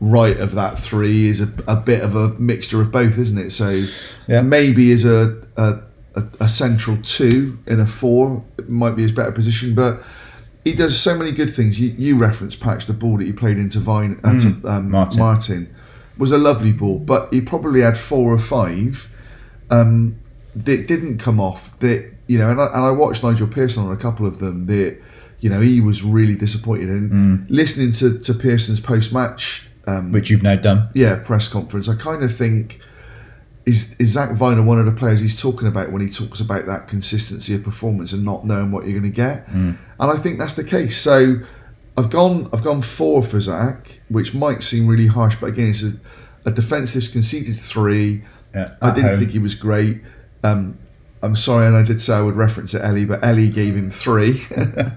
right 0.00 0.38
of 0.38 0.52
that 0.54 0.78
three 0.78 1.28
is 1.28 1.40
a, 1.42 1.48
a 1.68 1.76
bit 1.76 2.02
of 2.02 2.14
a 2.14 2.28
mixture 2.38 2.80
of 2.80 2.90
both, 2.90 3.18
isn't 3.18 3.38
it? 3.38 3.50
So 3.50 3.82
Yeah. 4.26 4.42
maybe 4.42 4.92
as 4.92 5.04
a, 5.04 5.42
a 5.56 5.80
a 6.40 6.48
central 6.48 6.96
two 7.02 7.58
in 7.66 7.78
a 7.80 7.86
four 7.86 8.42
it 8.58 8.70
might 8.70 8.96
be 8.96 9.02
his 9.02 9.12
better 9.12 9.32
position, 9.32 9.74
but. 9.74 10.02
He 10.64 10.74
does 10.74 10.98
so 10.98 11.16
many 11.16 11.30
good 11.30 11.50
things. 11.54 11.78
You, 11.78 11.94
you 11.96 12.18
referenced 12.18 12.58
Patch 12.58 12.86
the 12.86 12.92
ball 12.92 13.18
that 13.18 13.24
he 13.24 13.32
played 13.32 13.56
into 13.56 13.78
Vine 13.78 14.18
uh, 14.24 14.32
to, 14.40 14.48
um, 14.68 14.90
Martin. 14.90 15.18
Martin 15.20 15.74
was 16.18 16.32
a 16.32 16.38
lovely 16.38 16.72
ball, 16.72 16.98
but 16.98 17.32
he 17.32 17.40
probably 17.40 17.82
had 17.82 17.96
four 17.96 18.32
or 18.32 18.38
five 18.38 19.12
um, 19.70 20.16
that 20.54 20.86
didn't 20.86 21.18
come 21.18 21.40
off. 21.40 21.78
That 21.80 22.12
you 22.26 22.38
know, 22.38 22.50
and 22.50 22.60
I, 22.60 22.66
and 22.66 22.84
I 22.84 22.90
watched 22.90 23.22
Nigel 23.22 23.46
Pearson 23.48 23.84
on 23.84 23.92
a 23.92 23.96
couple 23.96 24.26
of 24.26 24.38
them. 24.38 24.64
That 24.64 24.98
you 25.40 25.50
know 25.50 25.60
he 25.60 25.80
was 25.80 26.02
really 26.02 26.34
disappointed. 26.34 26.88
And 26.88 27.50
listening 27.50 27.92
to 27.92 28.18
to 28.18 28.34
Pearson's 28.34 28.80
post 28.80 29.12
match, 29.12 29.68
um, 29.86 30.12
which 30.12 30.30
you've 30.30 30.42
now 30.42 30.56
done? 30.56 30.88
yeah, 30.94 31.22
press 31.24 31.48
conference, 31.48 31.88
I 31.88 31.96
kind 31.96 32.22
of 32.22 32.34
think. 32.34 32.80
Is, 33.66 33.96
is 33.98 34.10
Zak 34.10 34.30
Vyner 34.30 34.64
one 34.64 34.78
of 34.78 34.86
the 34.86 34.92
players 34.92 35.18
he's 35.20 35.42
talking 35.42 35.66
about 35.66 35.90
when 35.90 36.00
he 36.00 36.08
talks 36.08 36.38
about 36.38 36.66
that 36.66 36.86
consistency 36.86 37.52
of 37.52 37.64
performance 37.64 38.12
and 38.12 38.24
not 38.24 38.46
knowing 38.46 38.70
what 38.70 38.84
you're 38.84 38.96
going 38.96 39.10
to 39.12 39.16
get? 39.16 39.48
And 39.48 39.76
I 39.98 40.14
think 40.14 40.38
that's 40.38 40.54
the 40.54 40.62
case. 40.62 40.96
So 40.96 41.38
I've 41.98 42.10
gone 42.10 42.48
I've 42.52 42.62
gone 42.62 42.82
four 42.82 43.22
for 43.22 43.40
Zak, 43.40 44.00
which 44.08 44.34
might 44.34 44.62
seem 44.62 44.86
really 44.86 45.06
harsh, 45.06 45.36
but 45.36 45.46
again, 45.46 45.70
it's 45.70 45.82
a, 45.82 45.92
a 46.44 46.50
defensive 46.50 47.10
conceded 47.10 47.58
three. 47.58 48.22
Yeah, 48.54 48.66
I 48.82 48.94
didn't 48.94 49.10
home. 49.10 49.18
think 49.18 49.30
he 49.32 49.38
was 49.38 49.54
great. 49.54 50.02
Um, 50.44 50.78
I'm 51.22 51.36
sorry, 51.36 51.66
and 51.66 51.74
I 51.74 51.82
did 51.82 52.00
say 52.00 52.14
I 52.14 52.20
would 52.20 52.36
reference 52.36 52.74
it, 52.74 52.82
Ellie, 52.82 53.06
but 53.06 53.24
Ellie 53.24 53.48
gave 53.48 53.74
him 53.74 53.90
three. 53.90 54.42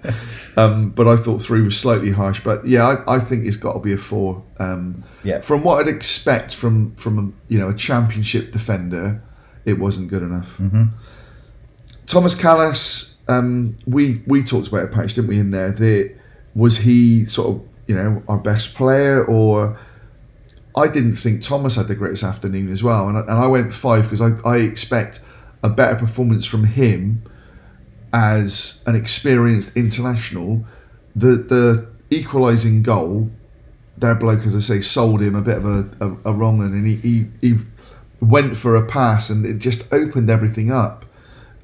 um, 0.58 0.90
but 0.92 1.08
I 1.08 1.16
thought 1.16 1.42
three 1.42 1.62
was 1.62 1.78
slightly 1.78 2.12
harsh. 2.12 2.42
But 2.42 2.68
yeah, 2.68 2.86
I, 3.08 3.16
I 3.16 3.20
think 3.20 3.48
it's 3.48 3.56
got 3.56 3.74
to 3.74 3.80
be 3.80 3.94
a 3.94 3.98
four. 3.98 4.44
Um, 4.60 5.04
Yeah. 5.24 5.40
From 5.40 5.64
what 5.64 5.80
I'd 5.80 5.88
expect 5.94 6.54
from 6.54 6.94
from 6.96 7.18
a, 7.18 7.54
you 7.54 7.60
know 7.60 7.70
a 7.70 7.76
championship 7.76 8.52
defender, 8.52 9.24
it 9.66 9.80
wasn't 9.80 10.10
good 10.10 10.22
enough. 10.22 10.58
Mm-hmm. 10.58 10.86
Tomas 12.06 12.36
Kalas, 12.36 13.18
um, 13.30 13.78
we 13.88 14.22
we 14.28 14.44
talked 14.44 14.68
about 14.68 14.86
it, 14.86 14.92
Patch, 14.92 15.14
didn't 15.14 15.30
we? 15.30 15.40
In 15.40 15.52
there, 15.52 15.72
that 15.72 16.19
was 16.56 16.80
he 16.80 17.26
sort 17.26 17.50
of 17.50 17.68
you 17.88 17.96
know 17.96 18.24
our 18.28 18.38
best 18.38 18.76
player, 18.76 19.26
or 19.26 19.80
I 20.76 20.88
didn't 20.88 21.16
think 21.16 21.44
Tomas 21.44 21.76
had 21.76 21.88
the 21.88 21.96
greatest 21.96 22.24
afternoon 22.24 22.72
as 22.72 22.84
well, 22.84 23.10
and 23.10 23.18
I, 23.18 23.22
and 23.22 23.32
I 23.32 23.48
went 23.48 23.74
five 23.74 24.04
because 24.04 24.22
I, 24.22 24.32
I 24.48 24.58
expect 24.58 25.20
a 25.64 25.70
better 25.70 25.96
performance 25.96 26.46
from 26.46 26.64
him 26.64 27.24
as 28.14 28.84
an 28.88 28.96
experienced 28.96 29.76
international. 29.76 30.66
The 31.16 31.36
the 31.36 31.90
equalising 32.12 32.84
goal, 32.84 33.30
their 33.98 34.16
bloke, 34.16 34.46
as 34.46 34.56
I 34.56 34.60
say, 34.60 34.82
sold 34.82 35.22
him 35.22 35.36
a 35.36 35.42
bit 35.42 35.58
of 35.58 35.66
a, 35.66 35.90
a, 36.00 36.32
a 36.32 36.34
wrong 36.34 36.60
one, 36.60 36.74
and 36.74 36.88
he, 36.88 36.96
he 36.96 37.28
he 37.42 37.58
went 38.22 38.58
for 38.58 38.76
a 38.76 38.86
pass, 38.86 39.30
and 39.30 39.46
it 39.46 39.58
just 39.58 39.92
opened 39.94 40.30
everything 40.30 40.72
up. 40.72 41.06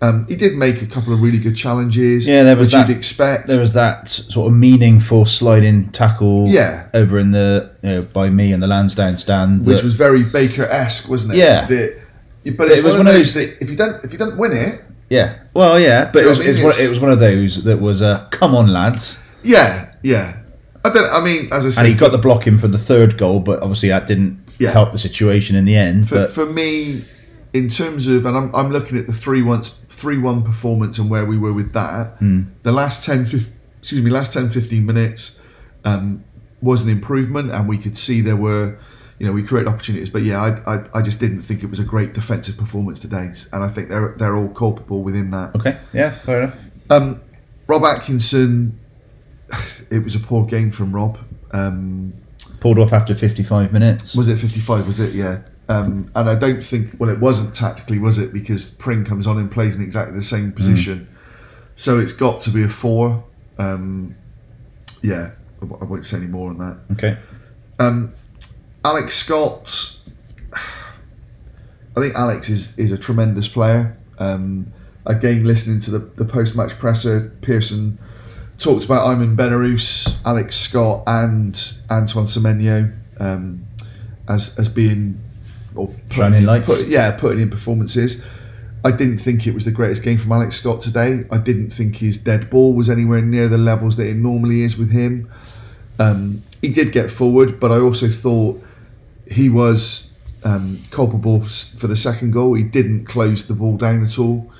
Um, 0.06 0.26
he 0.28 0.36
did 0.36 0.56
make 0.56 0.82
a 0.82 0.86
couple 0.86 1.14
of 1.14 1.22
really 1.22 1.38
good 1.39 1.56
challenges. 1.56 2.28
Yeah, 2.28 2.43
there 2.43 2.56
was 2.56 2.68
which 2.68 2.74
that- 2.74 2.89
you'd 2.89 2.97
expect. 2.97 3.47
There 3.47 3.60
was 3.60 3.74
that 3.74 4.08
sort 4.08 4.51
of 4.51 4.58
meaningful 4.58 5.26
sliding 5.26 5.89
tackle, 5.89 6.45
Yeah. 6.47 6.86
over 6.93 7.18
in 7.20 7.32
the 7.32 7.72
you 7.82 7.89
know, 7.89 8.01
by 8.01 8.30
me 8.30 8.51
and 8.53 8.62
the 8.62 8.68
Lansdown 8.68 9.18
stand, 9.18 9.66
which 9.66 9.78
that- 9.78 9.86
was 9.86 9.95
very 9.95 10.24
Baker 10.24 10.66
esque, 10.66 11.10
wasn't 11.10 11.34
it? 11.34 11.38
Yeah. 11.38 11.66
The- 11.68 11.93
but 12.58 12.68
it's 12.70 12.80
It 12.80 12.84
was 12.86 12.93
one, 12.93 13.06
one 13.06 13.08
of 13.08 13.14
those 13.14 13.34
that 13.34 13.58
if 13.62 13.70
you 13.72 13.76
don't 13.78 14.03
if 14.03 14.12
you 14.14 14.20
don't 14.20 14.38
win 14.38 14.51
it, 14.53 14.84
yeah. 15.10 15.34
Well, 15.53 15.80
yeah, 15.80 16.10
but 16.14 16.24
it 16.24 16.28
was, 16.28 16.39
I 16.39 16.43
it, 16.43 16.47
was 16.49 16.60
one, 16.62 16.74
it 16.86 16.89
was 16.89 16.99
one 16.99 17.12
of 17.12 17.20
those 17.20 17.64
that 17.64 17.82
was 17.82 18.01
uh, 18.03 18.26
come 18.30 18.53
on 18.53 18.68
lads, 18.72 19.18
yeah, 19.43 19.88
yeah. 20.03 20.34
I 20.84 20.89
don't. 20.91 21.12
I 21.12 21.24
mean, 21.24 21.49
as 21.51 21.66
I 21.66 21.70
said, 21.72 21.86
and 21.86 21.93
he 21.93 21.99
got 21.99 22.12
the 22.12 22.20
blocking 22.20 22.60
for 22.60 22.68
the 22.68 22.78
third 22.78 23.18
goal, 23.18 23.39
but 23.39 23.62
obviously 23.64 23.89
that 23.89 24.06
didn't 24.06 24.38
Yeah. 24.60 24.70
help 24.72 24.91
the 24.91 24.99
situation 24.99 25.56
in 25.56 25.66
the 25.66 25.76
end. 25.76 26.08
for, 26.08 26.16
but 26.16 26.30
for 26.30 26.45
me, 26.45 27.01
in 27.56 27.70
terms 27.70 28.06
of, 28.06 28.26
and 28.26 28.36
I'm, 28.36 28.53
I'm 28.53 28.70
looking 28.70 28.97
at 28.97 29.08
the 29.08 29.14
three 29.14 29.41
once 29.41 29.70
three 29.88 30.18
one 30.18 30.43
performance 30.43 30.99
and 30.99 31.10
where 31.10 31.26
we 31.26 31.38
were 31.38 31.53
with 31.53 31.72
that. 31.72 32.18
Hmm. 32.18 32.43
The 32.64 32.74
last 32.74 33.06
10, 33.06 33.26
15, 33.26 33.53
excuse 33.80 34.01
me, 34.01 34.12
last 34.12 34.34
10, 34.34 34.49
15 34.49 34.86
minutes 34.86 35.39
um, 35.86 36.26
was 36.62 36.84
an 36.84 36.89
improvement, 36.89 37.51
and 37.51 37.70
we 37.70 37.78
could 37.78 37.95
see 37.95 38.20
there 38.20 38.36
were, 38.36 38.78
you 39.20 39.26
know, 39.26 39.32
we 39.32 39.41
created 39.41 39.70
opportunities. 39.70 40.10
But 40.10 40.24
yeah, 40.24 40.41
I, 40.43 40.76
I, 40.76 40.84
I 40.95 41.01
just 41.01 41.22
didn't 41.22 41.43
think 41.43 41.64
it 41.64 41.70
was 41.70 41.80
a 41.80 41.86
great 41.86 42.12
defensive 42.14 42.58
performance 42.58 42.99
today, 42.99 43.32
and 43.53 43.64
I 43.64 43.70
think 43.70 43.88
they're 43.88 44.16
they're 44.18 44.36
all 44.36 44.49
culpable 44.49 45.01
within 45.01 45.32
that. 45.32 45.56
okay, 45.56 45.80
yeah, 45.93 46.12
fair 46.12 46.41
enough. 46.41 46.60
Um, 46.89 47.22
Rob 47.68 47.86
Atkinson, 47.86 48.78
it 49.89 50.03
was 50.03 50.14
a 50.16 50.20
poor 50.20 50.45
game 50.45 50.72
from 50.72 50.93
Rob. 50.93 51.20
Um, 51.51 52.14
Pulled 52.60 52.80
off 52.80 52.91
after 52.91 53.16
55 53.16 53.72
minutes. 53.72 54.14
was 54.14 54.28
it 54.28 54.38
55? 54.38 54.88
Was 54.88 54.99
it? 54.99 55.14
Yeah. 55.14 55.39
Um, 55.68 56.11
and 56.16 56.30
I 56.30 56.36
don't 56.36 56.63
think, 56.63 56.91
well, 56.99 57.09
it 57.09 57.20
wasn't 57.20 57.55
tactically, 57.55 57.97
was 57.97 58.18
it? 58.20 58.32
Because 58.32 58.70
Pring 58.70 59.03
comes 59.03 59.26
on 59.26 59.38
and 59.38 59.49
plays 59.49 59.76
in 59.76 59.82
exactly 59.82 60.16
the 60.16 60.24
same 60.24 60.51
position. 60.51 61.07
So 61.76 61.99
it's 61.99 62.11
got 62.13 62.39
to 62.41 62.51
be 62.51 62.63
a 62.63 62.70
four. 62.70 63.24
Um, 63.57 64.16
yeah, 65.01 65.32
I 65.61 65.86
won't 65.86 66.05
say 66.05 66.18
any 66.18 66.28
more 66.28 66.49
on 66.51 66.57
that. 66.59 66.78
okay, 66.93 67.18
Um, 67.80 68.13
Alex 68.84 69.16
Scott, 69.16 69.97
I 70.53 71.99
think 72.01 72.16
Alex 72.16 72.49
is, 72.49 72.78
is 72.78 72.91
a 72.91 72.97
tremendous 72.97 73.47
player. 73.47 73.97
Um, 74.20 74.72
again, 75.05 75.45
listening 75.45 75.80
to 75.82 75.91
the, 75.91 75.99
the 75.99 76.26
post 76.26 76.55
match 76.55 76.78
presser, 76.78 77.36
Pearson 77.41 77.97
talked 78.57 78.86
about 78.86 79.05
Ayman 79.07 79.36
Benarous, 79.36 80.22
Alex 80.26 80.55
Scott, 80.55 81.03
and 81.07 81.82
Antoine 81.89 82.26
Semenyo 82.26 82.95
um, 83.20 83.66
as 84.30 84.57
as 84.57 84.70
being 84.70 85.22
or 85.76 85.88
putting 85.88 86.15
Shining 86.17 86.39
in- 86.39 86.45
lights. 86.45 86.65
put- 86.82 86.88
yeah, 86.88 87.11
putting 87.11 87.41
in 87.41 87.49
performances. 87.49 88.23
I 88.84 88.91
didn't 88.91 89.17
think 89.17 89.47
it 89.47 89.53
was 89.53 89.65
the 89.65 89.71
greatest 89.71 90.03
game 90.03 90.17
from 90.17 90.32
Alex 90.32 90.57
Scott 90.57 90.80
today. 90.82 91.26
I 91.32 91.38
didn't 91.39 91.71
think 91.71 91.95
his 91.97 92.17
dead 92.19 92.49
ball 92.51 92.73
was 92.76 92.88
anywhere 92.89 93.21
near 93.21 93.47
the 93.47 93.57
levels 93.57 93.97
that 93.97 94.07
it 94.07 94.15
normally 94.15 94.61
is 94.61 94.78
with 94.78 94.91
him. 94.91 95.28
Um, 95.99 96.43
he 96.61 96.69
did 96.69 96.91
get 96.91 97.09
forward, 97.09 97.59
but 97.59 97.71
I 97.71 97.80
also 97.80 98.07
thought 98.07 98.61
he 99.30 99.49
was 99.49 100.13
um, 100.43 100.78
culpable 100.91 101.41
for 101.41 101.88
the 101.88 101.95
second 101.95 102.32
goal. 102.32 102.53
He 102.53 102.63
didn't 102.63 103.05
close 103.05 103.47
the 103.47 103.55
ball 103.55 103.76
down 103.78 104.03
at 104.03 104.19
all. 104.19 104.51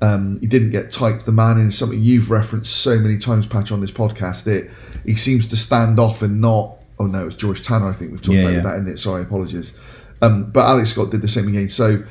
Um, 0.00 0.38
he 0.40 0.46
didn't 0.46 0.70
get 0.70 0.90
tight 0.92 1.18
to 1.20 1.26
the 1.26 1.32
man, 1.32 1.56
and 1.56 1.68
it's 1.68 1.78
something 1.78 2.00
you've 2.00 2.30
referenced 2.30 2.72
so 2.76 2.98
many 2.98 3.18
times, 3.18 3.46
Patch, 3.46 3.72
on 3.72 3.80
this 3.80 3.90
podcast. 3.90 4.44
That 4.44 4.70
he 5.04 5.16
seems 5.16 5.48
to 5.48 5.56
stand 5.56 5.98
off 5.98 6.22
and 6.22 6.40
not. 6.40 6.76
Oh 6.98 7.06
no, 7.06 7.26
it's 7.26 7.34
George 7.34 7.62
Tanner. 7.62 7.88
I 7.88 7.92
think 7.92 8.10
we've 8.12 8.20
talked 8.22 8.34
Yeah, 8.36 8.42
about 8.42 8.52
yeah. 8.54 8.60
that, 8.62 8.74
isn't 8.76 8.88
it? 8.88 8.98
Sorry, 8.98 9.22
apologies. 9.22 9.76
Um, 10.22 10.50
but 10.50 10.64
Alex 10.64 10.90
Scott 10.90 11.10
did 11.10 11.22
the 11.22 11.28
same 11.28 11.48
again, 11.48 11.68
so 11.68 12.02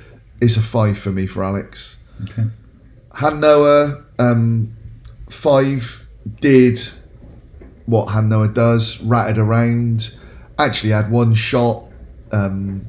it's 0.41 0.58
a 0.58 0.62
five 0.62 0.97
for 0.97 1.12
me 1.12 1.26
for 1.28 1.43
Alex. 1.43 1.97
okay. 2.24 2.45
Han 3.14 3.39
Noah 3.39 4.03
um, 4.20 4.76
five 5.30 6.08
did 6.41 6.80
what 7.86 8.08
Han 8.08 8.30
Noah 8.30 8.49
does, 8.49 9.01
ratted 9.01 9.38
around. 9.38 10.18
Actually, 10.58 10.91
had 10.91 11.12
one 11.12 11.34
shot 11.34 11.86
um, 12.32 12.86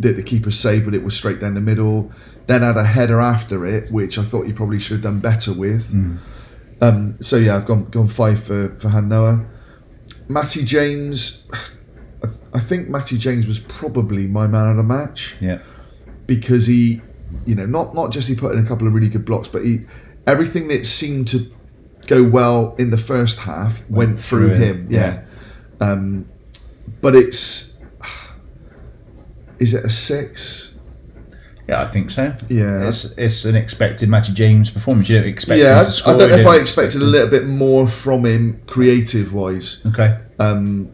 that 0.00 0.16
the 0.16 0.22
keeper 0.22 0.50
saved, 0.50 0.84
but 0.84 0.94
it 0.94 1.02
was 1.02 1.16
straight 1.16 1.40
down 1.40 1.54
the 1.54 1.60
middle. 1.60 2.10
Then 2.46 2.62
had 2.62 2.76
a 2.76 2.84
header 2.84 3.20
after 3.20 3.66
it, 3.66 3.92
which 3.92 4.18
I 4.18 4.22
thought 4.22 4.46
he 4.46 4.52
probably 4.52 4.80
should 4.80 4.94
have 4.94 5.02
done 5.02 5.20
better 5.20 5.52
with. 5.52 5.90
Um, 6.80 7.16
so 7.20 7.36
yeah, 7.36 7.56
I've 7.56 7.66
gone 7.66 7.84
gone 7.90 8.06
five 8.06 8.42
for 8.42 8.70
for 8.76 8.88
Han 8.88 9.08
Noah. 9.08 9.44
Matty 10.28 10.64
James, 10.64 11.46
I, 12.22 12.26
th- 12.26 12.40
I 12.54 12.60
think 12.60 12.88
Matty 12.88 13.16
James 13.18 13.46
was 13.46 13.58
probably 13.60 14.26
my 14.26 14.46
man 14.46 14.66
of 14.68 14.76
the 14.76 14.82
match 14.82 15.36
Yeah. 15.40 15.58
because 16.26 16.66
he, 16.66 17.00
you 17.46 17.54
know, 17.54 17.66
not 17.66 17.94
not 17.94 18.10
just 18.12 18.28
he 18.28 18.34
put 18.34 18.52
in 18.52 18.64
a 18.64 18.66
couple 18.68 18.86
of 18.86 18.92
really 18.94 19.08
good 19.08 19.24
blocks, 19.24 19.48
but 19.48 19.62
he 19.64 19.80
everything 20.26 20.68
that 20.68 20.86
seemed 20.86 21.28
to 21.28 21.50
go 22.06 22.22
well 22.24 22.74
in 22.78 22.90
the 22.90 22.96
first 22.98 23.38
half 23.40 23.88
went, 23.90 24.18
through, 24.20 24.48
through 24.48 24.56
him. 24.56 24.76
him, 24.86 24.90
Yeah. 24.90 25.24
Um, 25.80 26.28
but 27.00 27.14
it's 27.14 27.76
is 29.58 29.74
it 29.74 29.84
a 29.84 29.90
six? 29.90 30.78
Yeah, 31.68 31.82
I 31.82 31.86
think 31.86 32.10
so. 32.10 32.32
Yeah. 32.48 32.88
It's, 32.88 33.04
it's 33.18 33.44
an 33.44 33.54
expected 33.54 34.08
Matty 34.08 34.32
James 34.32 34.70
performance. 34.70 35.08
You 35.08 35.18
don't 35.18 35.28
expect 35.28 35.60
yeah, 35.60 35.90
I, 36.06 36.16
don't 36.16 36.30
know 36.30 36.36
if 36.36 36.46
I 36.46 36.56
expected 36.56 37.02
a 37.02 37.04
little 37.04 37.28
bit 37.28 37.44
more 37.44 37.86
from 37.86 38.24
him 38.24 38.62
creative 38.66 39.34
wise. 39.34 39.82
Okay. 39.84 40.18
Um, 40.38 40.90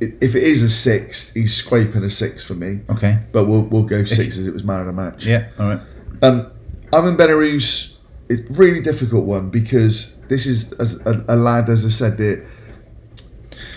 if 0.00 0.34
it 0.34 0.42
is 0.42 0.62
a 0.62 0.68
six, 0.70 1.32
he's 1.32 1.54
scraping 1.54 2.02
a 2.04 2.10
six 2.10 2.42
for 2.44 2.54
me. 2.54 2.80
Okay. 2.90 3.18
But 3.32 3.46
we'll 3.46 3.62
we'll 3.62 3.82
go 3.84 4.04
six 4.04 4.36
as 4.38 4.46
it 4.46 4.52
was 4.54 4.64
man 4.64 4.80
of 4.80 4.86
the 4.86 4.92
match. 4.92 5.26
Yeah. 5.26 5.48
All 5.58 5.68
right. 5.68 5.80
Um, 6.22 6.50
Ayman 6.92 7.16
Benarous 7.16 7.98
it's 8.28 8.48
a 8.50 8.52
really 8.54 8.80
difficult 8.80 9.24
one 9.24 9.50
because 9.50 10.14
this 10.28 10.46
is 10.46 10.72
as 10.74 11.00
a, 11.06 11.24
a 11.28 11.36
lad, 11.36 11.68
as 11.68 11.84
I 11.84 11.88
said, 11.90 12.16
that 12.18 12.44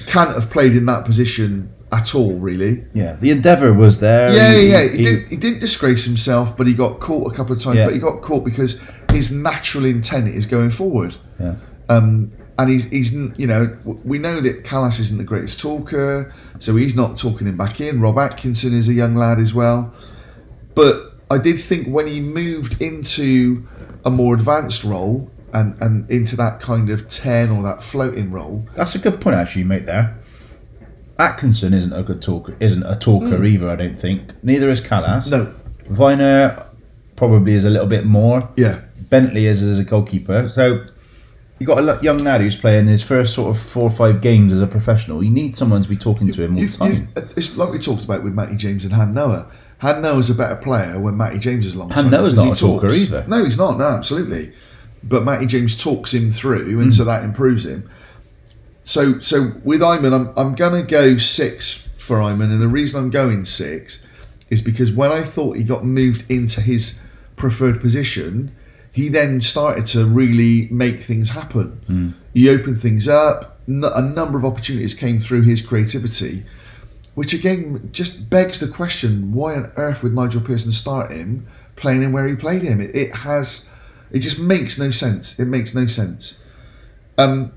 can't 0.08 0.32
have 0.34 0.50
played 0.50 0.76
in 0.76 0.86
that 0.88 1.06
position 1.06 1.72
at 1.92 2.16
all, 2.16 2.34
really. 2.36 2.86
Yeah. 2.94 3.16
The 3.20 3.32
endeavour 3.32 3.74
was 3.74 4.00
there. 4.00 4.34
Yeah, 4.34 4.54
He- 4.54 4.70
yeah, 4.70 4.82
yeah. 4.84 4.90
He, 4.92 4.98
he- 4.98 5.04
didn't. 5.04 5.28
He 5.30 5.38
didn't 5.38 5.60
disgrace 5.60 6.06
himself, 6.06 6.58
but 6.58 6.68
he 6.68 6.74
got 6.74 7.00
caught 7.00 7.32
a 7.32 7.36
couple 7.36 7.56
of 7.56 7.62
times. 7.62 7.78
Yeah. 7.78 7.86
But 7.86 7.94
he 7.94 8.00
got 8.00 8.22
caught 8.22 8.44
because 8.44 8.82
his 9.12 9.32
natural 9.32 9.86
intent 9.86 10.28
is 10.30 10.46
going 10.46 10.70
forward. 10.72 11.18
Yeah. 11.40 11.56
Um, 11.90 12.32
and 12.60 12.70
he's, 12.70 12.89
he's, 12.89 13.14
you 13.14 13.47
know, 13.47 13.78
we 13.86 14.20
know 14.20 14.41
that 14.41 14.66
Kalas 14.66 14.99
isn't 14.99 15.18
the 15.18 15.24
greatest 15.24 15.62
talker, 15.62 16.34
so 16.60 16.76
he's 16.76 16.93
not 16.93 17.18
talking 17.18 17.47
him 17.47 17.55
back 17.55 17.80
in. 17.80 18.01
Rob 18.01 18.20
Atkinson 18.20 18.78
is 18.78 18.89
a 18.89 18.93
young 18.93 19.16
lad 19.16 19.39
as 19.39 19.53
well. 19.53 19.93
But 20.76 21.14
I 21.32 21.38
did 21.38 21.57
think 21.57 21.88
when 21.88 22.07
he 22.07 22.20
moved 22.20 22.82
into 22.82 23.66
a 24.03 24.12
more 24.12 24.34
advanced 24.34 24.84
role 24.84 25.32
and, 25.53 25.82
and 25.82 26.12
into 26.12 26.36
that 26.36 26.60
kind 26.60 26.89
of 26.89 27.07
10 27.07 27.49
or 27.49 27.64
that 27.64 27.82
floating 27.82 28.30
role, 28.30 28.68
That's 28.76 28.93
a 28.93 28.99
good 28.99 29.22
point 29.22 29.38
actually 29.38 29.62
you 29.62 29.68
make 29.70 29.86
there. 29.86 30.20
Atkinson 31.18 31.74
isn't 31.74 31.93
a 31.93 32.03
good 32.03 32.22
talker. 32.22 32.57
Isn't 32.60 32.84
a 32.84 32.97
talker 32.97 33.38
hmm. 33.38 33.45
either. 33.45 33.70
I 33.70 33.78
don't 33.78 33.99
think. 33.99 34.43
Neither 34.43 34.70
is 34.70 34.82
Kalas. 34.82 35.32
No, 35.32 35.53
Vyner 35.89 36.66
probably 37.16 37.53
is 37.53 37.64
a 37.64 37.70
little 37.70 37.88
bit 37.88 38.05
more. 38.05 38.49
yeah, 38.57 38.82
Bentley 39.10 39.45
is 39.45 39.64
as 39.64 39.80
a 39.80 39.86
goalkeeper. 39.86 40.49
So 40.49 40.86
you 41.60 41.68
got 41.68 41.80
a 41.80 42.03
young 42.03 42.20
lad 42.20 42.41
who's 42.41 42.55
playing 42.55 42.88
his 42.88 43.03
first 43.03 43.34
sort 43.34 43.55
of 43.55 43.62
four 43.62 43.84
or 43.84 43.89
five 43.89 44.22
games 44.22 44.53
as 44.53 44.62
a 44.62 44.68
professional. 44.68 45.22
You 45.22 45.30
need 45.30 45.57
someone 45.57 45.84
to 45.84 45.89
be 45.89 45.97
talking 45.97 46.32
to 46.32 46.41
him 46.43 46.55
all 46.55 46.62
the 46.62 46.68
time. 46.70 46.91
you've- 46.91 47.07
uh, 47.18 47.22
it's 47.36 47.57
like 47.57 47.72
we 47.72 47.80
talked 47.80 48.05
about 48.05 48.24
with 48.24 48.34
Matty 48.34 48.55
James 48.55 48.86
and 48.86 48.93
Han 48.93 49.14
Noah. 49.14 49.51
Han 49.80 50.01
Noah's 50.01 50.30
a 50.30 50.36
better 50.36 50.55
player 50.55 50.99
when 50.99 51.18
Matty 51.18 51.39
James 51.39 51.66
is 51.66 51.76
alongside. 51.76 52.01
Han 52.03 52.12
Noah's 52.12 52.34
not 52.34 52.45
he 52.45 52.51
a 52.51 52.55
talker 52.55 52.91
either. 52.91 53.26
No, 53.28 53.43
he's 53.43 53.57
not. 53.57 53.78
No, 53.78 53.86
absolutely. 53.86 54.53
But 55.03 55.24
Matty 55.24 55.45
James 55.45 55.82
talks 55.82 56.14
him 56.14 56.32
through, 56.32 56.80
and 56.80 56.91
mm. 56.91 56.93
so 56.93 57.05
that 57.05 57.24
improves 57.24 57.66
him. 57.66 57.89
So, 58.84 59.20
so 59.20 59.53
with 59.64 59.82
Ayman, 59.82 60.14
I'm 60.14 60.34
I'm 60.38 60.55
gonna 60.55 60.84
go 60.84 61.18
six 61.18 61.88
for 61.97 62.18
Ayman, 62.18 62.51
and 62.51 62.62
the 62.62 62.68
reason 62.68 63.01
I'm 63.01 63.10
going 63.10 63.45
six 63.45 64.05
is 64.49 64.62
because 64.62 64.91
when 64.91 65.12
I 65.12 65.22
thought 65.24 65.57
he 65.57 65.64
got 65.64 65.86
moved 65.86 66.30
into 66.30 66.60
his 66.60 66.99
preferred 67.36 67.80
position, 67.80 68.53
he 69.00 69.08
then 69.08 69.39
started 69.39 69.86
to 69.86 70.06
really 70.06 70.68
make 70.70 71.02
things 71.02 71.30
happen. 71.30 71.66
He 72.34 72.50
opened 72.50 72.80
things 72.80 73.08
up. 73.08 73.58
A 73.68 74.02
number 74.02 74.38
of 74.38 74.43
opportunities 74.43 74.93
came 74.93 75.20
through 75.20 75.43
his 75.43 75.62
creativity, 75.62 76.43
which 77.16 77.34
again 77.34 77.89
just 77.93 78.30
begs 78.30 78.60
the 78.60 78.68
question: 78.68 79.32
Why 79.32 79.56
on 79.56 79.72
earth 79.78 80.04
would 80.04 80.14
Nigel 80.14 80.41
Pearson 80.41 80.72
start 80.72 81.12
him 81.12 81.47
playing 81.78 82.02
him 82.04 82.12
where 82.12 82.28
he 82.28 82.36
played 82.36 82.64
him? 82.64 82.82
It, 82.82 82.93
it 82.93 83.12
has, 83.28 83.70
it 84.12 84.20
just 84.20 84.38
makes 84.38 84.78
no 84.78 84.91
sense. 84.91 85.39
It 85.39 85.45
makes 85.45 85.74
no 85.74 85.88
sense. 85.88 86.38
Um, 87.18 87.54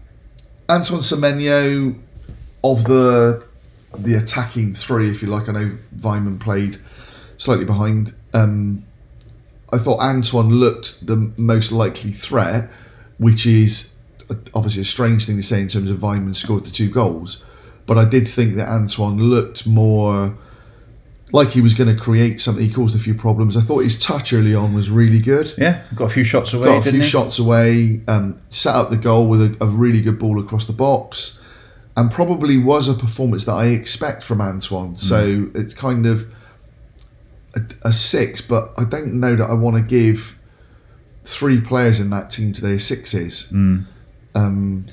Antoine 0.71 1.01
Semenyo 1.01 1.99
of 2.63 2.85
the 2.85 3.43
the 3.99 4.15
attacking 4.15 4.75
three, 4.75 5.11
if 5.11 5.23
you 5.23 5.29
like. 5.29 5.49
I 5.49 5.53
know 5.53 5.69
Weimann 5.97 6.39
played 6.39 6.79
slightly 7.37 7.65
behind. 7.65 8.15
Um, 8.33 8.85
I 9.73 9.79
thought 9.79 10.01
Antoine 10.01 10.51
looked 10.51 11.07
the 11.07 11.33
most 11.37 11.73
likely 11.73 12.13
threat, 12.13 12.71
which 13.19 13.47
is 13.47 13.97
obviously 14.55 14.83
a 14.83 14.85
strange 14.85 15.27
thing 15.27 15.37
to 15.37 15.43
say 15.43 15.61
in 15.61 15.69
terms 15.69 15.91
of 15.91 15.99
Weimann 15.99 16.35
scored 16.35 16.65
the 16.65 16.71
two 16.71 16.91
goals. 16.91 17.45
But 17.87 17.99
I 17.99 18.05
did 18.05 18.29
think 18.29 18.57
that 18.57 18.69
Antoine 18.69 19.19
looked 19.19 19.67
more 19.67 20.37
like 21.33 21.49
he 21.49 21.63
was 21.63 21.73
going 21.75 21.95
to 21.95 22.01
create 22.01 22.41
something. 22.41 22.65
He 22.65 22.73
caused 22.73 22.95
a 22.95 22.99
few 22.99 23.15
problems. 23.15 23.57
I 23.57 23.61
thought 23.61 23.79
his 23.81 23.99
touch 23.99 24.33
early 24.33 24.55
on 24.55 24.75
was 24.75 24.91
really 24.91 25.19
good 25.19 25.55
yeah, 25.57 25.83
got 25.95 26.11
a 26.11 26.15
few 26.15 26.25
shots 26.25 26.53
away. 26.53 26.67
got 26.67 26.87
a 26.87 26.91
few 26.91 27.01
he? 27.01 27.07
shots 27.07 27.39
away, 27.39 28.03
um, 28.07 28.41
set 28.51 28.75
up 28.75 28.91
the 28.91 28.97
goal 28.97 29.27
with 29.27 29.41
a, 29.41 29.57
a 29.65 29.67
really 29.67 30.03
good 30.03 30.19
ball 30.19 30.39
across 30.41 30.67
the 30.67 30.73
box, 30.73 31.41
and 31.97 32.11
probably 32.11 32.59
was 32.59 32.89
a 32.89 32.95
performance 32.95 33.47
that 33.47 33.55
I 33.55 33.67
expect 33.67 34.23
from 34.23 34.41
Antoine. 34.41 34.97
So 34.97 35.51
it's 35.55 35.75
kind 35.75 36.07
of 36.07 36.33
a, 37.55 37.89
a 37.89 37.93
six, 37.93 38.41
but 38.43 38.73
I 38.79 38.85
don't 38.85 39.15
know 39.21 39.37
that 39.37 39.49
I 39.49 39.55
want 39.55 39.77
to 39.77 39.83
give 39.83 40.39
three 41.25 41.61
players 41.61 42.01
in 42.01 42.11
that 42.11 42.31
team 42.31 42.53
today 42.53 42.79
sixes. 42.79 43.49
Um, 44.35 44.87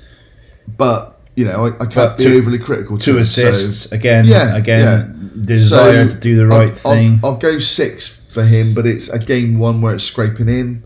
but 0.78 1.20
you 1.36 1.45
know, 1.45 1.66
I, 1.66 1.70
I 1.70 1.86
can't 1.86 1.93
But 1.95 2.18
be 2.18 2.24
two- 2.26 2.38
overly 2.38 2.60
critical. 2.60 2.97
to 2.97 3.03
Two 3.05 3.18
it, 3.20 3.26
so- 3.26 3.47
assists 3.47 3.91
again. 3.91 4.26
Yeah, 4.26 4.55
again. 4.55 4.80
yeah. 4.82 5.45
Desire 5.45 6.10
So, 6.10 6.16
to 6.16 6.22
do 6.22 6.36
the 6.36 6.45
right 6.47 6.70
I'll, 6.70 6.76
thing. 6.95 7.20
I'll, 7.24 7.32
I'll 7.32 7.38
go 7.38 7.60
six 7.60 8.20
for 8.30 8.43
him, 8.43 8.74
but 8.74 8.86
it's 8.86 9.07
again 9.10 9.57
one 9.57 9.80
where 9.82 9.95
it's 9.95 10.03
scraping 10.03 10.49
in. 10.49 10.84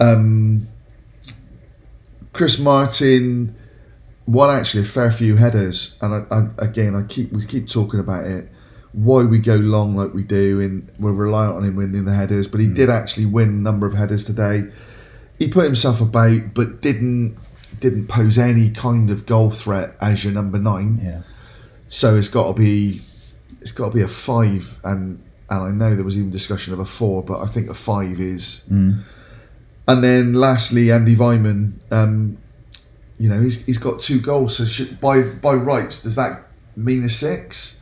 Um, 0.00 0.66
Chris 2.32 2.58
Martin 2.58 3.54
won 4.26 4.50
actually 4.54 4.82
a 4.82 4.86
fair 4.86 5.10
few 5.12 5.36
headers, 5.36 5.96
and 6.00 6.14
I, 6.30 6.34
I, 6.34 6.64
again, 6.66 6.94
I 6.94 7.02
keep 7.02 7.32
we 7.32 7.46
keep 7.46 7.68
talking 7.68 8.00
about 8.00 8.24
it. 8.24 8.48
Why 8.92 9.22
we 9.22 9.38
go 9.38 9.54
long 9.56 9.96
like 9.96 10.12
we 10.14 10.22
do, 10.24 10.60
and 10.60 10.90
we're 10.98 11.12
reliant 11.12 11.56
on 11.56 11.64
him 11.64 11.76
winning 11.76 12.04
the 12.04 12.12
headers, 12.14 12.46
but 12.48 12.60
he 12.60 12.66
Hmm. 12.66 12.74
did 12.74 12.90
actually 12.90 13.26
win 13.26 13.48
a 13.48 13.52
number 13.52 13.86
of 13.86 13.94
headers 13.94 14.24
today. 14.24 14.64
He 15.38 15.48
put 15.48 15.64
himself 15.64 16.00
about, 16.00 16.54
but 16.54 16.80
didn't 16.82 17.36
didn't 17.78 18.08
pose 18.08 18.36
any 18.36 18.68
kind 18.70 19.10
of 19.10 19.24
goal 19.26 19.50
threat 19.50 19.96
as 20.00 20.24
your 20.24 20.32
number 20.32 20.58
nine. 20.58 21.00
yeah. 21.02 21.20
So 21.88 22.16
it's 22.16 22.28
got 22.28 22.48
to 22.48 22.60
be, 22.60 23.00
it's 23.60 23.72
got 23.72 23.90
to 23.90 23.94
be 23.94 24.02
a 24.02 24.08
five, 24.08 24.80
and 24.84 25.20
and 25.48 25.62
I 25.64 25.70
know 25.70 25.94
there 25.94 26.04
was 26.04 26.16
even 26.18 26.30
discussion 26.30 26.72
of 26.72 26.78
a 26.80 26.84
four, 26.84 27.22
but 27.22 27.40
I 27.40 27.46
think 27.46 27.70
a 27.70 27.74
five 27.74 28.20
is. 28.20 28.62
And 28.68 30.04
then 30.04 30.34
lastly, 30.34 30.86
Andi 30.86 31.16
Weimann, 31.16 31.72
um, 31.90 32.38
you 33.18 33.28
know, 33.28 33.40
he's, 33.40 33.64
he's 33.66 33.78
got 33.78 33.98
two 33.98 34.20
goals. 34.20 34.56
So 34.56 34.64
should, 34.64 35.00
by 35.00 35.22
by 35.22 35.54
rights, 35.54 36.02
does 36.02 36.16
that 36.16 36.46
mean 36.76 37.02
a 37.04 37.08
six? 37.08 37.79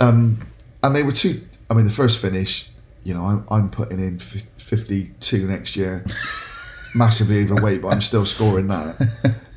Um, 0.00 0.40
and 0.82 0.94
they 0.94 1.02
were 1.02 1.12
two. 1.12 1.40
I 1.70 1.74
mean, 1.74 1.86
the 1.86 1.92
first 1.92 2.18
finish, 2.20 2.68
you 3.04 3.14
know, 3.14 3.24
I'm, 3.24 3.46
I'm 3.50 3.70
putting 3.70 3.98
in 3.98 4.18
fif- 4.18 4.46
52 4.56 5.46
next 5.48 5.76
year, 5.76 6.04
massively 6.94 7.42
overweight, 7.42 7.82
but 7.82 7.88
I'm 7.92 8.00
still 8.00 8.26
scoring 8.26 8.68
that. 8.68 8.96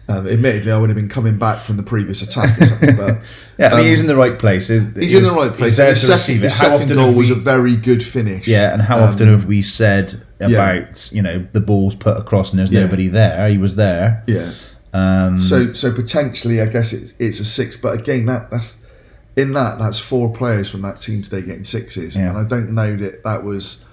Um, 0.08 0.28
admittedly, 0.28 0.72
I 0.72 0.78
would 0.80 0.90
have 0.90 0.96
been 0.96 1.08
coming 1.10 1.38
back 1.38 1.62
from 1.62 1.78
the 1.78 1.84
previous 1.84 2.24
attack 2.24 2.60
or 2.60 2.66
something, 2.66 2.96
but 2.96 3.20
Yeah, 3.60 3.68
I 3.68 3.70
mean, 3.72 3.80
um, 3.82 3.86
he's 3.86 4.02
in 4.02 4.08
the 4.08 4.16
right 4.16 4.40
place. 4.40 4.68
He's, 4.70 4.96
He's 4.96 5.14
in 5.14 5.24
the 5.24 5.32
right 5.32 5.54
place. 5.54 5.78
His 5.78 6.02
second, 6.02 6.42
his 6.42 6.58
How 6.58 6.64
second 6.70 6.84
often 6.84 6.96
goal 6.96 7.06
have 7.08 7.16
was 7.16 7.30
a 7.30 7.36
very 7.36 7.76
good 7.76 8.04
finish. 8.04 8.48
Yeah, 8.48 8.74
and 8.74 8.82
how 8.82 8.98
Um, 8.98 9.04
often 9.04 9.28
have 9.28 9.46
we 9.46 9.62
said 9.62 10.16
yeah. 10.40 10.48
about 10.48 11.12
you 11.12 11.22
know 11.22 11.46
the 11.52 11.60
ball's 11.60 11.94
put 11.96 12.18
across 12.18 12.50
and 12.52 12.58
there's 12.60 12.72
Yeah. 12.72 12.86
nobody 12.86 13.08
there? 13.10 13.50
He 13.50 13.60
was 13.60 13.76
there. 13.76 14.24
Yeah. 14.26 14.54
Um, 14.94 15.38
So 15.38 15.74
so 15.74 15.94
potentially, 15.94 16.60
I 16.62 16.66
guess 16.66 16.92
it's 16.94 17.14
it's 17.20 17.40
a 17.40 17.46
six. 17.46 17.78
But 17.78 18.00
again, 18.00 18.26
that 18.26 18.50
that's 18.50 18.79
in 19.40 19.54
that 19.54 19.80
that's 19.80 20.00
four 20.00 20.32
players 20.34 20.70
from 20.70 20.82
that 20.84 21.02
team 21.02 21.22
today 21.22 21.42
getting 21.42 21.64
sixes, 21.64 22.16
Yeah. 22.16 22.30
and 22.30 22.38
I 22.38 22.44
don't 22.48 22.72
know 22.74 22.96
that 22.98 23.24
that 23.24 23.44
was 23.44 23.84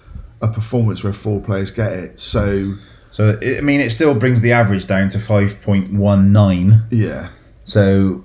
a 0.43 0.49
performance 0.49 1.03
where 1.03 1.13
four 1.13 1.41
players 1.41 1.71
get 1.71 1.93
it. 1.93 2.21
So 2.21 2.75
so 3.13 3.39
I 3.43 3.61
mean, 3.63 3.81
it 3.81 3.91
still 3.91 4.15
brings 4.15 4.41
the 4.43 4.53
average 4.53 4.87
down 4.87 5.09
to 5.11 5.19
five 5.19 5.61
point 5.63 5.93
one 5.95 6.33
nine. 6.33 6.83
yeah, 6.91 7.29
So 7.65 8.25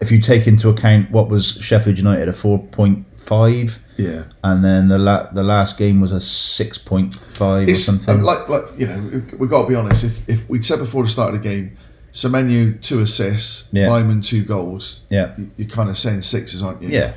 if 0.00 0.10
you 0.12 0.20
take 0.20 0.46
into 0.46 0.68
account 0.68 1.10
what 1.10 1.28
was 1.28 1.52
Sheffield 1.60 1.96
United 1.96 2.28
a 2.28 2.32
four 2.32 2.58
point 2.58 3.06
five, 3.18 3.78
Yeah. 3.96 4.24
and 4.44 4.62
then 4.64 4.88
the 4.88 4.98
la- 4.98 5.30
the 5.32 5.42
last 5.44 5.78
game 5.78 6.00
was 6.00 6.12
a 6.12 6.20
six 6.20 6.76
point 6.76 7.14
five 7.14 7.68
or 7.68 7.74
something. 7.74 8.20
like 8.22 8.48
like 8.48 8.64
you 8.76 8.86
know 8.88 9.22
we've 9.38 9.48
got 9.48 9.62
to 9.62 9.68
be 9.68 9.74
honest. 9.76 10.04
If 10.04 10.28
if 10.28 10.48
we'd 10.50 10.64
said 10.64 10.80
before 10.80 11.04
the 11.04 11.08
start 11.08 11.34
of 11.34 11.40
the 11.42 11.48
game, 11.48 11.76
Semenyo 12.12 12.80
two 12.80 13.00
assists, 13.00 13.68
Yeah. 13.72 13.86
Weimann 13.88 14.22
two 14.24 14.44
goals. 14.44 15.02
yeah, 15.08 15.32
you- 15.38 15.50
You're 15.56 15.68
kind 15.68 15.88
of 15.88 15.96
saying 15.98 16.22
sixes, 16.22 16.62
aren't 16.62 16.82
you? 16.82 16.88
yeah. 16.90 17.12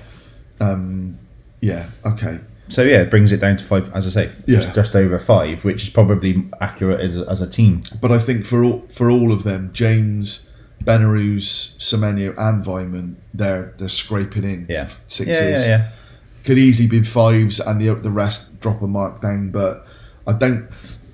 Um, 0.61 1.17
yeah. 1.61 1.87
Okay. 2.05 2.39
So 2.69 2.81
yeah, 2.81 3.01
it 3.01 3.09
brings 3.11 3.31
it 3.31 3.39
down 3.39 3.57
to 3.57 3.63
five, 3.63 3.91
as 3.93 4.07
I 4.07 4.09
say, 4.09 4.31
Yeah. 4.47 4.61
just, 4.61 4.73
just 4.75 4.95
over 4.95 5.19
five, 5.19 5.63
which 5.63 5.83
is 5.83 5.89
probably 5.89 6.45
accurate 6.61 7.01
as 7.01 7.17
a, 7.17 7.29
as 7.29 7.41
a 7.41 7.47
team. 7.47 7.81
But 8.01 8.11
I 8.11 8.17
think 8.19 8.45
for 8.45 8.63
all 8.63 8.85
for 8.89 9.11
all 9.11 9.31
of 9.31 9.43
them, 9.43 9.69
James, 9.73 10.49
Benarous, 10.83 11.77
Semenyo, 11.77 12.33
and 12.37 12.63
Vyman, 12.63 13.15
they're 13.33 13.73
they're 13.77 13.87
scraping 13.89 14.43
in 14.45 14.65
Yeah, 14.69 14.87
sixes. 15.07 15.27
yeah, 15.39 15.49
yeah, 15.49 15.65
yeah. 15.67 15.87
Could 16.43 16.57
easily 16.57 16.87
be 16.87 17.01
fives, 17.03 17.59
and 17.59 17.81
the 17.81 17.93
the 17.95 18.11
rest 18.11 18.59
drop 18.61 18.81
a 18.81 18.87
mark 18.87 19.21
down. 19.21 19.49
But 19.51 19.85
I 20.25 20.33
don't. 20.33 20.67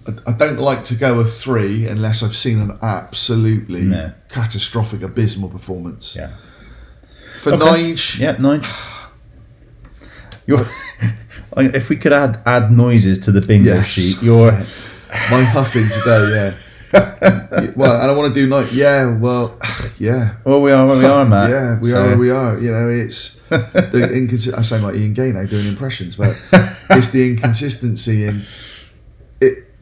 I- 0.08 0.32
I 0.32 0.34
don't 0.34 0.60
like 0.60 0.84
to 0.86 0.96
go 0.96 1.20
a 1.20 1.26
three 1.26 1.86
unless 1.88 2.24
I've 2.24 2.36
seen 2.36 2.60
an 2.62 2.78
absolutely 2.82 3.82
No. 3.84 4.12
catastrophic, 4.30 5.02
abysmal 5.04 5.50
performance. 5.50 6.16
Yeah. 6.16 6.30
For 7.38 7.54
Okay. 7.54 7.66
Nige, 7.94 8.20
Yeah, 8.20 8.36
nice. 8.40 8.66
You're, 10.48 10.66
if 11.58 11.90
we 11.90 11.96
could 11.98 12.14
add 12.14 12.42
add 12.46 12.72
noises 12.72 13.20
to 13.20 13.32
the 13.32 13.42
bingo 13.42 13.76
Yes. 13.76 13.88
sheet, 13.88 14.22
you're 14.22 14.52
my 15.32 15.44
huffing 15.44 15.88
today, 16.00 16.32
yeah. 16.36 16.54
well, 17.76 18.02
and 18.02 18.12
I 18.12 18.14
want 18.14 18.34
to 18.34 18.40
do 18.42 18.48
night. 18.48 18.74
Yeah, 18.74 19.18
well, 19.18 19.58
yeah. 20.00 20.36
well, 20.44 20.62
we 20.62 20.72
are 20.72 20.86
where 20.88 20.98
we 20.98 21.06
are, 21.06 21.26
Matt. 21.26 21.50
Yeah, 21.52 21.80
we 21.80 21.90
So- 21.92 22.02
are 22.02 22.08
where 22.08 22.18
we 22.18 22.30
are. 22.32 22.58
You 22.60 22.72
know, 22.72 22.90
it's 22.90 23.40
the 23.50 24.54
I 24.58 24.62
sound 24.62 24.84
like 24.84 24.96
Ian 24.96 25.14
Gay 25.14 25.32
now 25.32 25.46
doing 25.46 25.68
impressions, 25.68 26.16
but 26.16 26.36
it's 26.90 27.10
the 27.10 27.30
inconsistency 27.30 28.26
in. 28.26 28.46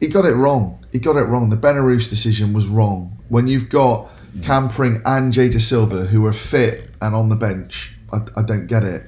He 0.00 0.08
got 0.08 0.24
it 0.24 0.34
wrong. 0.34 0.84
He 0.92 0.98
got 0.98 1.16
it 1.16 1.24
wrong. 1.24 1.50
The 1.50 1.56
Benarous 1.56 2.08
decision 2.08 2.52
was 2.52 2.66
wrong. 2.66 3.18
When 3.28 3.46
you've 3.46 3.68
got 3.68 4.10
Cam 4.42 4.68
Pring 4.68 5.02
and 5.04 5.32
Jay 5.32 5.48
Dasilva 5.48 6.08
who 6.08 6.24
are 6.26 6.32
fit 6.32 6.90
and 7.00 7.14
on 7.14 7.28
the 7.28 7.36
bench, 7.36 7.96
I, 8.12 8.18
I 8.36 8.42
don't 8.42 8.66
get 8.66 8.82
it. 8.82 9.02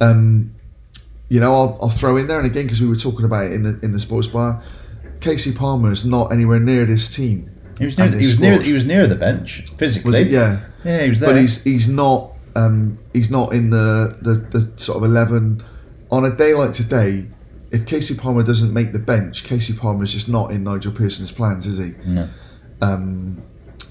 Um, 0.00 0.54
you 1.28 1.40
know, 1.40 1.54
I'll, 1.54 1.78
I'll 1.82 1.88
throw 1.88 2.16
in 2.16 2.26
there, 2.26 2.38
and 2.38 2.46
again 2.46 2.64
because 2.64 2.80
we 2.80 2.88
were 2.88 2.96
talking 2.96 3.24
about 3.24 3.46
it 3.46 3.52
in 3.52 3.62
the 3.62 3.78
in 3.82 3.92
the 3.92 3.98
sports 3.98 4.28
bar. 4.28 4.62
Casey 5.20 5.52
Palmer 5.52 5.90
is 5.90 6.04
not 6.04 6.32
anywhere 6.32 6.60
near 6.60 6.84
this 6.84 7.14
team. 7.14 7.50
He 7.78 7.86
was 7.86 7.98
near. 7.98 8.08
He 8.10 8.16
was 8.18 8.40
near. 8.40 8.60
He 8.60 8.72
was 8.72 8.84
near 8.84 9.06
the 9.06 9.16
bench 9.16 9.62
physically. 9.76 10.22
Yeah. 10.24 10.60
Yeah, 10.84 11.02
he 11.04 11.10
was 11.10 11.20
there. 11.20 11.30
but 11.30 11.40
he's 11.40 11.64
he's 11.64 11.88
not 11.88 12.32
um, 12.56 12.98
he's 13.12 13.30
not 13.30 13.52
in 13.52 13.70
the, 13.70 14.16
the 14.20 14.34
the 14.58 14.78
sort 14.78 14.98
of 14.98 15.04
eleven 15.04 15.64
on 16.10 16.24
a 16.24 16.30
day 16.34 16.54
like 16.54 16.72
today. 16.72 17.26
If 17.74 17.86
Casey 17.86 18.14
Palmer 18.14 18.44
doesn't 18.44 18.72
make 18.72 18.92
the 18.92 19.00
bench, 19.00 19.44
Casey 19.44 19.72
Palmer's 19.72 20.12
just 20.12 20.28
not 20.28 20.52
in 20.52 20.62
Nigel 20.62 20.92
Pearson's 20.92 21.32
plans, 21.32 21.66
is 21.66 21.78
he? 21.78 21.94
No. 22.06 22.28
Um, 22.80 23.42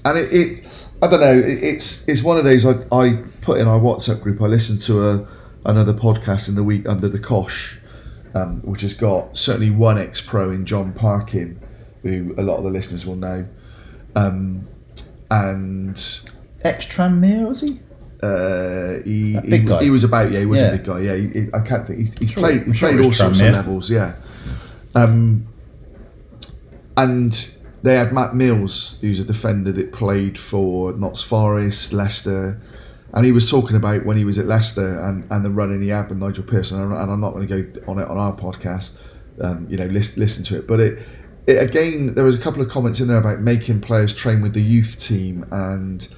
and 0.04 0.18
it, 0.18 0.32
it 0.32 0.86
I 1.02 1.06
don't 1.06 1.20
know. 1.20 1.38
It, 1.38 1.62
it's 1.62 2.08
it's 2.08 2.22
one 2.22 2.38
of 2.38 2.44
those 2.44 2.64
I, 2.64 2.72
I 2.90 3.22
put 3.42 3.58
in 3.58 3.68
our 3.68 3.78
WhatsApp 3.78 4.22
group. 4.22 4.40
I 4.40 4.46
listened 4.46 4.80
to 4.82 5.06
a 5.06 5.28
another 5.66 5.92
podcast 5.92 6.48
in 6.48 6.54
the 6.54 6.62
week 6.62 6.88
under 6.88 7.08
the 7.08 7.18
Cosh, 7.18 7.78
um, 8.34 8.60
which 8.62 8.80
has 8.80 8.94
got 8.94 9.36
certainly 9.36 9.70
one 9.70 9.98
ex 9.98 10.20
pro 10.20 10.50
in 10.50 10.64
John 10.64 10.92
Parkin, 10.92 11.60
who 12.02 12.34
a 12.38 12.42
lot 12.42 12.56
of 12.56 12.64
the 12.64 12.70
listeners 12.70 13.04
will 13.04 13.16
know, 13.16 13.46
um, 14.16 14.66
and 15.30 15.96
Ex 16.62 16.86
Tranmere 16.86 17.48
was 17.48 17.60
he? 17.60 17.80
Uh, 18.24 19.02
he, 19.04 19.36
he, 19.44 19.58
he 19.84 19.90
was 19.90 20.04
about 20.04 20.30
yeah 20.30 20.40
he 20.40 20.46
was 20.46 20.60
Yeah. 20.60 20.68
a 20.68 20.76
big 20.76 20.84
guy 20.84 21.00
yeah 21.00 21.16
he, 21.16 21.28
he- 21.28 21.48
I 21.52 21.60
can't 21.60 21.86
think 21.86 21.98
he's, 21.98 22.16
he's 22.18 22.32
played 22.32 22.66
he 22.66 22.72
sure 22.72 22.90
played 22.92 23.04
all 23.04 23.12
sorts 23.12 23.40
of 23.40 23.52
levels 23.52 23.90
yeah. 23.90 24.14
Um, 24.94 25.46
and 26.96 27.56
they 27.82 27.96
had 27.96 28.12
Matt 28.12 28.34
Mills 28.34 28.98
who's 29.00 29.18
a 29.18 29.24
defender 29.24 29.72
that 29.72 29.92
played 29.92 30.38
for 30.38 30.92
Notts 30.92 31.22
Forest 31.22 31.92
Leicester 31.92 32.60
and 33.12 33.24
he 33.24 33.32
was 33.32 33.50
talking 33.50 33.76
about 33.76 34.04
when 34.06 34.16
he 34.16 34.24
was 34.24 34.38
at 34.38 34.46
Leicester 34.46 35.00
and, 35.02 35.26
and 35.30 35.44
the 35.44 35.50
running 35.50 35.82
he 35.82 35.88
had 35.88 36.08
with 36.08 36.18
Nigel 36.18 36.44
Pearson 36.44 36.80
and, 36.80 36.92
and 36.92 37.10
I'm 37.12 37.20
not 37.20 37.32
going 37.32 37.46
to 37.46 37.62
go 37.62 37.82
on 37.90 37.98
it 37.98 38.08
on 38.08 38.16
our 38.16 38.34
podcast 38.34 38.96
um, 39.40 39.66
you 39.68 39.76
know 39.76 39.86
listen, 39.86 40.20
listen 40.22 40.44
to 40.44 40.58
it 40.58 40.66
but 40.68 40.80
it, 40.80 40.98
it 41.46 41.60
again 41.68 42.14
there 42.14 42.24
was 42.24 42.34
a 42.36 42.40
couple 42.40 42.62
of 42.62 42.68
comments 42.68 43.00
in 43.00 43.08
there 43.08 43.18
about 43.18 43.40
making 43.40 43.80
players 43.80 44.14
train 44.14 44.40
with 44.40 44.54
the 44.54 44.62
youth 44.62 45.00
team 45.02 45.44
and 45.50 46.14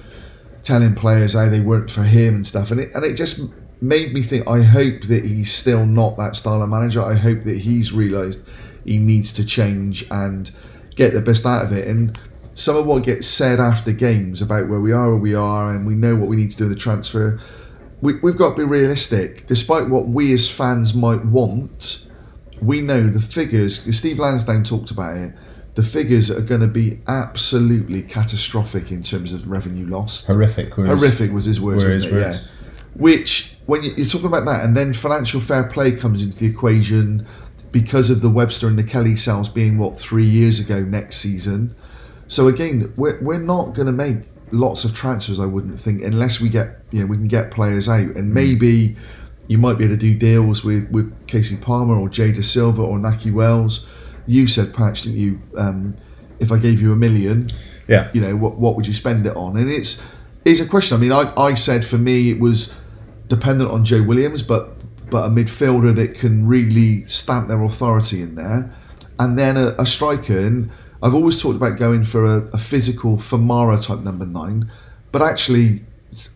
telling 0.67 0.93
players 0.93 1.33
how 1.33 1.47
they 1.47 1.61
worked 1.61 1.89
for 1.89 2.03
him 2.03 2.35
and 2.35 2.47
stuff, 2.47 2.71
and 2.71 2.81
it 2.81 2.93
and 2.93 3.05
it 3.05 3.15
just 3.15 3.41
made 3.81 4.13
me 4.13 4.21
think. 4.21 4.47
I 4.47 4.61
hope 4.61 5.03
that 5.03 5.23
he's 5.23 5.51
still 5.51 5.85
not 5.85 6.17
that 6.17 6.35
style 6.35 6.61
of 6.61 6.69
manager. 6.69 7.01
I 7.01 7.13
hope 7.13 7.45
that 7.45 7.57
he's 7.57 7.93
realised 7.93 8.47
he 8.83 8.97
needs 8.97 9.31
to 9.33 9.45
change 9.45 10.05
and 10.11 10.51
get 10.95 11.13
the 11.13 11.21
best 11.21 11.45
out 11.45 11.63
of 11.63 11.71
it. 11.71 11.87
And 11.87 12.19
some 12.53 12.75
of 12.75 12.85
what 12.85 13.03
gets 13.03 13.27
said 13.27 13.59
after 13.59 13.91
games 13.91 14.41
about 14.41 14.67
where 14.67 14.81
we 14.81 14.91
are, 14.91 15.11
where 15.11 15.21
we 15.21 15.33
are, 15.33 15.71
and 15.71 15.87
we 15.87 15.95
know 15.95 16.15
what 16.15 16.27
we 16.27 16.35
need 16.35 16.51
to 16.51 16.57
do 16.57 16.65
in 16.65 16.69
the 16.69 16.75
transfer. 16.75 17.39
We, 18.01 18.19
we've 18.19 18.37
got 18.37 18.51
to 18.51 18.55
be 18.55 18.63
realistic. 18.63 19.47
Despite 19.47 19.89
what 19.89 20.07
we 20.07 20.33
as 20.33 20.49
fans 20.49 20.93
might 20.93 21.25
want, 21.25 22.09
we 22.61 22.81
know 22.81 23.09
the 23.09 23.19
figures. 23.19 23.95
Steve 23.97 24.19
Lansdown 24.19 24.63
talked 24.63 24.91
about 24.91 25.17
it. 25.17 25.33
The 25.77 25.83
figures 25.83 26.31
are 26.31 26.41
going 26.41 26.61
to 26.61 26.67
be 26.67 26.99
absolutely 27.07 28.01
catastrophic 28.01 28.91
in 28.91 29.03
terms 29.03 29.31
of 29.31 29.47
revenue 29.47 29.85
lost. 29.85 30.25
Horrific. 30.25 30.73
his- 30.73 30.87
Horrific 30.87 31.31
was 31.31 31.45
his 31.45 31.61
words, 31.61 31.85
wasn't 31.85 32.03
his 32.03 32.05
it? 32.05 32.13
words. 32.13 32.37
Yeah. 32.41 32.47
Which, 32.95 33.55
when 33.67 33.83
you, 33.83 33.93
you're 33.95 34.07
talking 34.07 34.25
about 34.25 34.47
that, 34.47 34.65
and 34.65 34.75
then 34.75 34.91
financial 34.91 35.39
fair 35.39 35.65
play 35.65 35.91
comes 35.91 36.23
into 36.23 36.35
the 36.35 36.47
equation 36.47 37.27
because 37.71 38.09
of 38.09 38.21
the 38.21 38.29
Webster 38.29 38.67
and 38.67 38.75
the 38.75 38.83
Kelly 38.83 39.15
sales 39.15 39.49
being 39.49 39.77
what 39.77 39.99
three 39.99 40.25
years 40.25 40.59
ago 40.59 40.79
next 40.79 41.17
season. 41.17 41.75
So 42.27 42.47
again, 42.47 42.91
we're, 42.97 43.21
we're 43.21 43.37
not 43.37 43.75
going 43.75 43.85
to 43.85 43.91
make 43.91 44.17
lots 44.49 44.83
of 44.83 44.95
transfers. 44.95 45.39
I 45.39 45.45
wouldn't 45.45 45.79
think 45.79 46.01
unless 46.01 46.41
we 46.41 46.49
get 46.49 46.79
you 46.89 47.01
know 47.01 47.05
we 47.05 47.17
can 47.17 47.27
get 47.27 47.51
players 47.51 47.87
out, 47.87 47.99
and 47.99 48.31
mm. 48.31 48.33
maybe 48.33 48.97
you 49.47 49.59
might 49.59 49.77
be 49.77 49.85
able 49.85 49.93
to 49.93 49.99
do 49.99 50.15
deals 50.15 50.63
with 50.63 50.89
with 50.89 51.27
Casey 51.27 51.55
Palmer 51.55 51.95
or 51.95 52.09
Jay 52.09 52.31
Dasilva 52.31 52.79
or 52.79 52.97
Nakhi 52.97 53.31
Wells. 53.31 53.87
You 54.27 54.45
said, 54.47 54.73
Patch, 54.73 55.01
didn't 55.03 55.19
you? 55.19 55.41
Um, 55.57 55.95
if 56.39 56.51
I 56.51 56.59
gave 56.59 56.81
you 56.81 56.91
a 56.93 56.95
million, 56.95 57.49
Yeah. 57.87 58.09
you 58.13 58.21
know 58.21 58.35
what 58.35 58.57
what 58.59 58.75
would 58.75 58.85
you 58.85 58.93
spend 58.93 59.25
it 59.25 59.35
on? 59.35 59.57
And 59.57 59.69
it's 59.69 60.05
it's 60.45 60.59
a 60.59 60.67
question. 60.67 60.97
I 60.97 60.99
mean 60.99 61.11
i, 61.11 61.33
I 61.35 61.53
said 61.55 61.85
for 61.85 61.97
me 61.97 62.29
it 62.29 62.39
was 62.39 62.77
dependent 63.27 63.69
on 63.71 63.83
joe 63.83 64.01
williams 64.03 64.41
but 64.41 64.75
but 65.09 65.25
a 65.25 65.29
midfielder 65.29 65.93
that 65.95 66.15
can 66.15 66.45
really 66.47 67.03
stamp 67.05 67.47
their 67.47 67.63
authority 67.63 68.21
in 68.21 68.35
there. 68.35 68.73
And 69.19 69.37
then 69.37 69.57
a, 69.57 69.67
a 69.79 69.85
striker. 69.85 70.37
And 70.37 70.69
i've 71.01 71.15
always 71.15 71.41
talked 71.41 71.55
about 71.55 71.77
going 71.79 72.03
for 72.03 72.25
a, 72.25 72.37
a 72.53 72.57
physical 72.57 73.17
famara 73.17 73.77
type 73.83 73.99
number 73.99 74.25
nine 74.25 74.69
but 75.11 75.21
actually 75.21 75.81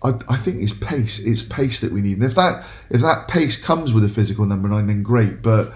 I, 0.03 0.11
I 0.29 0.35
think 0.35 0.61
it's 0.61 0.73
pace. 0.73 1.19
It's 1.19 1.41
pace 1.43 1.79
that 1.81 1.91
we 1.93 2.01
need. 2.01 2.17
And 2.17 2.25
if 2.25 2.35
that 2.35 2.63
if 2.89 3.01
that 3.01 3.27
pace 3.27 3.55
comes 3.61 3.93
with 3.93 4.03
a 4.03 4.09
physical 4.09 4.45
number 4.45 4.67
nine 4.69 4.87
then 4.87 5.01
great. 5.03 5.41
But 5.41 5.73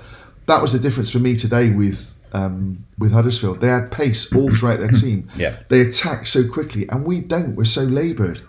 that 0.47 0.61
was 0.61 0.71
the 0.71 0.79
difference 0.79 1.11
for 1.11 1.19
me 1.19 1.35
today 1.35 1.69
with 1.69 2.13
um, 2.33 2.85
with 2.97 3.13
Huddersfield. 3.13 3.61
They 3.61 3.67
had 3.67 3.91
pace 3.91 4.33
all 4.33 4.51
throughout 4.51 4.79
their 4.79 4.89
team. 4.89 5.29
Yeah. 5.37 5.57
They 5.69 5.81
attack 5.81 6.27
so 6.27 6.47
quickly, 6.47 6.87
and 6.89 7.05
we 7.05 7.21
don't. 7.21 7.55
We're 7.55 7.65
so 7.65 7.81
laboured. 7.81 8.41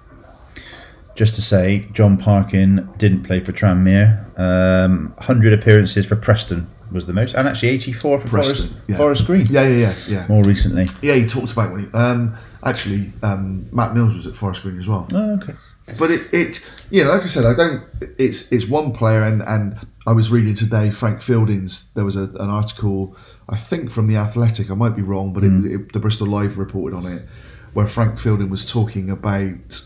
Just 1.14 1.34
to 1.34 1.42
say, 1.42 1.88
John 1.92 2.18
Parkin 2.18 2.88
didn't 2.98 3.22
play 3.22 3.40
for 3.40 3.52
Tranmere. 3.52 4.38
Um, 4.38 5.14
100 5.16 5.52
appearances 5.52 6.04
for 6.04 6.14
Preston 6.14 6.68
was 6.92 7.06
the 7.06 7.12
most, 7.12 7.34
and 7.34 7.48
actually 7.48 7.70
84 7.70 8.20
for 8.20 8.28
Preston, 8.28 8.68
Forest, 8.68 8.88
yeah. 8.88 8.96
Forest 8.96 9.26
Green. 9.26 9.46
Yeah, 9.48 9.66
yeah, 9.66 9.76
yeah, 9.78 9.94
yeah. 10.08 10.26
More 10.28 10.44
recently. 10.44 10.86
Yeah, 11.02 11.14
he 11.14 11.26
talked 11.26 11.52
about 11.52 11.72
when 11.72 11.86
he. 11.86 11.92
Um, 11.92 12.36
actually, 12.62 13.12
um, 13.22 13.66
Matt 13.72 13.94
Mills 13.94 14.14
was 14.14 14.26
at 14.26 14.34
Forest 14.34 14.62
Green 14.62 14.78
as 14.78 14.88
well. 14.88 15.08
Oh, 15.14 15.34
okay. 15.34 15.54
But 15.98 16.10
it, 16.10 16.32
it, 16.34 16.66
you 16.90 17.04
know, 17.04 17.10
like 17.10 17.22
I 17.22 17.26
said, 17.26 17.44
I 17.44 17.54
don't. 17.54 17.84
It's 18.18 18.52
it's 18.52 18.68
one 18.68 18.92
player, 18.92 19.22
and 19.22 19.42
and 19.42 19.78
I 20.06 20.12
was 20.12 20.30
reading 20.30 20.54
today 20.54 20.90
Frank 20.90 21.20
Fielding's. 21.20 21.92
There 21.94 22.04
was 22.04 22.14
a, 22.14 22.24
an 22.24 22.48
article, 22.48 23.16
I 23.48 23.56
think 23.56 23.90
from 23.90 24.06
the 24.06 24.16
Athletic. 24.16 24.70
I 24.70 24.74
might 24.74 24.94
be 24.94 25.02
wrong, 25.02 25.32
but 25.32 25.42
it, 25.42 25.50
mm. 25.50 25.74
it, 25.74 25.92
the 25.92 25.98
Bristol 25.98 26.28
Live 26.28 26.58
reported 26.58 26.96
on 26.96 27.06
it, 27.06 27.26
where 27.72 27.88
Frank 27.88 28.18
Fielding 28.18 28.48
was 28.48 28.70
talking 28.70 29.10
about 29.10 29.80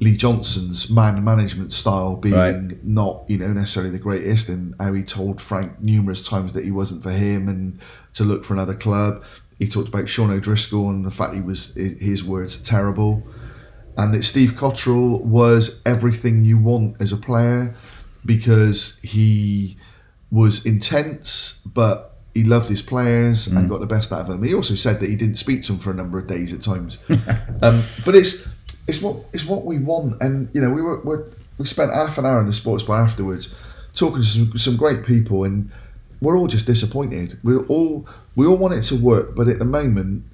Lee 0.00 0.16
Johnson's 0.16 0.90
man 0.90 1.22
management 1.22 1.72
style 1.72 2.16
being 2.16 2.34
Right. 2.34 2.84
not, 2.84 3.24
you 3.28 3.38
know, 3.38 3.52
necessarily 3.52 3.92
the 3.92 4.00
greatest, 4.00 4.48
and 4.48 4.74
how 4.80 4.92
he 4.94 5.04
told 5.04 5.40
Frank 5.40 5.80
numerous 5.80 6.28
times 6.28 6.54
that 6.54 6.64
he 6.64 6.72
wasn't 6.72 7.04
for 7.04 7.12
him 7.12 7.48
and 7.48 7.78
to 8.14 8.24
look 8.24 8.44
for 8.44 8.54
another 8.54 8.74
club. 8.74 9.22
He 9.60 9.68
talked 9.68 9.88
about 9.88 10.08
Sean 10.08 10.32
O'Driscoll 10.32 10.90
and 10.90 11.06
the 11.06 11.10
fact 11.12 11.34
he 11.34 11.40
was 11.40 11.72
his 11.74 12.24
words 12.24 12.60
terrible 12.60 13.22
and 13.96 14.14
that 14.14 14.24
Steve 14.24 14.52
Cotterill 14.52 15.20
was 15.20 15.80
everything 15.84 16.44
you 16.44 16.58
want 16.58 16.96
as 17.00 17.12
a 17.12 17.16
player 17.16 17.76
because 18.24 18.98
he 19.00 19.76
was 20.30 20.64
intense, 20.64 21.62
but 21.74 22.12
he 22.34 22.44
loved 22.44 22.68
his 22.68 22.80
players 22.80 23.46
and 23.46 23.68
got 23.68 23.80
the 23.80 23.86
best 23.86 24.12
out 24.12 24.22
of 24.22 24.28
them. 24.28 24.42
He 24.42 24.54
also 24.54 24.74
said 24.74 25.00
that 25.00 25.10
he 25.10 25.16
didn't 25.16 25.36
speak 25.36 25.62
to 25.64 25.72
them 25.72 25.78
for 25.78 25.90
a 25.90 25.94
number 25.94 26.18
of 26.18 26.26
days 26.26 26.52
at 26.52 26.62
times. 26.62 26.98
um, 27.62 27.82
but 28.04 28.14
it's 28.14 28.48
it's 28.88 29.02
what 29.02 29.16
it's 29.32 29.44
what 29.44 29.64
we 29.64 29.78
want, 29.78 30.20
and 30.20 30.48
you 30.54 30.60
know 30.60 30.70
we 30.70 30.82
were, 30.82 31.00
we're, 31.00 31.24
we 31.58 31.66
spent 31.66 31.92
half 31.92 32.18
an 32.18 32.24
hour 32.24 32.40
in 32.40 32.46
the 32.46 32.52
sports 32.52 32.84
bar 32.84 33.02
afterwards 33.02 33.54
talking 33.94 34.22
to 34.22 34.26
some, 34.26 34.56
some 34.56 34.76
great 34.76 35.04
people, 35.04 35.44
and 35.44 35.70
we're 36.20 36.38
all 36.38 36.46
just 36.46 36.66
disappointed. 36.66 37.38
We're 37.42 37.66
all 37.66 38.06
we 38.34 38.46
all 38.46 38.56
want 38.56 38.74
it 38.74 38.82
to 38.82 38.96
work, 38.96 39.34
but 39.34 39.48
at 39.48 39.58
the 39.58 39.64
moment, 39.66 40.24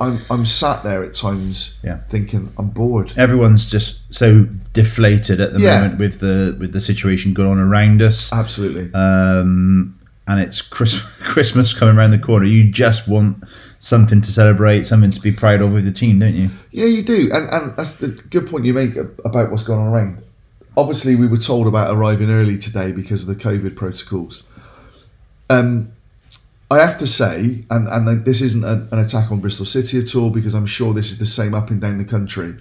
I'm 0.00 0.18
I'm 0.30 0.46
sat 0.46 0.82
there 0.82 1.04
at 1.04 1.14
times 1.14 1.78
Yeah. 1.84 1.98
thinking 1.98 2.50
I'm 2.58 2.68
bored. 2.68 3.12
Everyone's 3.16 3.70
just 3.70 4.00
so 4.08 4.46
deflated 4.72 5.40
at 5.40 5.52
the 5.52 5.60
Yeah. 5.60 5.80
moment 5.82 5.98
with 6.00 6.20
the 6.20 6.56
with 6.58 6.72
the 6.72 6.80
situation 6.80 7.34
going 7.34 7.50
on 7.50 7.58
around 7.58 8.00
us. 8.02 8.32
Absolutely. 8.32 8.90
um, 8.94 9.94
and 10.26 10.40
it's 10.40 10.62
Chris- 10.62 11.02
Christmas 11.24 11.74
coming 11.74 11.96
around 11.96 12.12
the 12.12 12.18
corner. 12.18 12.46
You 12.46 12.70
just 12.70 13.06
want 13.08 13.44
something 13.80 14.20
to 14.20 14.30
celebrate, 14.32 14.86
something 14.86 15.10
to 15.10 15.20
be 15.20 15.32
proud 15.32 15.60
of 15.60 15.72
with 15.72 15.84
the 15.84 15.92
team, 15.92 16.18
don't 16.18 16.34
you? 16.34 16.50
Yeah, 16.70 16.86
you 16.86 17.02
do, 17.02 17.28
and 17.32 17.48
and 17.50 17.76
that's 17.76 17.96
the 17.96 18.08
good 18.30 18.46
point 18.48 18.64
you 18.64 18.72
make 18.74 18.96
about 19.24 19.50
what's 19.50 19.64
going 19.64 19.80
on 19.80 19.88
around. 19.88 20.22
Obviously, 20.76 21.14
we 21.16 21.26
were 21.26 21.36
told 21.38 21.66
about 21.66 21.94
arriving 21.94 22.30
early 22.30 22.56
today 22.56 22.92
because 22.92 23.22
of 23.22 23.28
the 23.28 23.34
COVID 23.36 23.74
protocols. 23.76 24.44
Um, 25.50 25.90
I 26.70 26.78
have 26.78 26.98
to 26.98 27.06
say, 27.06 27.64
and 27.68 27.88
and 27.88 28.24
this 28.24 28.40
isn't 28.40 28.64
a, 28.64 28.86
an 28.92 28.98
attack 29.00 29.32
on 29.32 29.40
Bristol 29.40 29.66
City 29.66 29.98
at 29.98 30.14
all, 30.14 30.30
because 30.30 30.54
I'm 30.54 30.66
sure 30.66 30.94
this 30.94 31.10
is 31.10 31.18
the 31.18 31.26
same 31.26 31.52
up 31.52 31.70
and 31.70 31.80
down 31.80 31.98
the 31.98 32.04
country. 32.04 32.54